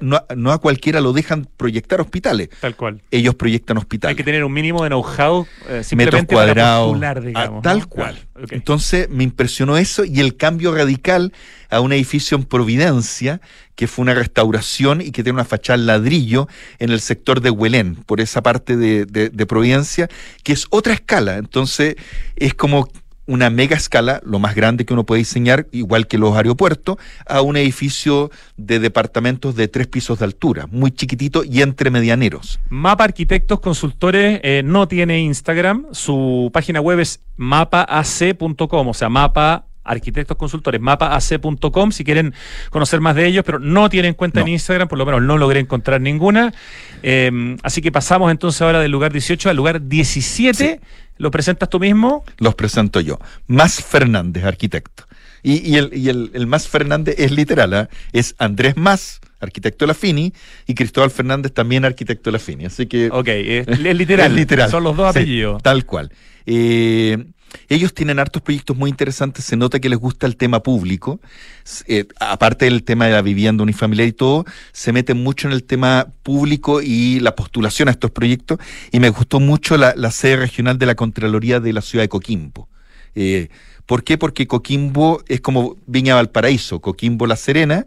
no, 0.00 0.16
a- 0.16 0.34
no 0.34 0.52
a 0.52 0.58
cualquiera 0.58 1.00
lo 1.00 1.12
dejan 1.12 1.48
proyectar 1.56 2.00
hospitales. 2.00 2.48
Tal 2.60 2.74
cual. 2.76 3.00
Ellos 3.10 3.34
proyectan 3.34 3.76
Hay 3.76 3.82
hospitales. 3.82 4.16
que 4.16 4.24
tener 4.24 4.42
un 4.44 4.52
mínimo 4.52 4.82
de 4.82 4.88
know-how 4.90 5.42
eh, 5.42 5.46
metros 5.68 5.86
simplemente 5.86 6.34
para 6.34 6.46
cuadrados, 6.46 6.86
postular, 6.88 7.18
a- 7.18 7.20
digamos. 7.20 7.62
tal 7.62 7.78
¿no? 7.80 7.88
cual. 7.88 8.18
Entonces 8.50 9.08
me 9.08 9.22
impresionó 9.24 9.76
eso 9.76 10.04
y 10.04 10.18
el 10.20 10.36
cambio 10.36 10.74
radical 10.74 11.32
a 11.70 11.80
un 11.80 11.92
edificio 11.92 12.36
en 12.36 12.44
Providencia, 12.44 13.40
que 13.76 13.86
fue 13.86 14.02
una 14.02 14.14
restauración 14.14 15.00
y 15.00 15.12
que 15.12 15.22
tiene 15.22 15.34
una 15.36 15.44
fachada 15.44 15.78
en 15.78 15.86
ladrillo 15.86 16.48
en 16.78 16.90
el 16.90 17.00
sector 17.00 17.40
de 17.40 17.50
Huelén, 17.50 17.94
por 17.94 18.20
esa 18.20 18.42
parte 18.42 18.76
de, 18.76 19.06
de- 19.06 19.30
de 19.30 19.46
Providencia, 19.46 20.08
que 20.42 20.52
es 20.52 20.66
otra 20.70 20.92
escala. 20.94 21.36
Entonces 21.38 21.96
es 22.36 22.54
como 22.54 22.88
una 23.26 23.50
mega 23.50 23.76
escala, 23.76 24.20
lo 24.24 24.38
más 24.38 24.54
grande 24.54 24.84
que 24.84 24.92
uno 24.92 25.04
puede 25.04 25.20
diseñar, 25.20 25.66
igual 25.70 26.06
que 26.08 26.18
los 26.18 26.36
aeropuertos, 26.36 26.96
a 27.26 27.40
un 27.40 27.56
edificio 27.56 28.30
de 28.56 28.80
departamentos 28.80 29.54
de 29.54 29.68
tres 29.68 29.86
pisos 29.86 30.18
de 30.18 30.24
altura, 30.24 30.66
muy 30.70 30.90
chiquitito 30.90 31.44
y 31.44 31.62
entre 31.62 31.90
medianeros. 31.90 32.58
Mapa 32.68 33.04
Arquitectos 33.04 33.60
Consultores 33.60 34.40
eh, 34.42 34.62
no 34.64 34.88
tiene 34.88 35.20
Instagram. 35.20 35.86
Su 35.92 36.50
página 36.52 36.80
web 36.80 36.98
es 37.00 37.20
mapaac.com, 37.36 38.88
o 38.88 38.94
sea, 38.94 39.08
mapa 39.08 39.66
arquitectos 39.84 40.36
consultores, 40.36 40.80
mapaac.com, 40.80 41.90
si 41.90 42.04
quieren 42.04 42.34
conocer 42.70 43.00
más 43.00 43.16
de 43.16 43.26
ellos, 43.26 43.44
pero 43.44 43.58
no 43.58 43.88
tienen 43.90 44.14
cuenta 44.14 44.38
No. 44.38 44.46
en 44.46 44.52
Instagram, 44.52 44.86
por 44.86 44.96
lo 44.96 45.04
menos 45.04 45.22
no 45.22 45.38
logré 45.38 45.58
encontrar 45.58 46.00
ninguna. 46.00 46.52
Eh, 47.02 47.56
así 47.64 47.82
que 47.82 47.90
pasamos 47.90 48.30
entonces 48.30 48.62
ahora 48.62 48.78
del 48.78 48.92
lugar 48.92 49.12
18 49.12 49.50
al 49.50 49.56
lugar 49.56 49.82
17. 49.88 50.80
¿Lo 51.22 51.30
presentas 51.30 51.70
tú 51.70 51.78
mismo? 51.78 52.24
los 52.38 52.56
presento 52.56 52.98
yo. 53.00 53.18
Más 53.46 53.80
Fernández, 53.82 54.42
arquitecto. 54.44 55.04
Y, 55.44 55.54
y 55.70 55.76
el, 55.76 55.90
y 55.96 56.08
el, 56.08 56.30
el 56.34 56.46
Más 56.48 56.66
Fernández 56.68 57.14
es 57.18 57.30
literal, 57.30 57.72
¿ah? 57.74 57.88
es 58.12 58.34
Andrés 58.38 58.76
Más, 58.76 59.20
arquitecto 59.40 59.84
de 59.84 59.88
la 59.88 59.94
FINI, 59.94 60.32
y 60.66 60.74
Cristóbal 60.74 61.10
Fernández 61.12 61.52
también 61.52 61.84
arquitecto 61.84 62.30
de 62.30 62.32
la 62.32 62.38
FINI. 62.40 62.64
Así 62.66 62.86
que 62.86 63.08
Ok, 63.12 63.28
es, 63.28 63.68
es 63.68 63.78
literal. 63.96 64.26
es 64.32 64.36
literal. 64.36 64.68
Son 64.70 64.82
los 64.84 64.96
dos 64.96 65.12
Sí, 65.12 65.18
apellidos. 65.20 65.62
tal 65.62 65.84
cual. 65.86 66.10
Eh, 66.46 67.24
ellos 67.68 67.94
tienen 67.94 68.18
hartos 68.18 68.42
proyectos 68.42 68.76
muy 68.76 68.90
interesantes, 68.90 69.44
se 69.44 69.56
nota 69.56 69.80
que 69.80 69.88
les 69.88 69.98
gusta 69.98 70.26
el 70.26 70.36
tema 70.36 70.62
público, 70.62 71.20
eh, 71.86 72.06
aparte 72.20 72.64
del 72.64 72.82
tema 72.82 73.06
de 73.06 73.12
la 73.12 73.22
vivienda 73.22 73.62
unifamiliar 73.62 74.08
y 74.08 74.12
todo, 74.12 74.44
se 74.72 74.92
meten 74.92 75.22
mucho 75.22 75.48
en 75.48 75.54
el 75.54 75.64
tema 75.64 76.08
público 76.22 76.82
y 76.82 77.20
la 77.20 77.34
postulación 77.34 77.88
a 77.88 77.92
estos 77.92 78.10
proyectos, 78.10 78.58
y 78.90 79.00
me 79.00 79.10
gustó 79.10 79.40
mucho 79.40 79.76
la, 79.76 79.94
la 79.96 80.10
sede 80.10 80.36
regional 80.36 80.78
de 80.78 80.86
la 80.86 80.94
Contraloría 80.94 81.60
de 81.60 81.72
la 81.72 81.82
ciudad 81.82 82.04
de 82.04 82.08
Coquimbo. 82.08 82.68
Eh, 83.14 83.48
¿Por 83.86 84.04
qué? 84.04 84.16
Porque 84.16 84.46
Coquimbo 84.46 85.22
es 85.26 85.40
como 85.40 85.76
Viña 85.86 86.14
Valparaíso, 86.14 86.80
Coquimbo 86.80 87.26
La 87.26 87.36
Serena, 87.36 87.84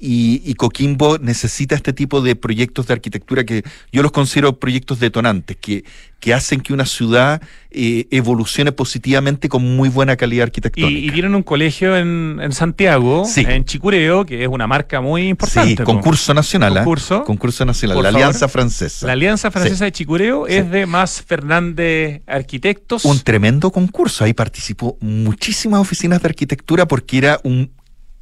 y, 0.00 0.40
y 0.44 0.54
Coquimbo 0.54 1.18
necesita 1.18 1.74
este 1.74 1.92
tipo 1.92 2.22
de 2.22 2.34
proyectos 2.36 2.86
de 2.86 2.94
arquitectura 2.94 3.44
que 3.44 3.62
yo 3.92 4.02
los 4.02 4.12
considero 4.12 4.58
proyectos 4.58 4.98
detonantes, 4.98 5.56
que, 5.58 5.84
que 6.20 6.32
hacen 6.34 6.60
que 6.60 6.72
una 6.72 6.86
ciudad 6.86 7.42
eh, 7.70 8.06
evolucione 8.10 8.72
positivamente 8.72 9.48
con 9.48 9.62
muy 9.76 9.88
buena 9.90 10.16
calidad 10.16 10.40
Y, 10.40 10.44
arquitectónica. 10.44 10.98
y 11.06 11.10
tienen 11.10 11.34
un 11.34 11.42
colegio 11.42 11.96
en, 11.96 12.38
en 12.42 12.52
Santiago, 12.52 13.24
Sí. 13.26 13.44
en 13.46 13.64
Chicureo, 13.64 14.24
que 14.24 14.42
es 14.42 14.48
una 14.48 14.66
marca 14.66 15.00
muy 15.00 15.28
importante. 15.28 15.76
sí, 15.76 15.82
concurso 15.84 16.32
nacional. 16.34 16.76
¿ah? 16.78 16.80
Concurso. 16.80 17.24
Concurso 17.24 17.64
nacional, 17.64 17.94
Por 17.96 18.04
la 18.04 18.10
favor. 18.10 18.22
Alianza 18.24 18.48
Francesa. 18.48 19.06
La 19.06 19.12
Alianza 19.12 19.50
Francesa 19.50 19.84
de 19.84 19.92
Chicureo 19.92 20.46
Sí. 20.48 20.54
es 20.54 20.70
de 20.70 20.86
Más 20.86 21.22
Fernández 21.22 22.22
Arquitectos. 22.26 23.04
un 23.04 23.20
tremendo 23.20 23.70
concurso. 23.70 24.24
Ahí 24.24 24.32
participó 24.32 24.96
muchísimas 25.00 25.80
oficinas 25.80 26.22
de 26.22 26.28
arquitectura 26.28 26.86
porque 26.86 27.18
era 27.18 27.40
un 27.44 27.70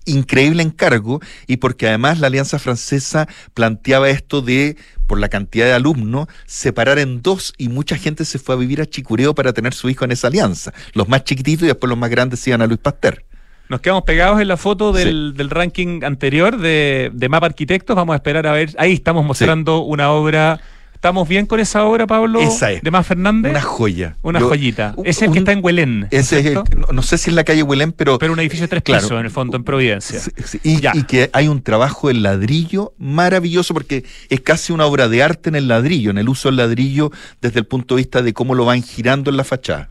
increíble 0.08 0.62
encargo 0.62 1.20
y 1.46 1.58
porque 1.58 1.88
además 1.88 2.20
la 2.20 2.26
Alianza 2.28 2.58
Francesa 2.58 3.28
planteaba 3.54 4.10
esto 4.10 4.42
de, 4.42 4.76
por 5.06 5.20
la 5.20 5.28
cantidad 5.28 5.66
de 5.66 5.72
alumnos, 5.72 6.28
separar 6.46 6.98
en 6.98 7.22
dos 7.22 7.54
y 7.58 7.68
mucha 7.68 7.96
gente 7.96 8.24
se 8.24 8.38
fue 8.38 8.54
a 8.54 8.58
vivir 8.58 8.80
a 8.80 8.86
Chicureo 8.86 9.34
para 9.34 9.52
tener 9.52 9.74
su 9.74 9.88
hijo 9.88 10.04
en 10.04 10.12
esa 10.12 10.28
alianza. 10.28 10.72
Los 10.92 11.08
más 11.08 11.24
chiquititos 11.24 11.64
y 11.64 11.66
después 11.68 11.88
los 11.88 11.98
más 11.98 12.10
grandes 12.10 12.46
iban 12.46 12.62
a 12.62 12.66
Luis 12.66 12.80
Pasteur. 12.80 13.24
Nos 13.68 13.82
quedamos 13.82 14.04
pegados 14.04 14.40
en 14.40 14.48
la 14.48 14.56
foto 14.56 14.92
del, 14.92 15.34
del 15.34 15.50
ranking 15.50 16.02
anterior 16.02 16.56
de, 16.56 17.10
de 17.12 17.28
Mapa 17.28 17.46
Arquitectos. 17.46 17.94
Vamos 17.94 18.14
a 18.14 18.16
esperar 18.16 18.46
a 18.46 18.52
ver. 18.52 18.70
Ahí 18.78 18.94
estamos 18.94 19.26
mostrando 19.26 19.80
una 19.80 20.10
obra. 20.10 20.58
¿Estamos 20.98 21.28
bien 21.28 21.46
con 21.46 21.60
esa 21.60 21.84
obra, 21.84 22.08
Pablo? 22.08 22.40
Esa 22.40 22.72
es. 22.72 22.82
De 22.82 22.90
Más 22.90 23.06
Fernández. 23.06 23.52
Una 23.52 23.62
joya. 23.62 24.16
Una 24.20 24.40
Yo- 24.40 24.48
joyita. 24.48 24.94
un- 24.96 25.06
Ese 25.06 25.20
es 25.24 25.28
el 25.28 25.32
que 25.32 25.38
está 25.38 25.52
en 25.52 25.60
Huelén. 25.62 26.08
Ese 26.10 26.40
es 26.40 26.46
el- 26.46 26.54
no, 26.54 26.64
no 26.92 27.02
sé 27.02 27.18
si 27.18 27.30
es 27.30 27.36
la 27.36 27.44
calle 27.44 27.62
Huelén, 27.62 27.92
pero... 27.92 28.18
Pero 28.18 28.32
un 28.32 28.40
edificio 28.40 28.64
de 28.64 28.68
tres 28.68 28.82
Claro. 28.82 29.02
pisos, 29.02 29.16
en 29.20 29.24
el 29.24 29.30
fondo, 29.30 29.56
en 29.56 29.62
Providencia. 29.62 30.20
Y, 30.64 30.84
y 30.98 31.02
que 31.04 31.30
hay 31.32 31.46
un 31.46 31.62
trabajo 31.62 32.10
en 32.10 32.24
ladrillo 32.24 32.94
maravilloso 32.98 33.74
porque 33.74 34.04
es 34.28 34.40
casi 34.40 34.72
una 34.72 34.86
obra 34.86 35.08
de 35.08 35.22
arte 35.22 35.50
en 35.50 35.54
el 35.54 35.68
ladrillo, 35.68 36.10
en 36.10 36.18
el 36.18 36.28
uso 36.28 36.48
del 36.48 36.56
ladrillo 36.56 37.12
desde 37.40 37.60
el 37.60 37.66
punto 37.66 37.94
de 37.94 38.00
vista 38.00 38.20
de 38.20 38.32
cómo 38.32 38.56
lo 38.56 38.64
van 38.64 38.82
girando 38.82 39.30
en 39.30 39.36
la 39.36 39.44
fachada. 39.44 39.90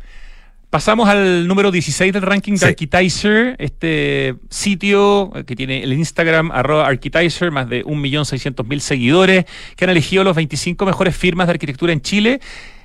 Pasamos 0.77 1.09
al 1.09 1.47
número 1.47 1.71
16 1.71 2.13
del 2.13 2.21
ranking 2.21 2.51
de 2.51 2.59
Sí. 2.59 2.65
Architizer, 2.65 3.55
este 3.57 4.35
sitio 4.51 5.31
que 5.47 5.55
tiene 5.55 5.81
el 5.81 5.91
Instagram 5.91 6.51
arroba 6.51 6.85
Architizer, 6.85 7.49
más 7.49 7.67
de 7.67 7.83
1.600.000 7.83 8.77
seguidores, 8.79 9.45
que 9.75 9.85
han 9.85 9.89
elegido 9.89 10.23
los 10.23 10.35
25 10.35 10.85
mejores 10.85 11.17
firmas 11.17 11.47
de 11.47 11.53
arquitectura 11.53 11.93
en 11.93 12.01
Chile. 12.01 12.41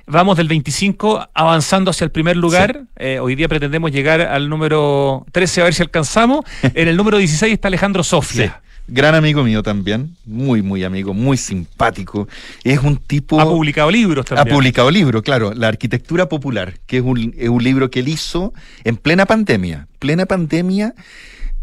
Vamos 0.07 0.37
del 0.37 0.47
25 0.47 1.29
avanzando 1.35 1.91
hacia 1.91 2.05
el 2.05 2.11
primer 2.11 2.35
lugar. 2.35 2.85
Eh, 2.95 3.19
hoy 3.19 3.35
día 3.35 3.47
pretendemos 3.47 3.91
llegar 3.91 4.21
al 4.21 4.49
número 4.49 5.27
13 5.31 5.61
a 5.61 5.63
ver 5.65 5.75
si 5.75 5.83
alcanzamos. 5.83 6.43
En 6.73 6.87
el 6.87 6.97
número 6.97 7.19
16 7.19 7.53
está 7.53 7.67
Alejandro 7.67 8.03
Sofia. 8.03 8.62
Gran 8.87 9.15
amigo 9.15 9.43
mío 9.43 9.63
también, 9.63 10.15
muy, 10.25 10.61
muy 10.61 10.83
amigo, 10.83 11.13
muy 11.13 11.37
simpático. 11.37 12.27
Es 12.63 12.79
un 12.79 12.97
tipo... 12.97 13.39
Ha 13.39 13.45
publicado 13.45 13.89
libros 13.89 14.25
Ha 14.31 14.35
también. 14.35 14.55
publicado 14.57 14.91
libro, 14.91 15.21
claro, 15.21 15.53
La 15.53 15.69
Arquitectura 15.69 16.27
Popular, 16.27 16.73
que 16.85 16.97
es 16.97 17.03
un, 17.03 17.33
es 17.37 17.47
un 17.49 17.63
libro 17.63 17.89
que 17.89 18.01
él 18.01 18.09
hizo 18.09 18.53
en 18.83 18.97
plena 18.97 19.25
pandemia, 19.25 19.87
plena 19.99 20.25
pandemia, 20.25 20.93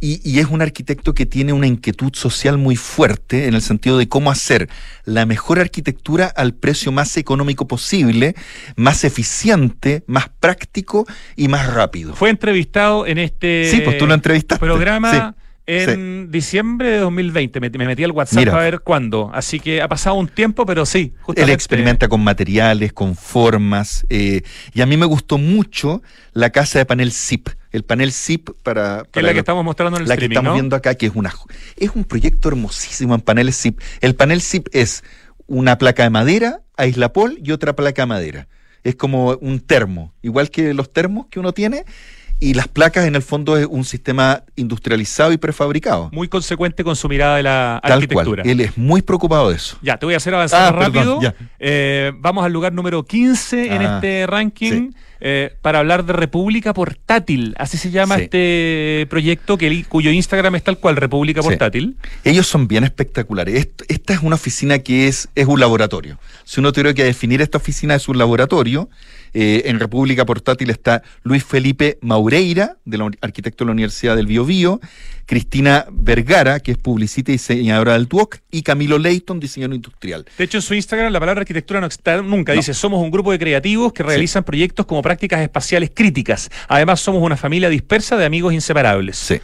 y, 0.02 0.18
y 0.24 0.38
es 0.38 0.46
un 0.46 0.62
arquitecto 0.62 1.12
que 1.12 1.26
tiene 1.26 1.52
una 1.52 1.66
inquietud 1.66 2.14
social 2.14 2.56
muy 2.56 2.74
fuerte 2.74 3.48
en 3.48 3.54
el 3.54 3.60
sentido 3.60 3.98
de 3.98 4.08
cómo 4.08 4.30
hacer 4.30 4.70
la 5.04 5.26
mejor 5.26 5.58
arquitectura 5.60 6.24
al 6.24 6.54
precio 6.54 6.90
más 6.90 7.18
económico 7.18 7.68
posible, 7.68 8.34
más 8.76 9.04
eficiente, 9.04 10.02
más 10.06 10.30
práctico 10.40 11.06
y 11.36 11.48
más 11.48 11.66
rápido. 11.66 12.14
Fue 12.14 12.30
entrevistado 12.30 13.06
en 13.06 13.18
este 13.18 13.68
Sí, 13.70 13.82
pues 13.84 13.98
tú 13.98 14.06
lo 14.06 14.14
entrevistaste. 14.14 14.64
programa 14.64 15.10
Sí, 15.12 15.18
en 15.70 16.30
diciembre 16.30 16.90
de 16.90 16.98
2020. 16.98 17.60
Me, 17.60 17.70
me 17.70 17.86
metí 17.86 18.04
al 18.04 18.12
WhatsApp 18.12 18.38
Mira. 18.38 18.56
a 18.56 18.60
ver 18.60 18.80
cuándo. 18.80 19.30
Así 19.32 19.60
que 19.60 19.82
ha 19.82 19.88
pasado 19.88 20.16
un 20.16 20.28
tiempo, 20.28 20.66
pero 20.66 20.84
sí. 20.86 21.14
Él 21.36 21.50
experimenta 21.50 22.08
con 22.08 22.22
materiales, 22.22 22.92
con 22.92 23.16
formas, 23.16 24.04
eh, 24.08 24.42
y 24.74 24.80
a 24.80 24.86
mí 24.86 24.96
me 24.96 25.06
gustó 25.06 25.38
mucho 25.38 26.02
la 26.32 26.50
casa 26.50 26.78
de 26.78 26.86
panel 26.86 27.12
ZIP. 27.12 27.48
El 27.72 27.84
panel 27.84 28.12
ZIP 28.12 28.50
para... 28.62 29.04
Que 29.10 29.20
es 29.20 29.26
la 29.26 29.32
que 29.32 29.38
estamos 29.38 29.64
mostrando 29.64 29.96
en 29.96 30.02
el 30.02 30.08
la 30.08 30.16
que 30.16 30.26
estamos 30.26 30.50
¿no? 30.50 30.54
viendo 30.54 30.76
acá, 30.76 30.94
que 30.94 31.06
es 31.06 31.12
una 31.14 31.30
es 31.76 31.90
un 31.94 32.04
proyecto 32.04 32.48
hermosísimo 32.48 33.14
en 33.14 33.20
paneles 33.20 33.60
ZIP. 33.60 33.80
El 34.00 34.14
panel 34.14 34.40
ZIP 34.40 34.68
es 34.72 35.04
una 35.46 35.78
placa 35.78 36.02
de 36.02 36.10
madera, 36.10 36.60
aislapol 36.76 37.38
y 37.42 37.52
otra 37.52 37.74
placa 37.74 38.02
de 38.02 38.06
madera. 38.06 38.48
Es 38.82 38.96
como 38.96 39.36
un 39.40 39.60
termo, 39.60 40.14
igual 40.22 40.50
que 40.50 40.72
los 40.74 40.92
termos 40.92 41.26
que 41.26 41.38
uno 41.38 41.52
tiene, 41.52 41.84
y 42.40 42.54
las 42.54 42.66
placas 42.68 43.06
en 43.06 43.14
el 43.14 43.22
fondo 43.22 43.56
es 43.58 43.66
un 43.68 43.84
sistema 43.84 44.42
industrializado 44.56 45.30
y 45.32 45.36
prefabricado. 45.36 46.08
Muy 46.12 46.26
consecuente 46.28 46.82
con 46.82 46.96
su 46.96 47.08
mirada 47.08 47.36
de 47.36 47.42
la 47.42 47.80
Tal 47.82 47.92
arquitectura. 47.92 48.42
cual. 48.42 48.50
Él 48.50 48.60
es 48.60 48.78
muy 48.78 49.02
preocupado 49.02 49.50
de 49.50 49.56
eso. 49.56 49.76
Ya, 49.82 49.98
te 49.98 50.06
voy 50.06 50.14
a 50.14 50.16
hacer 50.16 50.34
avanzar 50.34 50.74
Ah, 50.74 50.76
rápido. 50.76 51.20
Eh, 51.58 52.12
vamos 52.18 52.44
al 52.44 52.52
lugar 52.52 52.72
número 52.72 53.04
15 53.04 53.66
en 53.74 53.82
Ah, 53.82 53.94
este 53.96 54.26
ranking 54.26 54.90
sí. 54.90 54.96
eh, 55.20 55.54
para 55.60 55.80
hablar 55.80 56.04
de 56.06 56.14
República 56.14 56.72
Portátil. 56.72 57.54
Así 57.58 57.76
se 57.76 57.90
llama 57.90 58.16
Sí. 58.16 58.22
este 58.22 59.06
proyecto 59.10 59.58
que, 59.58 59.84
cuyo 59.88 60.10
Instagram 60.10 60.54
es 60.54 60.64
tal 60.64 60.78
cual, 60.78 60.96
República 60.96 61.42
Sí. 61.42 61.48
Portátil. 61.48 61.96
Ellos 62.24 62.46
son 62.46 62.66
bien 62.68 62.84
espectaculares. 62.84 63.54
Est- 63.54 63.82
esta 63.88 64.14
es 64.14 64.20
una 64.22 64.36
oficina 64.36 64.78
que 64.78 65.08
es, 65.08 65.28
es 65.34 65.46
un 65.46 65.60
laboratorio. 65.60 66.18
Si 66.44 66.60
uno 66.60 66.72
tuviera 66.72 66.94
que 66.94 67.04
definir 67.04 67.42
esta 67.42 67.58
oficina 67.58 67.94
es 67.94 68.08
un 68.08 68.16
laboratorio, 68.16 68.88
eh, 69.34 69.62
en 69.66 69.78
República 69.80 70.24
Portátil 70.26 70.70
está 70.70 71.02
Luis 71.22 71.44
Felipe 71.44 71.98
Maureira, 72.00 72.76
de 72.84 72.98
la, 72.98 73.04
uni- 73.04 73.18
arquitecto 73.20 73.64
de 73.64 73.66
la 73.66 73.72
Universidad 73.72 74.16
del 74.16 74.26
Biobío, 74.26 74.80
Cristina 75.26 75.86
Vergara, 75.92 76.60
que 76.60 76.72
es 76.72 76.78
publicista 76.78 77.30
y 77.30 77.34
diseñadora 77.34 77.92
del 77.92 78.08
TUOC, 78.08 78.38
y 78.50 78.62
Camilo 78.62 78.98
Leighton, 78.98 79.38
diseñador 79.38 79.74
industrial. 79.76 80.26
De 80.36 80.44
hecho, 80.44 80.58
en 80.58 80.62
su 80.62 80.74
Instagram 80.74 81.12
la 81.12 81.20
palabra 81.20 81.42
arquitectura 81.42 81.80
no 81.80 81.86
está 81.86 82.20
nunca. 82.20 82.52
No. 82.52 82.56
Dice, 82.56 82.74
somos 82.74 83.00
un 83.02 83.10
grupo 83.10 83.30
de 83.30 83.38
creativos 83.38 83.92
que 83.92 84.02
realizan 84.02 84.42
proyectos 84.42 84.86
como 84.86 85.02
prácticas 85.02 85.40
espaciales 85.40 85.92
críticas. 85.94 86.50
Además, 86.66 87.00
somos 87.00 87.22
una 87.22 87.36
familia 87.36 87.68
dispersa 87.68 88.16
de 88.16 88.24
amigos 88.24 88.52
inseparables. 88.52 89.16
Sí. 89.16 89.40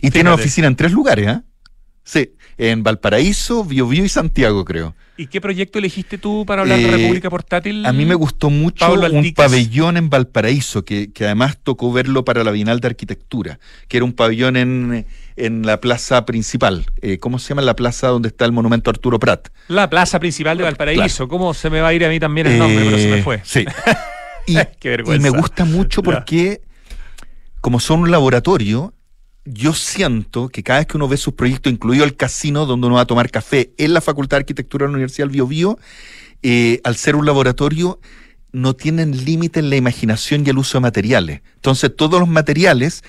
Y 0.00 0.10
tiene 0.10 0.28
una 0.28 0.34
oficina 0.34 0.68
en 0.68 0.76
tres 0.76 0.92
lugares, 0.92 1.26
¿ah? 1.26 1.42
Sí. 2.04 2.30
en 2.58 2.82
Valparaíso, 2.82 3.64
Biobío 3.64 4.04
y 4.04 4.08
Santiago, 4.08 4.64
creo. 4.64 4.94
¿Y 5.18 5.28
qué 5.28 5.40
proyecto 5.40 5.78
elegiste 5.78 6.18
tú 6.18 6.44
para 6.46 6.62
hablar 6.62 6.78
de 6.78 6.84
Eh, 6.88 6.90
República 6.90 7.30
Portátil? 7.30 7.86
A 7.86 7.92
mí 7.92 8.04
me 8.04 8.14
gustó 8.14 8.50
mucho 8.50 8.92
un 8.92 9.32
pabellón 9.32 9.96
en 9.96 10.10
Valparaíso, 10.10 10.84
que, 10.84 11.10
que 11.10 11.24
además 11.24 11.56
tocó 11.62 11.90
verlo 11.92 12.24
para 12.24 12.44
la 12.44 12.50
Bienal 12.50 12.80
de 12.80 12.88
Arquitectura, 12.88 13.58
que 13.88 13.96
era 13.96 14.04
un 14.04 14.12
pabellón 14.12 14.56
en, 14.58 15.06
en 15.36 15.64
la 15.64 15.80
plaza 15.80 16.26
principal. 16.26 16.84
Eh, 17.00 17.16
¿Cómo 17.18 17.38
se 17.38 17.48
llama 17.48 17.62
la 17.62 17.74
plaza 17.76 18.08
donde 18.08 18.28
está 18.28 18.44
el 18.44 18.52
monumento 18.52 18.90
a 18.90 18.92
Arturo 18.92 19.18
Prat? 19.18 19.48
La 19.68 19.88
plaza 19.88 20.20
principal 20.20 20.58
de 20.58 20.64
Valparaíso. 20.64 21.28
¿Cómo 21.28 21.54
se 21.54 21.70
me 21.70 21.80
va 21.80 21.88
a 21.88 21.94
ir 21.94 22.04
a 22.04 22.08
mí 22.10 22.20
también 22.20 22.46
el 22.48 22.58
nombre? 22.58 22.84
pero 22.84 22.98
se 22.98 23.08
me 23.08 23.18
Eh, 23.18 23.22
fue. 23.22 23.40
Sí. 23.42 23.64
y, 24.46 24.56
Qué 24.78 24.90
vergüenza. 24.90 25.28
y 25.28 25.32
me 25.32 25.38
gusta 25.38 25.64
mucho 25.64 26.02
porque, 26.02 26.60
como 27.62 27.80
son 27.80 28.00
un 28.00 28.10
laboratorio, 28.10 28.92
yo 29.46 29.72
siento 29.72 30.48
que 30.48 30.62
cada 30.62 30.80
vez 30.80 30.88
que 30.88 30.96
uno 30.96 31.08
ve 31.08 31.16
sus 31.16 31.34
proyectos, 31.34 31.72
incluido 31.72 32.04
el 32.04 32.16
casino 32.16 32.66
donde 32.66 32.88
uno 32.88 32.96
va 32.96 33.02
a 33.02 33.06
tomar 33.06 33.30
café 33.30 33.72
en 33.78 33.94
la 33.94 34.00
Facultad 34.00 34.36
de 34.36 34.42
Arquitectura 34.42 34.84
de 34.84 34.88
la 34.88 34.96
Universidad 34.96 35.26
del 35.26 35.34
Biobío, 35.34 35.78
eh, 36.42 36.80
al 36.84 36.96
ser 36.96 37.16
un 37.16 37.24
laboratorio, 37.24 38.00
no 38.52 38.74
tienen 38.74 39.24
límite 39.24 39.60
en 39.60 39.70
la 39.70 39.76
imaginación 39.76 40.44
y 40.44 40.50
el 40.50 40.58
uso 40.58 40.78
de 40.78 40.82
materiales. 40.82 41.42
Entonces, 41.54 41.94
todos 41.94 42.20
los 42.20 42.28
materiales 42.28 43.04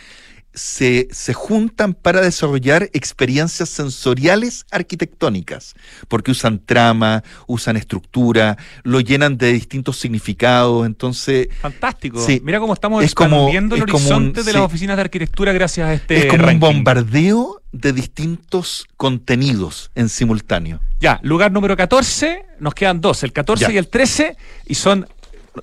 se, 0.58 1.08
se 1.12 1.34
juntan 1.34 1.94
para 1.94 2.20
desarrollar 2.22 2.90
experiencias 2.94 3.70
sensoriales 3.70 4.66
arquitectónicas, 4.72 5.76
porque 6.08 6.32
usan 6.32 6.60
trama, 6.66 7.24
usan 7.46 7.78
estructura, 7.78 8.58
lo 8.84 9.00
llenan 9.00 9.38
de 9.38 9.54
distintos 9.54 9.98
significados, 9.98 10.86
entonces 10.86 11.48
Fantástico. 11.62 12.20
Sí. 12.20 12.42
Mira 12.44 12.60
cómo 12.60 12.74
estamos 12.74 13.04
Es 13.04 13.14
como- 13.14 13.36
expandiendo 13.38 13.76
el 13.76 13.84
es 13.84 13.86
como 13.92 13.98
un- 14.08 14.14
horizonte 14.14 14.44
de 14.44 14.54
las 14.54 14.62
oficinas 14.64 14.96
de 14.98 15.02
arquitectura 15.02 15.54
gracias 15.54 15.88
a 15.88 15.94
este 15.94 16.18
es 16.18 16.26
como 16.26 16.44
ranking. 16.44 16.56
un 16.56 16.60
bombardeo 16.74 17.62
de 17.72 17.94
distintos 17.94 18.86
contenidos 18.98 19.92
en 19.96 20.10
simultáneo. 20.10 20.80
Ya, 21.00 21.20
lugar 21.22 21.52
número 21.52 21.78
14, 21.78 22.46
nos 22.60 22.74
quedan 22.74 23.00
dos, 23.02 23.22
el 23.24 23.32
14 23.32 23.66
Ya. 23.66 23.72
y 23.74 23.78
el 23.78 23.88
13, 23.88 24.36
y 24.66 24.74
son 24.76 25.08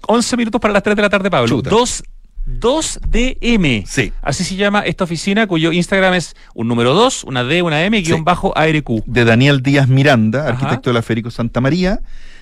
11 0.06 0.36
minutos 0.36 0.60
para 0.60 0.72
las 0.74 0.82
3 0.82 0.94
de 0.96 1.02
la 1.02 1.08
tarde, 1.10 1.30
Pablo. 1.30 1.48
Chuta. 1.48 1.70
2 1.70 2.02
2DM. 2.46 3.84
Sí. 3.86 4.12
Así 4.22 4.44
se 4.44 4.56
llama 4.56 4.80
esta 4.80 5.04
oficina 5.04 5.46
cuyo 5.46 5.72
Instagram 5.72 6.14
es 6.14 6.34
un 6.54 6.68
número 6.68 6.94
2, 6.94 7.24
una 7.24 7.44
D, 7.44 7.62
una 7.62 7.84
M, 7.84 8.00
guion 8.02 8.18
Sí. 8.18 8.24
bajo 8.24 8.56
ARQ. 8.56 9.02
De 9.06 9.24
Daniel 9.24 9.62
Díaz 9.62 9.88
Miranda, 9.88 10.40
Ajá. 10.40 10.48
arquitecto 10.50 10.90
de 10.90 10.94
la 10.94 11.02
Federico 11.02 11.30
Santa 11.30 11.60
María. 11.60 12.00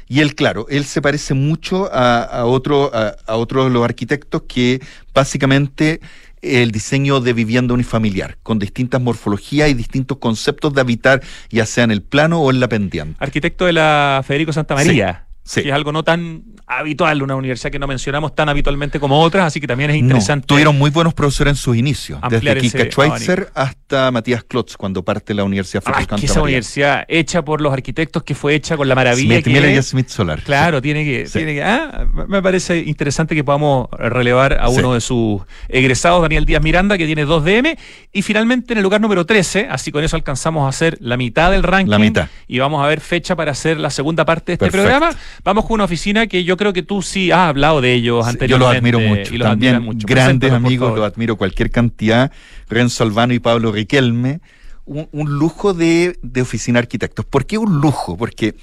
Y 0.09 0.21
él, 0.21 0.35
claro, 0.35 0.67
él 0.69 0.85
se 0.85 1.01
parece 1.01 1.33
mucho 1.35 1.89
a, 1.93 2.23
a 2.23 2.45
otro, 2.45 2.91
a, 2.95 3.15
a 3.27 3.37
otros 3.37 3.67
de 3.67 3.71
los 3.71 3.85
arquitectos 3.85 4.43
que 4.47 4.81
básicamente 5.15 6.01
el 6.43 6.73
diseño 6.73 7.21
de 7.21 7.33
vivienda 7.33 7.73
unifamiliar, 7.73 8.37
con 8.43 8.59
distintas 8.59 9.01
morfologías 9.01 9.71
y 9.71 9.75
distintos 9.75 10.19
conceptos 10.19 10.75
de 10.75 10.81
habitar, 10.81 11.23
ya 11.51 11.65
sea 11.67 11.85
en 11.85 11.93
el 11.93 12.03
plano 12.03 12.41
o 12.43 12.51
en 12.51 12.59
la 12.59 12.69
pendiente. 12.69 13.17
Arquitecto 13.21 13.65
de 13.65 13.73
la 13.75 14.23
Federico 14.27 14.53
Santa 14.53 14.75
María. 14.75 15.27
Sí, 15.29 15.32
sí. 15.45 15.63
Que 15.63 15.69
es 15.69 15.75
algo 15.75 15.93
no 15.93 16.03
tan 16.05 16.43
habitual, 16.67 17.23
una 17.23 17.37
universidad 17.37 17.71
que 17.71 17.79
no 17.79 17.87
mencionamos 17.87 18.35
tan 18.35 18.49
habitualmente 18.49 18.99
como 19.01 19.21
otras, 19.21 19.47
así 19.47 19.61
que 19.61 19.67
también 19.67 19.91
es 19.91 19.97
No, 19.97 20.01
interesante. 20.05 20.47
tuvieron 20.47 20.79
muy 20.79 20.91
buenos 20.91 21.13
profesores 21.15 21.53
en 21.53 21.57
sus 21.57 21.77
inicios, 21.77 22.19
desde 22.31 22.57
Kika 22.59 22.85
Schweitzer 22.91 23.51
hasta 23.55 24.11
Matías 24.11 24.43
Klotz, 24.45 24.77
cuando 24.77 25.03
parte 25.05 25.35
la 25.35 25.45
Universidad 25.45 25.83
Ah, 25.87 25.91
Federico 25.93 26.15
es 26.17 26.21
que 26.23 26.27
Santa 26.29 26.33
esa 26.33 26.43
universidad 26.43 27.05
hecha 27.09 27.45
por 27.45 27.61
los 27.61 27.73
arquitectos 27.73 28.23
que 28.23 28.35
fue 28.35 28.55
hecha 28.55 28.77
con 28.77 28.89
la 28.89 28.95
maravilla 28.95 29.35
Smith 29.35 29.45
que 29.45 29.51
Miller 29.51 29.71
y 29.75 29.77
es. 29.79 29.89
Smith 29.89 30.09
Solar. 30.09 30.41
Claro, 30.43 30.81
tiene 30.81 31.05
que, 31.05 31.27
Sí. 31.27 31.39
tiene 31.39 31.55
que. 31.55 31.63
Ah, 31.63 32.07
me 32.29 32.41
parece 32.43 32.79
interesante 32.79 33.35
que 33.35 33.45
podamos 33.45 33.89
relevar 33.99 34.59
a 34.61 34.69
uno 34.69 34.95
de 34.95 35.01
sus 35.01 35.43
egresados, 35.69 36.23
Daniel 36.23 36.47
Díaz 36.47 36.63
Miranda, 36.63 36.97
que 36.97 37.07
tiene 37.07 37.25
2 37.25 37.45
DM. 37.45 37.77
Y 38.13 38.23
finalmente 38.23 38.73
en 38.73 38.79
el 38.79 38.83
lugar 38.83 39.01
número 39.01 39.27
13, 39.27 39.69
así 39.71 39.91
con 39.93 40.03
eso 40.05 40.17
alcanzamos 40.17 40.65
a 40.67 40.69
hacer 40.69 40.97
la 41.01 41.17
mitad 41.17 41.51
del 41.51 41.63
ranking. 41.63 41.91
La 41.91 41.99
mitad. 41.99 42.29
Y 42.49 42.59
vamos 42.59 42.83
a 42.85 42.89
ver 42.89 43.01
fecha 43.01 43.37
para 43.37 43.53
hacer 43.53 43.79
la 43.79 43.91
segunda 43.91 44.25
parte 44.25 44.53
de 44.53 44.53
este 44.55 44.67
Perfecto. 44.71 44.89
programa. 44.89 45.17
Vamos 45.45 45.65
con 45.65 45.75
una 45.75 45.85
oficina 45.85 46.27
que 46.27 46.45
yo 46.45 46.57
creo 46.57 46.73
que 46.73 46.83
tú 46.83 47.03
sí 47.03 47.31
has 47.31 47.49
hablado 47.49 47.81
de 47.81 47.95
ellos 47.95 48.25
Sí, 48.27 48.27
Yo 48.27 48.31
anteriormente. 48.31 48.59
los 48.67 48.77
admiro 48.77 49.01
mucho. 49.01 49.35
Y 49.35 49.39
los 49.39 49.49
También 49.49 49.83
mucho. 49.83 50.07
grandes 50.07 50.53
amigos, 50.53 50.97
los 50.97 51.05
admiro 51.07 51.37
cualquier 51.37 51.71
cantidad. 51.71 52.31
Renzo 52.69 53.05
Albano 53.05 53.35
y 53.35 53.39
Pablo 53.39 53.73
Riquelme. 53.73 54.41
Un, 54.85 55.09
un 55.13 55.39
lujo 55.39 55.75
de, 55.75 56.19
de 56.23 56.43
oficina 56.43 56.79
de 56.79 56.85
arquitectos. 56.85 57.25
¿Por 57.25 57.47
qué 57.47 57.57
un 57.59 57.81
lujo? 57.81 58.17
Porque 58.17 58.57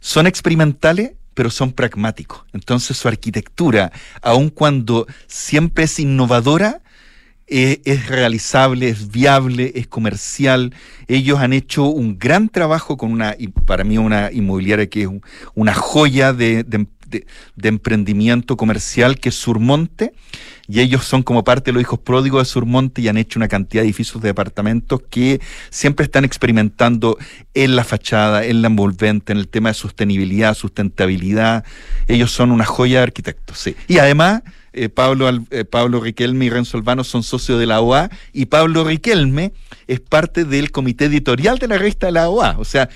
son 0.00 0.26
experimentales, 0.26 1.12
pero 1.34 1.50
son 1.50 1.72
pragmáticos. 1.72 2.44
Entonces 2.52 2.96
su 2.96 3.08
arquitectura, 3.08 3.92
aun 4.22 4.48
cuando 4.50 5.06
siempre 5.26 5.84
es 5.84 5.98
innovadora, 5.98 6.80
es 7.52 8.08
realizable, 8.08 8.88
es 8.88 9.10
viable, 9.10 9.72
es 9.74 9.86
comercial. 9.86 10.72
Ellos 11.06 11.38
han 11.38 11.52
hecho 11.52 11.84
un 11.84 12.18
gran 12.18 12.48
trabajo 12.48 12.96
con 12.96 13.12
una, 13.12 13.36
y 13.38 13.48
para 13.48 13.84
mí 13.84 13.98
una 13.98 14.30
inmobiliaria 14.32 14.88
que 14.88 15.02
es 15.02 15.08
un- 15.08 15.22
una 15.54 15.74
joya 15.74 16.32
de 16.32 16.64
emprendimiento 17.62 18.56
comercial 18.56 19.18
que 19.18 19.28
es 19.28 19.34
Surmonte. 19.34 20.12
Y 20.68 20.80
ellos 20.80 21.04
son 21.04 21.22
como 21.22 21.44
parte 21.44 21.66
de 21.70 21.72
los 21.74 21.82
hijos 21.82 21.98
pródigos 21.98 22.40
de 22.40 22.50
Surmonte 22.50 23.02
y 23.02 23.08
han 23.08 23.18
hecho 23.18 23.38
una 23.38 23.48
cantidad 23.48 23.82
de 23.82 23.88
edificios 23.88 24.22
de 24.22 24.28
departamentos 24.28 25.02
que 25.10 25.40
siempre 25.68 26.04
están 26.04 26.24
experimentando 26.24 27.18
en 27.52 27.76
la 27.76 27.84
fachada, 27.84 28.44
en 28.46 28.62
la 28.62 28.68
envolvente, 28.68 29.32
en 29.32 29.38
el 29.38 29.48
tema 29.48 29.68
de 29.70 29.74
sostenibilidad, 29.74 30.54
sustentabilidad. 30.54 31.64
Ellos 32.08 32.30
son 32.30 32.50
una 32.52 32.64
joya 32.64 32.98
de 32.98 33.02
arquitectos, 33.02 33.58
sí. 33.58 33.76
Y 33.88 33.98
además, 33.98 34.42
eh, 34.72 34.88
Pablo, 34.88 35.28
eh, 35.50 35.64
Pablo 35.64 36.00
Riquelme 36.00 36.46
y 36.46 36.50
Renzo 36.50 36.76
Albano 36.76 37.04
son 37.04 37.22
socios 37.22 37.58
de 37.58 37.66
la 37.66 37.80
OA 37.80 38.10
y 38.32 38.46
Pablo 38.46 38.84
Riquelme 38.84 39.52
es 39.86 40.00
parte 40.00 40.44
del 40.44 40.70
comité 40.70 41.06
editorial 41.06 41.58
de 41.58 41.68
la 41.68 41.78
revista 41.78 42.06
de 42.06 42.12
la 42.12 42.28
OA. 42.28 42.56
O 42.58 42.64
sea, 42.64 42.88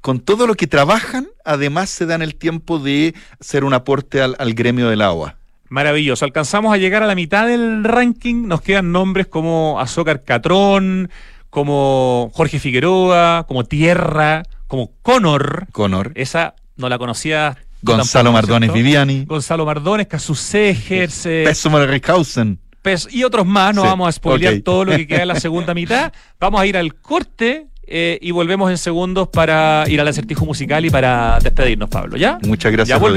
con 0.00 0.20
todo 0.20 0.46
lo 0.46 0.54
que 0.54 0.66
trabajan, 0.66 1.28
además 1.44 1.90
se 1.90 2.06
dan 2.06 2.22
el 2.22 2.34
tiempo 2.34 2.78
de 2.78 3.14
hacer 3.40 3.64
un 3.64 3.74
aporte 3.74 4.20
al, 4.20 4.36
al 4.38 4.54
gremio 4.54 4.88
de 4.88 4.96
la 4.96 5.12
OA. 5.12 5.36
Maravilloso. 5.68 6.24
Alcanzamos 6.24 6.74
a 6.74 6.76
llegar 6.76 7.02
a 7.02 7.06
la 7.06 7.14
mitad 7.14 7.46
del 7.46 7.82
ranking. 7.84 8.46
Nos 8.46 8.60
quedan 8.60 8.92
nombres 8.92 9.26
como 9.26 9.80
Azócar 9.80 10.22
Catrón, 10.22 11.10
como 11.48 12.30
Jorge 12.34 12.58
Figueroa, 12.58 13.46
como 13.48 13.64
Tierra, 13.64 14.42
como 14.66 14.90
Conor. 15.02 15.66
Conor, 15.72 16.12
Esa 16.14 16.54
no 16.76 16.88
la 16.88 16.98
conocía. 16.98 17.56
Gonzalo 17.82 18.32
Mardones 18.32 18.68
¿cierto? 18.68 18.74
Viviani, 18.74 19.24
Gonzalo 19.24 19.66
Mardones, 19.66 20.06
Casus 20.06 20.38
Segers, 20.40 21.26
eh. 21.26 21.44
Pes- 22.80 23.08
y 23.10 23.24
otros 23.24 23.46
más. 23.46 23.74
No 23.74 23.82
Sí, 23.82 23.88
vamos 23.88 24.08
a 24.08 24.12
spoilear 24.12 24.60
todo 24.60 24.84
lo 24.84 24.92
que 24.92 25.06
queda 25.08 25.22
en 25.22 25.28
la 25.28 25.40
segunda 25.40 25.74
mitad. 25.74 26.12
Vamos 26.40 26.60
a 26.60 26.66
ir 26.66 26.76
al 26.76 26.94
corte 26.94 27.66
eh, 27.86 28.18
y 28.22 28.30
volvemos 28.30 28.70
en 28.70 28.78
segundos 28.78 29.28
para 29.28 29.84
ir 29.88 30.00
al 30.00 30.08
acertijo 30.08 30.44
musical 30.44 30.84
y 30.84 30.90
para 30.90 31.38
despedirnos, 31.42 31.88
Pablo. 31.88 32.16
¿Ya? 32.16 32.38
Muchas 32.42 32.72
gracias. 32.72 32.88
ya 32.88 32.98
Rodrigo. 32.98 33.16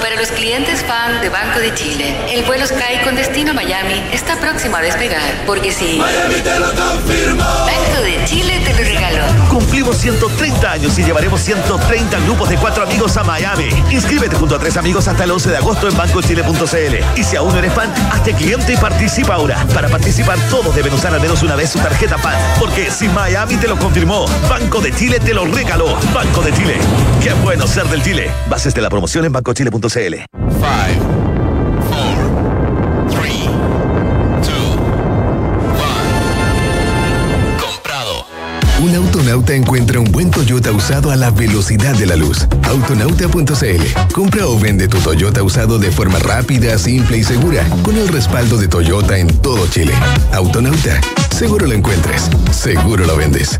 para 0.11 0.23
los 0.23 0.31
clientes 0.31 0.83
fan 0.83 1.21
de 1.21 1.29
Banco 1.29 1.59
de 1.59 1.73
Chile. 1.73 2.13
El 2.29 2.43
vuelo 2.43 2.67
Sky 2.67 3.01
con 3.05 3.15
destino 3.15 3.53
Miami 3.53 4.03
está 4.11 4.37
próximo 4.37 4.75
a 4.75 4.81
despegar, 4.81 5.45
porque 5.45 5.71
si... 5.71 5.99
Banco 5.99 8.01
de 8.03 8.25
Chile 8.25 8.59
te 8.65 8.73
lo 8.73 8.79
regaló. 8.79 9.23
Cumplimos 9.49 9.95
130 9.97 10.69
años 10.69 10.99
y 10.99 11.03
llevaremos 11.03 11.39
130 11.39 12.19
grupos 12.25 12.49
de 12.49 12.57
cuatro 12.57 12.83
amigos 12.83 13.15
a 13.15 13.23
Miami. 13.23 13.69
Inscríbete 13.89 14.35
junto 14.35 14.55
a 14.55 14.59
tres 14.59 14.75
amigos 14.75 15.07
hasta 15.07 15.23
el 15.23 15.31
11 15.31 15.49
de 15.49 15.57
agosto 15.57 15.87
en 15.87 15.95
bancochile.cl. 15.95 17.19
Y 17.19 17.23
si 17.23 17.37
aún 17.37 17.53
no 17.53 17.59
eres 17.59 17.73
fan, 17.73 17.89
hazte 18.11 18.33
cliente 18.33 18.73
y 18.73 18.77
participa 18.77 19.35
ahora. 19.35 19.65
Para 19.73 19.87
participar, 19.87 20.37
todos 20.49 20.75
deben 20.75 20.93
usar 20.93 21.13
al 21.13 21.21
menos 21.21 21.41
una 21.41 21.55
vez 21.55 21.69
su 21.69 21.79
tarjeta 21.79 22.17
PAN. 22.17 22.35
Porque 22.59 22.91
si 22.91 23.07
Miami 23.07 23.55
te 23.55 23.69
lo 23.69 23.77
confirmó, 23.77 24.25
Banco 24.49 24.81
de 24.81 24.93
Chile 24.93 25.21
te 25.21 25.33
lo 25.33 25.45
regaló. 25.45 25.97
Banco 26.13 26.41
de 26.41 26.53
Chile. 26.53 26.77
Qué 27.23 27.31
bueno 27.35 27.65
ser 27.65 27.85
del 27.85 28.03
Chile. 28.03 28.29
Bases 28.49 28.73
de 28.73 28.81
la 28.81 28.89
promoción 28.89 29.23
en 29.23 29.31
bancochile.cl. 29.31 30.00
Un 38.79 38.95
autonauta 38.95 39.53
encuentra 39.53 39.99
un 39.99 40.11
buen 40.11 40.31
Toyota 40.31 40.71
usado 40.71 41.11
a 41.11 41.15
la 41.15 41.29
velocidad 41.29 41.93
de 41.93 42.07
la 42.07 42.15
luz. 42.15 42.47
Autonauta.cl. 42.63 44.11
Compra 44.11 44.47
o 44.47 44.59
vende 44.59 44.87
tu 44.87 44.97
Toyota 44.97 45.43
usado 45.43 45.77
de 45.77 45.91
forma 45.91 46.17
rápida, 46.17 46.79
simple 46.79 47.19
y 47.19 47.23
segura, 47.23 47.63
con 47.83 47.95
el 47.95 48.07
respaldo 48.07 48.57
de 48.57 48.67
Toyota 48.67 49.19
en 49.19 49.27
todo 49.37 49.67
Chile. 49.67 49.93
Autonauta. 50.33 50.99
Seguro 51.29 51.67
lo 51.67 51.73
encuentres. 51.73 52.27
Seguro 52.51 53.05
lo 53.05 53.15
vendes. 53.15 53.59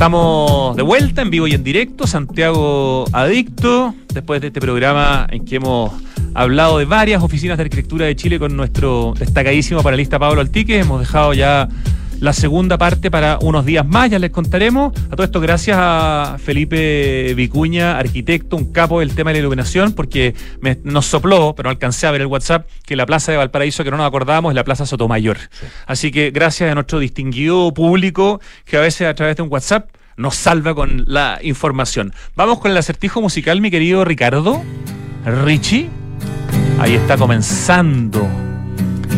Estamos 0.00 0.76
de 0.76 0.82
vuelta 0.82 1.20
en 1.20 1.28
vivo 1.28 1.46
y 1.46 1.52
en 1.52 1.62
directo, 1.62 2.06
Santiago 2.06 3.04
Adicto, 3.12 3.94
después 4.14 4.40
de 4.40 4.46
este 4.46 4.58
programa 4.58 5.26
en 5.30 5.44
que 5.44 5.56
hemos 5.56 5.92
hablado 6.32 6.78
de 6.78 6.86
varias 6.86 7.22
oficinas 7.22 7.58
de 7.58 7.64
arquitectura 7.64 8.06
de 8.06 8.16
Chile 8.16 8.38
con 8.38 8.56
nuestro 8.56 9.12
destacadísimo 9.18 9.82
panelista 9.82 10.18
Pablo 10.18 10.40
Altique. 10.40 10.78
Hemos 10.78 11.00
dejado 11.00 11.34
ya 11.34 11.68
la 12.20 12.32
segunda 12.32 12.76
parte 12.78 13.10
para 13.10 13.38
unos 13.40 13.64
días 13.64 13.86
más, 13.86 14.10
ya 14.10 14.18
les 14.18 14.30
contaremos. 14.30 14.92
A 15.10 15.16
todo 15.16 15.24
esto 15.24 15.40
gracias 15.40 15.76
a 15.80 16.36
Felipe 16.38 17.32
Vicuña, 17.34 17.98
arquitecto, 17.98 18.56
un 18.56 18.72
capo 18.72 19.00
del 19.00 19.14
tema 19.14 19.30
de 19.30 19.34
la 19.34 19.40
iluminación, 19.40 19.92
porque 19.92 20.34
me- 20.60 20.78
nos 20.84 21.06
sopló, 21.06 21.54
pero 21.56 21.68
no 21.68 21.70
alcancé 21.70 22.06
a 22.06 22.10
ver 22.10 22.20
el 22.20 22.26
WhatsApp, 22.26 22.68
que 22.86 22.94
la 22.96 23.06
plaza 23.06 23.32
de 23.32 23.38
Valparaíso 23.38 23.84
que 23.84 23.90
no 23.90 23.96
nos 23.96 24.06
acordábamos 24.06 24.50
es 24.52 24.54
la 24.56 24.64
plaza 24.64 24.84
Sotomayor. 24.86 25.38
Así 25.86 26.10
que 26.10 26.30
gracias 26.30 26.70
a 26.70 26.74
nuestro 26.74 26.98
distinguido 26.98 27.72
público 27.72 28.40
que 28.64 28.76
a 28.76 28.80
veces 28.80 29.08
a 29.08 29.14
través 29.14 29.36
de 29.36 29.42
un 29.42 29.48
WhatsApp 29.50 29.88
nos 30.16 30.36
salva 30.36 30.74
con 30.74 31.04
la 31.06 31.38
información. 31.42 32.12
Vamos 32.36 32.58
con 32.58 32.70
el 32.70 32.76
acertijo 32.76 33.22
musical, 33.22 33.60
mi 33.62 33.70
querido 33.70 34.04
Ricardo. 34.04 34.62
Richie. 35.24 35.88
Ahí 36.78 36.94
está 36.94 37.16
comenzando. 37.16 38.28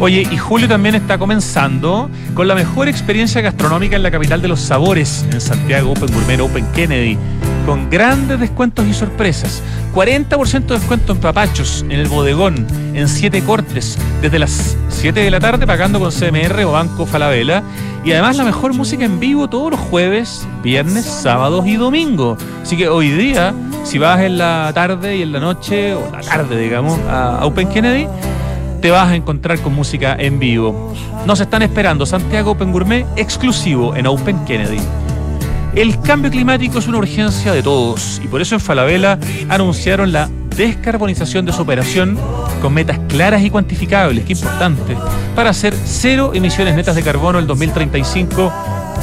Oye, 0.02 0.26
y 0.28 0.36
Julio 0.36 0.66
también 0.66 0.96
está 0.96 1.16
comenzando 1.16 2.10
con 2.34 2.48
la 2.48 2.56
mejor 2.56 2.88
experiencia 2.88 3.40
gastronómica 3.40 3.94
en 3.94 4.02
la 4.02 4.10
capital 4.10 4.42
de 4.42 4.48
los 4.48 4.58
sabores, 4.58 5.24
en 5.30 5.40
Santiago 5.40 5.92
Open 5.92 6.12
Gourmet 6.12 6.40
Open 6.40 6.66
Kennedy, 6.74 7.16
con 7.66 7.88
grandes 7.88 8.40
descuentos 8.40 8.84
y 8.88 8.94
sorpresas. 8.94 9.62
40% 9.94 10.66
de 10.66 10.74
descuento 10.74 11.12
en 11.12 11.20
papachos, 11.20 11.82
en 11.82 11.92
el 11.92 12.08
bodegón, 12.08 12.66
en 12.94 13.06
7 13.06 13.44
cortes, 13.44 13.96
desde 14.20 14.40
las 14.40 14.76
7 14.88 15.20
de 15.20 15.30
la 15.30 15.38
tarde 15.38 15.68
pagando 15.68 16.00
con 16.00 16.10
CMR 16.10 16.64
o 16.64 16.72
Banco 16.72 17.06
Falabella. 17.06 17.62
Y 18.04 18.10
además 18.10 18.36
la 18.36 18.42
mejor 18.42 18.74
música 18.74 19.04
en 19.04 19.20
vivo 19.20 19.48
todos 19.48 19.70
los 19.70 19.78
jueves, 19.78 20.48
viernes, 20.64 21.04
sábados 21.04 21.64
y 21.64 21.76
domingo. 21.76 22.36
Así 22.60 22.76
que 22.76 22.88
hoy 22.88 23.10
día, 23.10 23.54
si 23.84 23.98
vas 23.98 24.20
en 24.22 24.36
la 24.36 24.72
tarde 24.74 25.18
y 25.18 25.22
en 25.22 25.30
la 25.30 25.38
noche, 25.38 25.94
o 25.94 26.10
la 26.10 26.22
tarde 26.22 26.58
digamos, 26.58 26.98
a 27.08 27.46
Open 27.46 27.68
Kennedy, 27.68 28.08
te 28.82 28.90
vas 28.90 29.08
a 29.08 29.14
encontrar 29.14 29.60
con 29.60 29.74
música 29.74 30.16
en 30.18 30.40
vivo. 30.40 30.92
Nos 31.24 31.40
están 31.40 31.62
esperando 31.62 32.04
Santiago 32.04 32.50
Open 32.50 32.72
Gourmet 32.72 33.06
exclusivo 33.16 33.94
en 33.94 34.08
Open 34.08 34.44
Kennedy. 34.44 34.80
El 35.76 36.00
cambio 36.00 36.32
climático 36.32 36.80
es 36.80 36.88
una 36.88 36.98
urgencia 36.98 37.52
de 37.52 37.62
todos 37.62 38.20
y 38.22 38.26
por 38.26 38.42
eso 38.42 38.56
en 38.56 38.60
Falabella 38.60 39.20
anunciaron 39.48 40.12
la 40.12 40.28
descarbonización 40.56 41.44
de 41.46 41.52
su 41.52 41.62
operación 41.62 42.18
con 42.60 42.74
metas 42.74 42.98
claras 43.08 43.42
y 43.42 43.50
cuantificables, 43.50 44.24
qué 44.24 44.32
importante, 44.32 44.96
para 45.34 45.50
hacer 45.50 45.74
cero 45.84 46.32
emisiones 46.34 46.74
netas 46.74 46.94
de 46.94 47.02
carbono 47.02 47.38
el 47.38 47.46
2035 47.46 48.52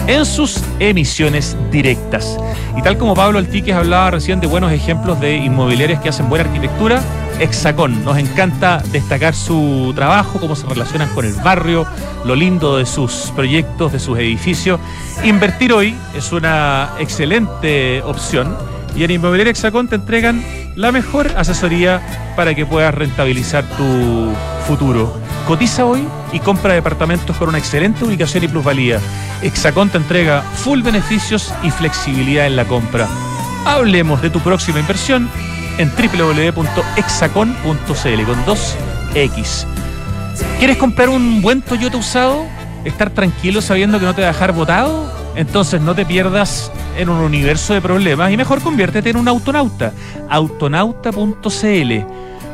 en 0.08 0.26
sus 0.26 0.62
emisiones 0.80 1.56
directas. 1.72 2.38
Y 2.78 2.82
tal 2.82 2.98
como 2.98 3.14
Pablo 3.16 3.40
Altiques 3.40 3.76
hablaba 3.76 4.12
recién 4.12 4.40
de 4.40 4.48
buenos 4.48 4.72
ejemplos 4.72 5.20
de 5.20 5.38
inmobiliarias 5.38 6.02
que 6.02 6.10
hacen 6.10 6.30
buena 6.30 6.46
arquitectura, 6.46 7.02
Hexacón. 7.40 8.04
Nos 8.04 8.18
encanta 8.18 8.82
destacar 8.92 9.34
su 9.36 9.92
trabajo, 9.96 10.40
cómo 10.40 10.56
se 10.56 10.68
relacionan 10.68 11.10
con 11.10 11.26
el 11.26 11.34
barrio, 11.34 11.86
lo 12.26 12.36
lindo 12.36 12.78
de 12.78 12.86
sus 12.86 13.32
proyectos, 13.36 13.92
de 13.92 14.00
sus 14.00 14.18
edificios. 14.18 14.80
Invertir 15.24 15.74
hoy 15.74 15.96
es 16.16 16.32
una 16.32 16.90
excelente 17.00 18.02
opción 18.04 18.56
y 19.00 19.04
en 19.06 19.12
Inmobiliaria 19.12 19.52
Hexacón 19.52 19.88
te 19.88 19.96
entregan 19.96 20.44
la 20.76 20.92
mejor 20.92 21.32
asesoría 21.38 22.02
para 22.36 22.54
que 22.54 22.66
puedas 22.66 22.94
rentabilizar 22.94 23.64
tu 23.64 24.34
futuro. 24.68 25.18
Cotiza 25.48 25.86
hoy 25.86 26.06
y 26.34 26.40
compra 26.40 26.74
departamentos 26.74 27.38
con 27.38 27.48
una 27.48 27.60
excelente 27.60 28.04
ubicación 28.04 28.44
y 28.44 28.50
plusvalía. 28.50 29.00
Hexacón 29.42 29.88
te 29.88 30.00
entrega 30.00 30.42
full 30.42 30.82
beneficios 30.82 31.54
y 31.64 31.72
flexibilidad 31.72 32.46
en 32.46 32.58
la 32.58 32.66
compra. 32.66 33.08
Hablemos 33.66 34.22
de 34.22 34.32
tu 34.32 34.42
próxima 34.42 34.82
inversión 34.82 35.30
en 35.78 35.90
www.hexacon.cl 35.90 37.64
con 37.64 38.46
2X. 38.46 39.66
¿Quieres 40.60 40.76
comprar 40.76 41.08
un 41.08 41.42
buen 41.42 41.62
Toyota 41.62 41.96
usado? 41.96 42.46
¿Estar 42.84 43.12
tranquilo 43.12 43.62
sabiendo 43.62 43.98
que 43.98 44.06
no 44.06 44.14
te 44.14 44.24
va 44.24 44.28
a 44.28 44.32
dejar 44.34 44.52
botado? 44.52 45.10
Entonces 45.38 45.80
no 45.80 45.96
te 45.96 46.06
pierdas 46.06 46.70
en 47.00 47.10
un 47.10 47.18
universo 47.18 47.74
de 47.74 47.82
problemas 47.82 48.32
y 48.32 48.38
mejor 48.38 48.62
conviértete 48.62 49.10
en 49.10 49.18
un 49.18 49.28
autonauta. 49.28 49.94
Autonauta.cl 50.30 51.94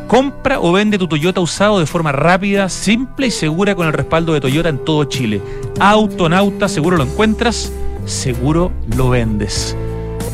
Compra 0.08 0.60
o 0.60 0.72
vende 0.72 1.00
tu 1.00 1.08
Toyota 1.08 1.42
usado 1.42 1.80
de 1.80 1.88
forma 1.88 2.12
rápida, 2.12 2.70
simple 2.70 3.28
y 3.28 3.32
segura 3.32 3.74
con 3.74 3.88
el 3.88 3.94
respaldo 3.94 4.34
de 4.34 4.42
Toyota 4.42 4.70
en 4.70 4.78
todo 4.78 5.04
Chile. 5.06 5.42
Autonauta, 5.80 6.68
seguro 6.68 6.96
lo 6.96 7.04
encuentras, 7.04 7.74
seguro 8.06 8.72
lo 8.96 9.10
vendes. 9.10 9.76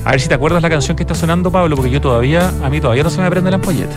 A 0.03 0.12
ver 0.12 0.20
si 0.20 0.28
te 0.28 0.34
acuerdas 0.34 0.62
la 0.62 0.70
canción 0.70 0.97
que 0.97 1.03
está 1.03 1.16
sonando, 1.16 1.51
Pablo, 1.51 1.78
porque 1.78 1.91
yo 1.91 2.01
todavía, 2.01 2.51
a 2.62 2.70
mí 2.70 2.82
todavía 2.82 3.03
no 3.03 3.09
se 3.09 3.22
me 3.22 3.30
prende 3.30 3.49
la 3.49 3.55
ampolleta. 3.55 3.95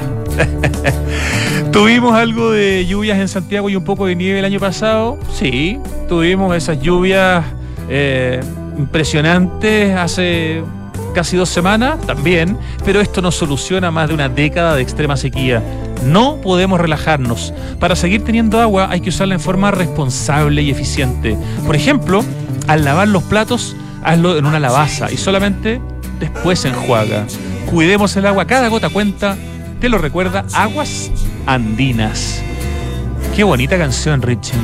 ¿Tuvimos 1.73 2.15
algo 2.15 2.53
de 2.53 2.87
lluvias 2.87 3.19
en 3.19 3.27
Santiago 3.27 3.69
y 3.69 3.75
un 3.75 3.83
poco 3.83 4.07
de 4.07 4.15
nieve 4.15 4.39
el 4.39 4.45
año 4.45 4.61
pasado? 4.61 5.19
Sí, 5.33 5.81
tuvimos 6.09 6.55
esas 6.55 6.81
lluvias 6.81 7.45
eh, 7.89 8.41
impresionantes 8.79 9.97
hace 9.97 10.63
casi 11.15 11.37
dos 11.37 11.49
semanas, 11.49 12.01
también, 12.07 12.59
pero 12.85 13.01
esto 13.01 13.23
no 13.23 13.31
soluciona 13.31 13.91
más 13.91 14.09
de 14.09 14.15
una 14.15 14.29
década 14.29 14.75
de 14.75 14.83
extrema 14.83 15.17
sequía. 15.17 15.63
No 16.05 16.41
podemos 16.41 16.81
relajarnos. 16.81 17.55
Para 17.79 17.97
seguir 17.97 18.25
teniendo 18.25 18.61
agua 18.61 18.89
hay 18.91 19.01
que 19.01 19.09
usarla 19.09 19.35
en 19.35 19.41
forma 19.41 19.71
responsable 19.71 20.63
y 20.63 20.71
eficiente. 20.71 21.37
Por 21.65 21.77
ejemplo, 21.77 22.25
al 22.67 22.85
lavar 22.85 23.09
los 23.09 23.23
platos, 23.23 23.77
hazlo 24.03 24.37
en 24.37 24.45
una 24.45 24.61
lavaza 24.61 25.11
y 25.11 25.17
solamente 25.17 25.81
después 26.21 26.65
enjuaga. 26.65 27.27
Cuidemos 27.71 28.17
el 28.17 28.27
agua, 28.27 28.47
cada 28.47 28.69
gota 28.69 28.91
cuenta. 28.91 29.37
Te 29.81 29.89
lo 29.89 29.99
recuerda 29.99 30.45
Aguas 30.53 31.11
Andinas. 31.47 32.43
Qué 33.35 33.45
bonita 33.45 33.79
canción, 33.79 34.23
Richie. 34.23 34.55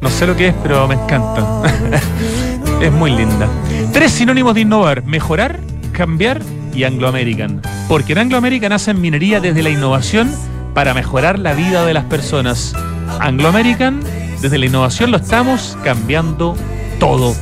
No 0.00 0.10
sé 0.10 0.26
lo 0.26 0.36
que 0.36 0.48
es, 0.48 0.54
pero 0.62 0.86
me 0.86 0.94
encanta. 0.94 1.62
es 2.80 2.92
muy 2.92 3.10
linda. 3.10 3.48
Tres 3.92 4.12
sinónimos 4.12 4.54
de 4.54 4.62
innovar: 4.62 5.04
mejorar, 5.04 5.60
cambiar 5.92 6.40
y 6.74 6.84
Anglo 6.84 7.08
American. 7.08 7.62
Porque 7.88 8.12
en 8.12 8.18
Anglo 8.18 8.38
American 8.38 8.72
hacen 8.72 9.00
minería 9.00 9.40
desde 9.40 9.62
la 9.62 9.70
innovación 9.70 10.30
para 10.74 10.92
mejorar 10.94 11.38
la 11.38 11.54
vida 11.54 11.86
de 11.86 11.94
las 11.94 12.04
personas. 12.04 12.74
Anglo 13.20 13.48
American, 13.48 14.00
desde 14.42 14.58
la 14.58 14.66
innovación 14.66 15.10
lo 15.10 15.16
estamos 15.16 15.78
cambiando 15.82 16.56
todo. 16.98 17.34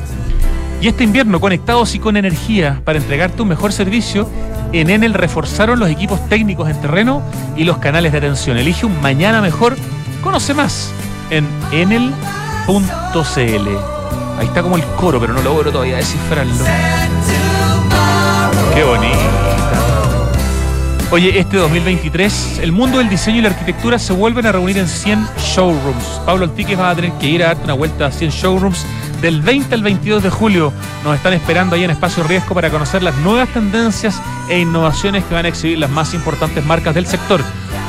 Y 0.81 0.87
este 0.87 1.03
invierno, 1.03 1.39
conectados 1.39 1.95
y 1.95 1.99
con 1.99 2.15
energía 2.17 2.81
para 2.83 2.99
entregarte 2.99 3.41
un 3.41 3.47
mejor 3.47 3.73
servicio, 3.73 4.29
en 4.71 4.89
Enel 4.89 5.13
reforzaron 5.13 5.79
los 5.79 5.89
equipos 5.89 6.27
técnicos 6.29 6.69
en 6.69 6.79
terreno 6.81 7.21
y 7.55 7.63
los 7.63 7.77
canales 7.77 8.11
de 8.11 8.19
atención. 8.19 8.57
Elige 8.57 8.85
un 8.85 9.01
mañana 9.01 9.41
mejor. 9.41 9.75
Conoce 10.21 10.53
más 10.53 10.91
en 11.29 11.47
enel.cl. 11.71 12.09
Ahí 14.37 14.47
está 14.47 14.61
como 14.61 14.75
el 14.75 14.83
coro, 14.97 15.19
pero 15.19 15.33
no 15.33 15.41
logro 15.41 15.71
todavía 15.71 15.97
descifrarlo. 15.97 16.53
Qué 18.73 18.83
bonita. 18.83 19.45
Oye, 21.11 21.39
este 21.39 21.57
2023, 21.57 22.59
el 22.59 22.71
mundo 22.71 22.97
del 22.97 23.07
diseño 23.07 23.37
y 23.37 23.41
la 23.41 23.49
arquitectura 23.49 23.99
se 23.99 24.11
vuelven 24.11 24.45
a 24.47 24.51
reunir 24.51 24.77
en 24.77 24.87
100 24.87 25.27
showrooms. 25.37 26.21
Pablo 26.25 26.45
Antiques 26.45 26.77
va 26.77 26.89
a 26.89 26.95
tener 26.95 27.11
que 27.13 27.27
ir 27.27 27.43
a 27.43 27.47
darte 27.47 27.63
una 27.63 27.73
vuelta 27.73 28.07
a 28.07 28.11
100 28.11 28.31
showrooms 28.31 28.85
del 29.21 29.41
20 29.41 29.75
al 29.75 29.83
22 29.83 30.23
de 30.23 30.29
julio. 30.29 30.73
Nos 31.03 31.15
están 31.15 31.33
esperando 31.33 31.75
ahí 31.75 31.83
en 31.83 31.91
Espacio 31.91 32.23
Riesgo 32.23 32.53
para 32.55 32.69
conocer 32.69 33.03
las 33.03 33.15
nuevas 33.17 33.47
tendencias 33.49 34.19
e 34.49 34.59
innovaciones 34.59 35.23
que 35.23 35.35
van 35.35 35.45
a 35.45 35.49
exhibir 35.49 35.77
las 35.77 35.89
más 35.89 36.13
importantes 36.13 36.65
marcas 36.65 36.95
del 36.95 37.05
sector. 37.05 37.41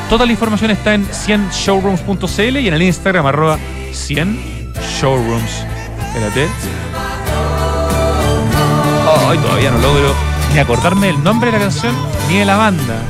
Toda 0.08 0.24
la 0.24 0.32
información 0.32 0.70
está 0.70 0.94
en 0.94 1.06
100showrooms.cl 1.08 2.58
y 2.58 2.68
en 2.68 2.74
el 2.74 2.82
Instagram 2.82 3.26
arroba 3.26 3.58
100 3.92 4.72
showrooms. 5.00 5.75
Espérate. 6.16 6.48
Ay, 9.28 9.38
todavía 9.38 9.70
no 9.70 9.78
logro 9.78 10.14
ni 10.54 10.58
acordarme 10.58 11.08
del 11.08 11.22
nombre 11.22 11.50
de 11.50 11.58
la 11.58 11.64
canción 11.64 11.94
ni 12.26 12.38
de 12.38 12.46
la 12.46 12.56
banda. 12.56 13.02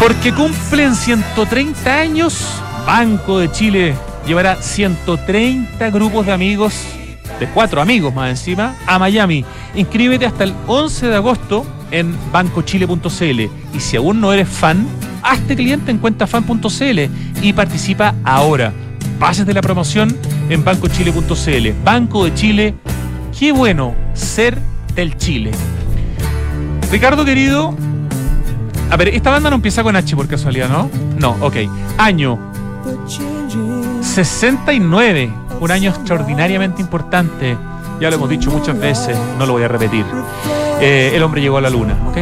Porque 0.00 0.32
cumplen 0.32 0.94
130 0.94 1.94
años, 1.94 2.62
Banco 2.86 3.40
de 3.40 3.52
Chile 3.52 3.94
llevará 4.26 4.56
130 4.56 5.90
grupos 5.90 6.24
de 6.24 6.32
amigos, 6.32 6.72
de 7.38 7.46
cuatro 7.48 7.82
amigos 7.82 8.14
más 8.14 8.30
encima, 8.30 8.74
a 8.86 8.98
Miami. 8.98 9.44
Inscríbete 9.74 10.24
hasta 10.24 10.44
el 10.44 10.54
11 10.66 11.08
de 11.08 11.16
agosto 11.16 11.66
en 11.90 12.16
bancochile.cl. 12.32 13.40
Y 13.74 13.80
si 13.80 13.96
aún 13.98 14.18
no 14.22 14.32
eres 14.32 14.48
fan, 14.48 14.86
hazte 15.22 15.56
cliente 15.56 15.90
en 15.90 15.98
cuentafan.cl 15.98 16.98
y 17.42 17.52
participa 17.52 18.14
ahora. 18.24 18.72
Pases 19.18 19.46
de 19.46 19.54
la 19.54 19.60
promoción 19.60 20.16
en 20.48 20.64
bancochile.cl. 20.64 21.68
Banco 21.84 22.24
de 22.24 22.34
Chile, 22.34 22.74
qué 23.38 23.52
bueno 23.52 23.94
ser 24.14 24.58
del 24.94 25.16
Chile. 25.16 25.50
Ricardo 26.90 27.24
querido, 27.24 27.74
a 28.90 28.96
ver, 28.96 29.08
esta 29.08 29.30
banda 29.30 29.50
no 29.50 29.56
empieza 29.56 29.82
con 29.82 29.94
H 29.96 30.16
por 30.16 30.26
casualidad, 30.26 30.68
¿no? 30.68 30.90
No, 31.18 31.36
ok. 31.44 31.56
Año 31.98 32.38
69, 34.00 35.30
un 35.60 35.70
año 35.70 35.90
extraordinariamente 35.90 36.80
importante. 36.80 37.56
Ya 38.00 38.08
lo 38.08 38.16
hemos 38.16 38.30
dicho 38.30 38.50
muchas 38.50 38.78
veces, 38.78 39.18
no 39.38 39.44
lo 39.44 39.52
voy 39.54 39.64
a 39.64 39.68
repetir. 39.68 40.04
Eh, 40.80 41.12
el 41.14 41.22
hombre 41.22 41.40
llegó 41.42 41.58
a 41.58 41.60
la 41.60 41.70
luna, 41.70 41.96
¿ok? 42.06 42.18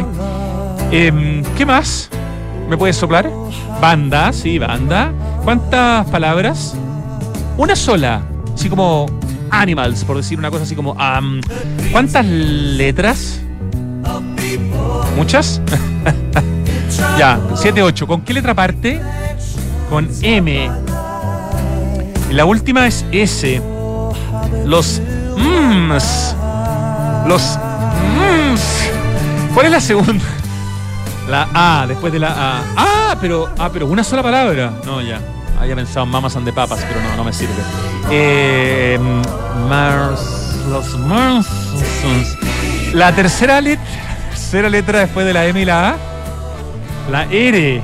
Em, 0.91 1.43
¿Qué 1.55 1.65
más? 1.65 2.09
¿Me 2.67 2.77
puedes 2.77 2.97
soplar? 2.97 3.31
Banda, 3.81 4.33
sí, 4.33 4.59
banda. 4.59 5.11
¿Cuántas 5.43 6.05
palabras? 6.07 6.75
Una 7.57 7.75
sola. 7.75 8.21
Así 8.53 8.69
como 8.69 9.05
animals, 9.49 10.03
por 10.03 10.17
decir 10.17 10.37
una 10.37 10.51
cosa 10.51 10.63
así 10.63 10.75
como... 10.75 10.95
am, 10.99 11.39
¿Cuántas 11.91 12.25
letras? 12.25 13.39
¿Muchas? 15.15 15.61
ya, 17.17 17.39
7, 17.55 17.81
8. 17.81 18.05
¿Con 18.05 18.21
qué 18.21 18.33
letra 18.33 18.53
parte? 18.53 19.01
Con 19.89 20.09
M. 20.21 20.69
Y 22.29 22.33
la 22.33 22.45
última 22.45 22.85
es 22.85 23.05
S. 23.13 23.61
Los 24.65 25.01
mms. 25.37 26.35
Los 27.27 27.57
mms. 28.17 28.89
¿Cuál 29.53 29.67
es 29.67 29.71
la 29.71 29.79
segunda? 29.79 30.36
La 31.27 31.49
A, 31.53 31.85
después 31.87 32.13
de 32.13 32.19
la 32.19 32.29
A. 32.29 32.63
Ah, 32.77 33.17
pero, 33.19 33.49
ah, 33.59 33.69
pero 33.71 33.85
una 33.87 34.03
sola 34.03 34.23
palabra. 34.23 34.71
No, 34.85 35.01
ya. 35.01 35.19
Había 35.59 35.75
pensado 35.75 36.05
en 36.05 36.11
mamas 36.11 36.35
and 36.35 36.45
de 36.45 36.53
papas, 36.53 36.85
pero 36.87 37.01
no, 37.01 37.15
no 37.17 37.23
me 37.25 37.33
sirve. 37.33 37.53
Eh, 38.09 38.97
Mars. 39.67 40.55
Los 40.69 40.97
Mars. 40.99 41.47
La 42.93 43.13
tercera 43.13 43.59
letra. 43.59 43.85
Tercera 44.29 44.69
letra 44.69 44.99
después 44.99 45.25
de 45.25 45.33
la 45.33 45.45
M 45.45 45.59
y 45.59 45.65
la 45.65 45.89
A. 45.89 45.95
La 47.11 47.23
R. 47.23 47.81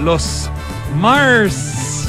Los 0.00 0.48
Mars. 0.96 2.06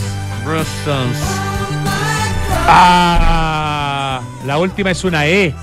Ah, 2.67 4.21
la 4.45 4.57
última 4.59 4.91
es 4.91 5.03
una 5.03 5.25
E. 5.25 5.55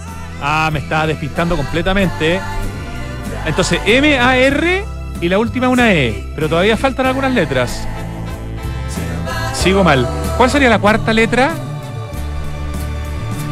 Ah, 0.42 0.70
me 0.72 0.80
estaba 0.80 1.06
despistando 1.06 1.56
completamente. 1.56 2.40
Entonces, 3.44 3.80
M, 3.86 4.18
A, 4.18 4.36
R 4.36 4.95
y 5.20 5.28
la 5.28 5.38
última 5.38 5.68
una 5.68 5.92
E. 5.92 6.24
Pero 6.34 6.48
todavía 6.48 6.76
faltan 6.76 7.06
algunas 7.06 7.32
letras. 7.32 7.86
Sigo 9.54 9.82
mal. 9.82 10.06
¿Cuál 10.36 10.50
sería 10.50 10.68
la 10.68 10.78
cuarta 10.78 11.12
letra? 11.12 11.54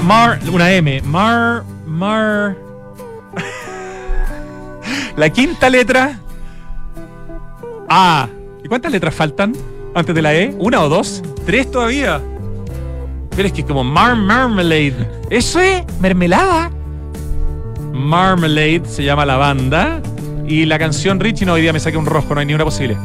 Mar, 0.03 0.39
una 0.53 0.71
M. 0.73 1.01
Mar, 1.03 1.65
Mar. 1.87 2.57
la 5.17 5.31
quinta 5.31 5.71
letra. 5.71 6.19
A. 7.89 8.29
¿Y 8.63 8.69
cuántas 8.69 8.93
letras 8.93 9.15
faltan 9.15 9.55
antes 9.95 10.15
de 10.15 10.23
la 10.23 10.35
E? 10.35 10.55
¿Una 10.59 10.83
o 10.83 10.89
dos? 10.89 11.23
¿Tres 11.47 11.71
todavía? 11.71 12.21
Pero 13.35 13.49
es 13.49 13.53
que 13.53 13.65
como 13.65 13.83
Mar 13.83 14.15
Marmalade. 14.15 15.11
Eso 15.31 15.61
es 15.61 15.85
mermelada. 16.01 16.71
Marmalade 17.93 18.83
se 18.87 19.05
llama 19.05 19.25
la 19.25 19.37
banda. 19.37 20.01
Y 20.47 20.67
la 20.67 20.79
canción 20.79 21.21
Richie, 21.21 21.47
no, 21.47 21.55
hoy 21.55 21.63
día 21.63 21.73
me 21.73 21.81
saqué 21.81 21.97
un 21.97 22.07
rosco, 22.07 22.35
no 22.35 22.41
hay 22.41 22.47
ni 22.47 22.55
una 22.55 22.65
posible. 22.65 22.97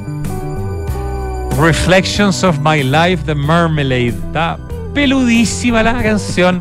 Reflections 1.59 2.43
of 2.43 2.59
My 2.59 2.83
Life, 2.83 3.23
The 3.25 3.35
Marmalade. 3.35 4.07
Está 4.07 4.57
peludísima 4.93 5.83
la 5.83 6.01
canción. 6.01 6.59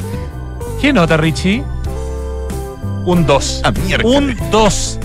¿Qué 0.80 0.92
nota, 0.92 1.16
Richie? 1.16 1.62
Un 3.04 3.26
2. 3.26 3.62
Un 4.04 4.36
2 4.50 4.98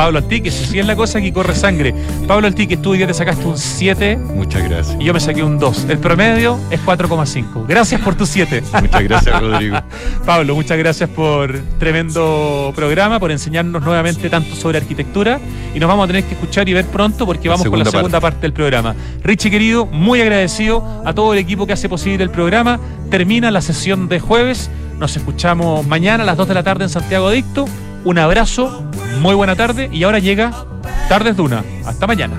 Pablo 0.00 0.16
Altique, 0.16 0.50
si 0.50 0.78
es 0.78 0.86
la 0.86 0.96
cosa 0.96 1.20
que 1.20 1.30
corre 1.30 1.54
sangre. 1.54 1.94
Pablo 2.26 2.46
Altique, 2.46 2.78
tú 2.78 2.92
hoy 2.92 2.96
día 2.96 3.06
te 3.06 3.12
sacaste 3.12 3.44
un 3.44 3.58
7 3.58 4.16
Muchas 4.16 4.66
gracias. 4.66 4.96
y 4.98 5.04
yo 5.04 5.12
me 5.12 5.20
saqué 5.20 5.42
un 5.42 5.58
2. 5.58 5.88
El 5.90 5.98
promedio 5.98 6.58
es 6.70 6.80
4,5. 6.80 7.66
Gracias 7.68 8.00
por 8.00 8.14
tu 8.14 8.24
7. 8.24 8.62
Muchas 8.80 9.02
gracias, 9.02 9.40
Rodrigo. 9.42 9.76
Pablo, 10.24 10.54
muchas 10.54 10.78
gracias 10.78 11.10
por 11.10 11.54
tremendo 11.78 12.72
programa, 12.74 13.20
por 13.20 13.30
enseñarnos 13.30 13.82
nuevamente 13.82 14.30
tanto 14.30 14.56
sobre 14.56 14.78
arquitectura 14.78 15.38
y 15.74 15.78
nos 15.78 15.86
vamos 15.86 16.04
a 16.04 16.06
tener 16.06 16.24
que 16.24 16.32
escuchar 16.32 16.66
y 16.66 16.72
ver 16.72 16.86
pronto 16.86 17.26
porque 17.26 17.50
vamos 17.50 17.68
con 17.68 17.78
la 17.78 17.84
segunda 17.84 17.98
segunda 17.98 18.20
parte. 18.22 18.40
del 18.40 18.54
programa. 18.54 18.94
Richie 19.22 19.50
querido, 19.50 19.84
muy 19.84 20.22
agradecido 20.22 21.02
a 21.04 21.12
todo 21.12 21.34
el 21.34 21.40
equipo 21.40 21.66
que 21.66 21.74
hace 21.74 21.90
posible 21.90 22.24
el 22.24 22.30
programa. 22.30 22.80
Termina 23.10 23.50
la 23.50 23.60
sesión 23.60 24.08
de 24.08 24.18
jueves. 24.18 24.70
Nos 24.98 25.14
escuchamos 25.18 25.86
mañana 25.86 26.22
a 26.22 26.26
las 26.26 26.38
2 26.38 26.48
de 26.48 26.54
la 26.54 26.62
tarde 26.62 26.84
en 26.84 26.88
Santiago 26.88 27.28
Adicto. 27.28 27.66
Un 28.02 28.16
abrazo, 28.16 28.89
muy 29.18 29.34
buena 29.34 29.56
tarde 29.56 29.88
y 29.92 30.02
ahora 30.04 30.18
llega 30.18 30.52
Tardes 31.08 31.36
Duna. 31.36 31.64
Hasta 31.84 32.06
mañana. 32.06 32.36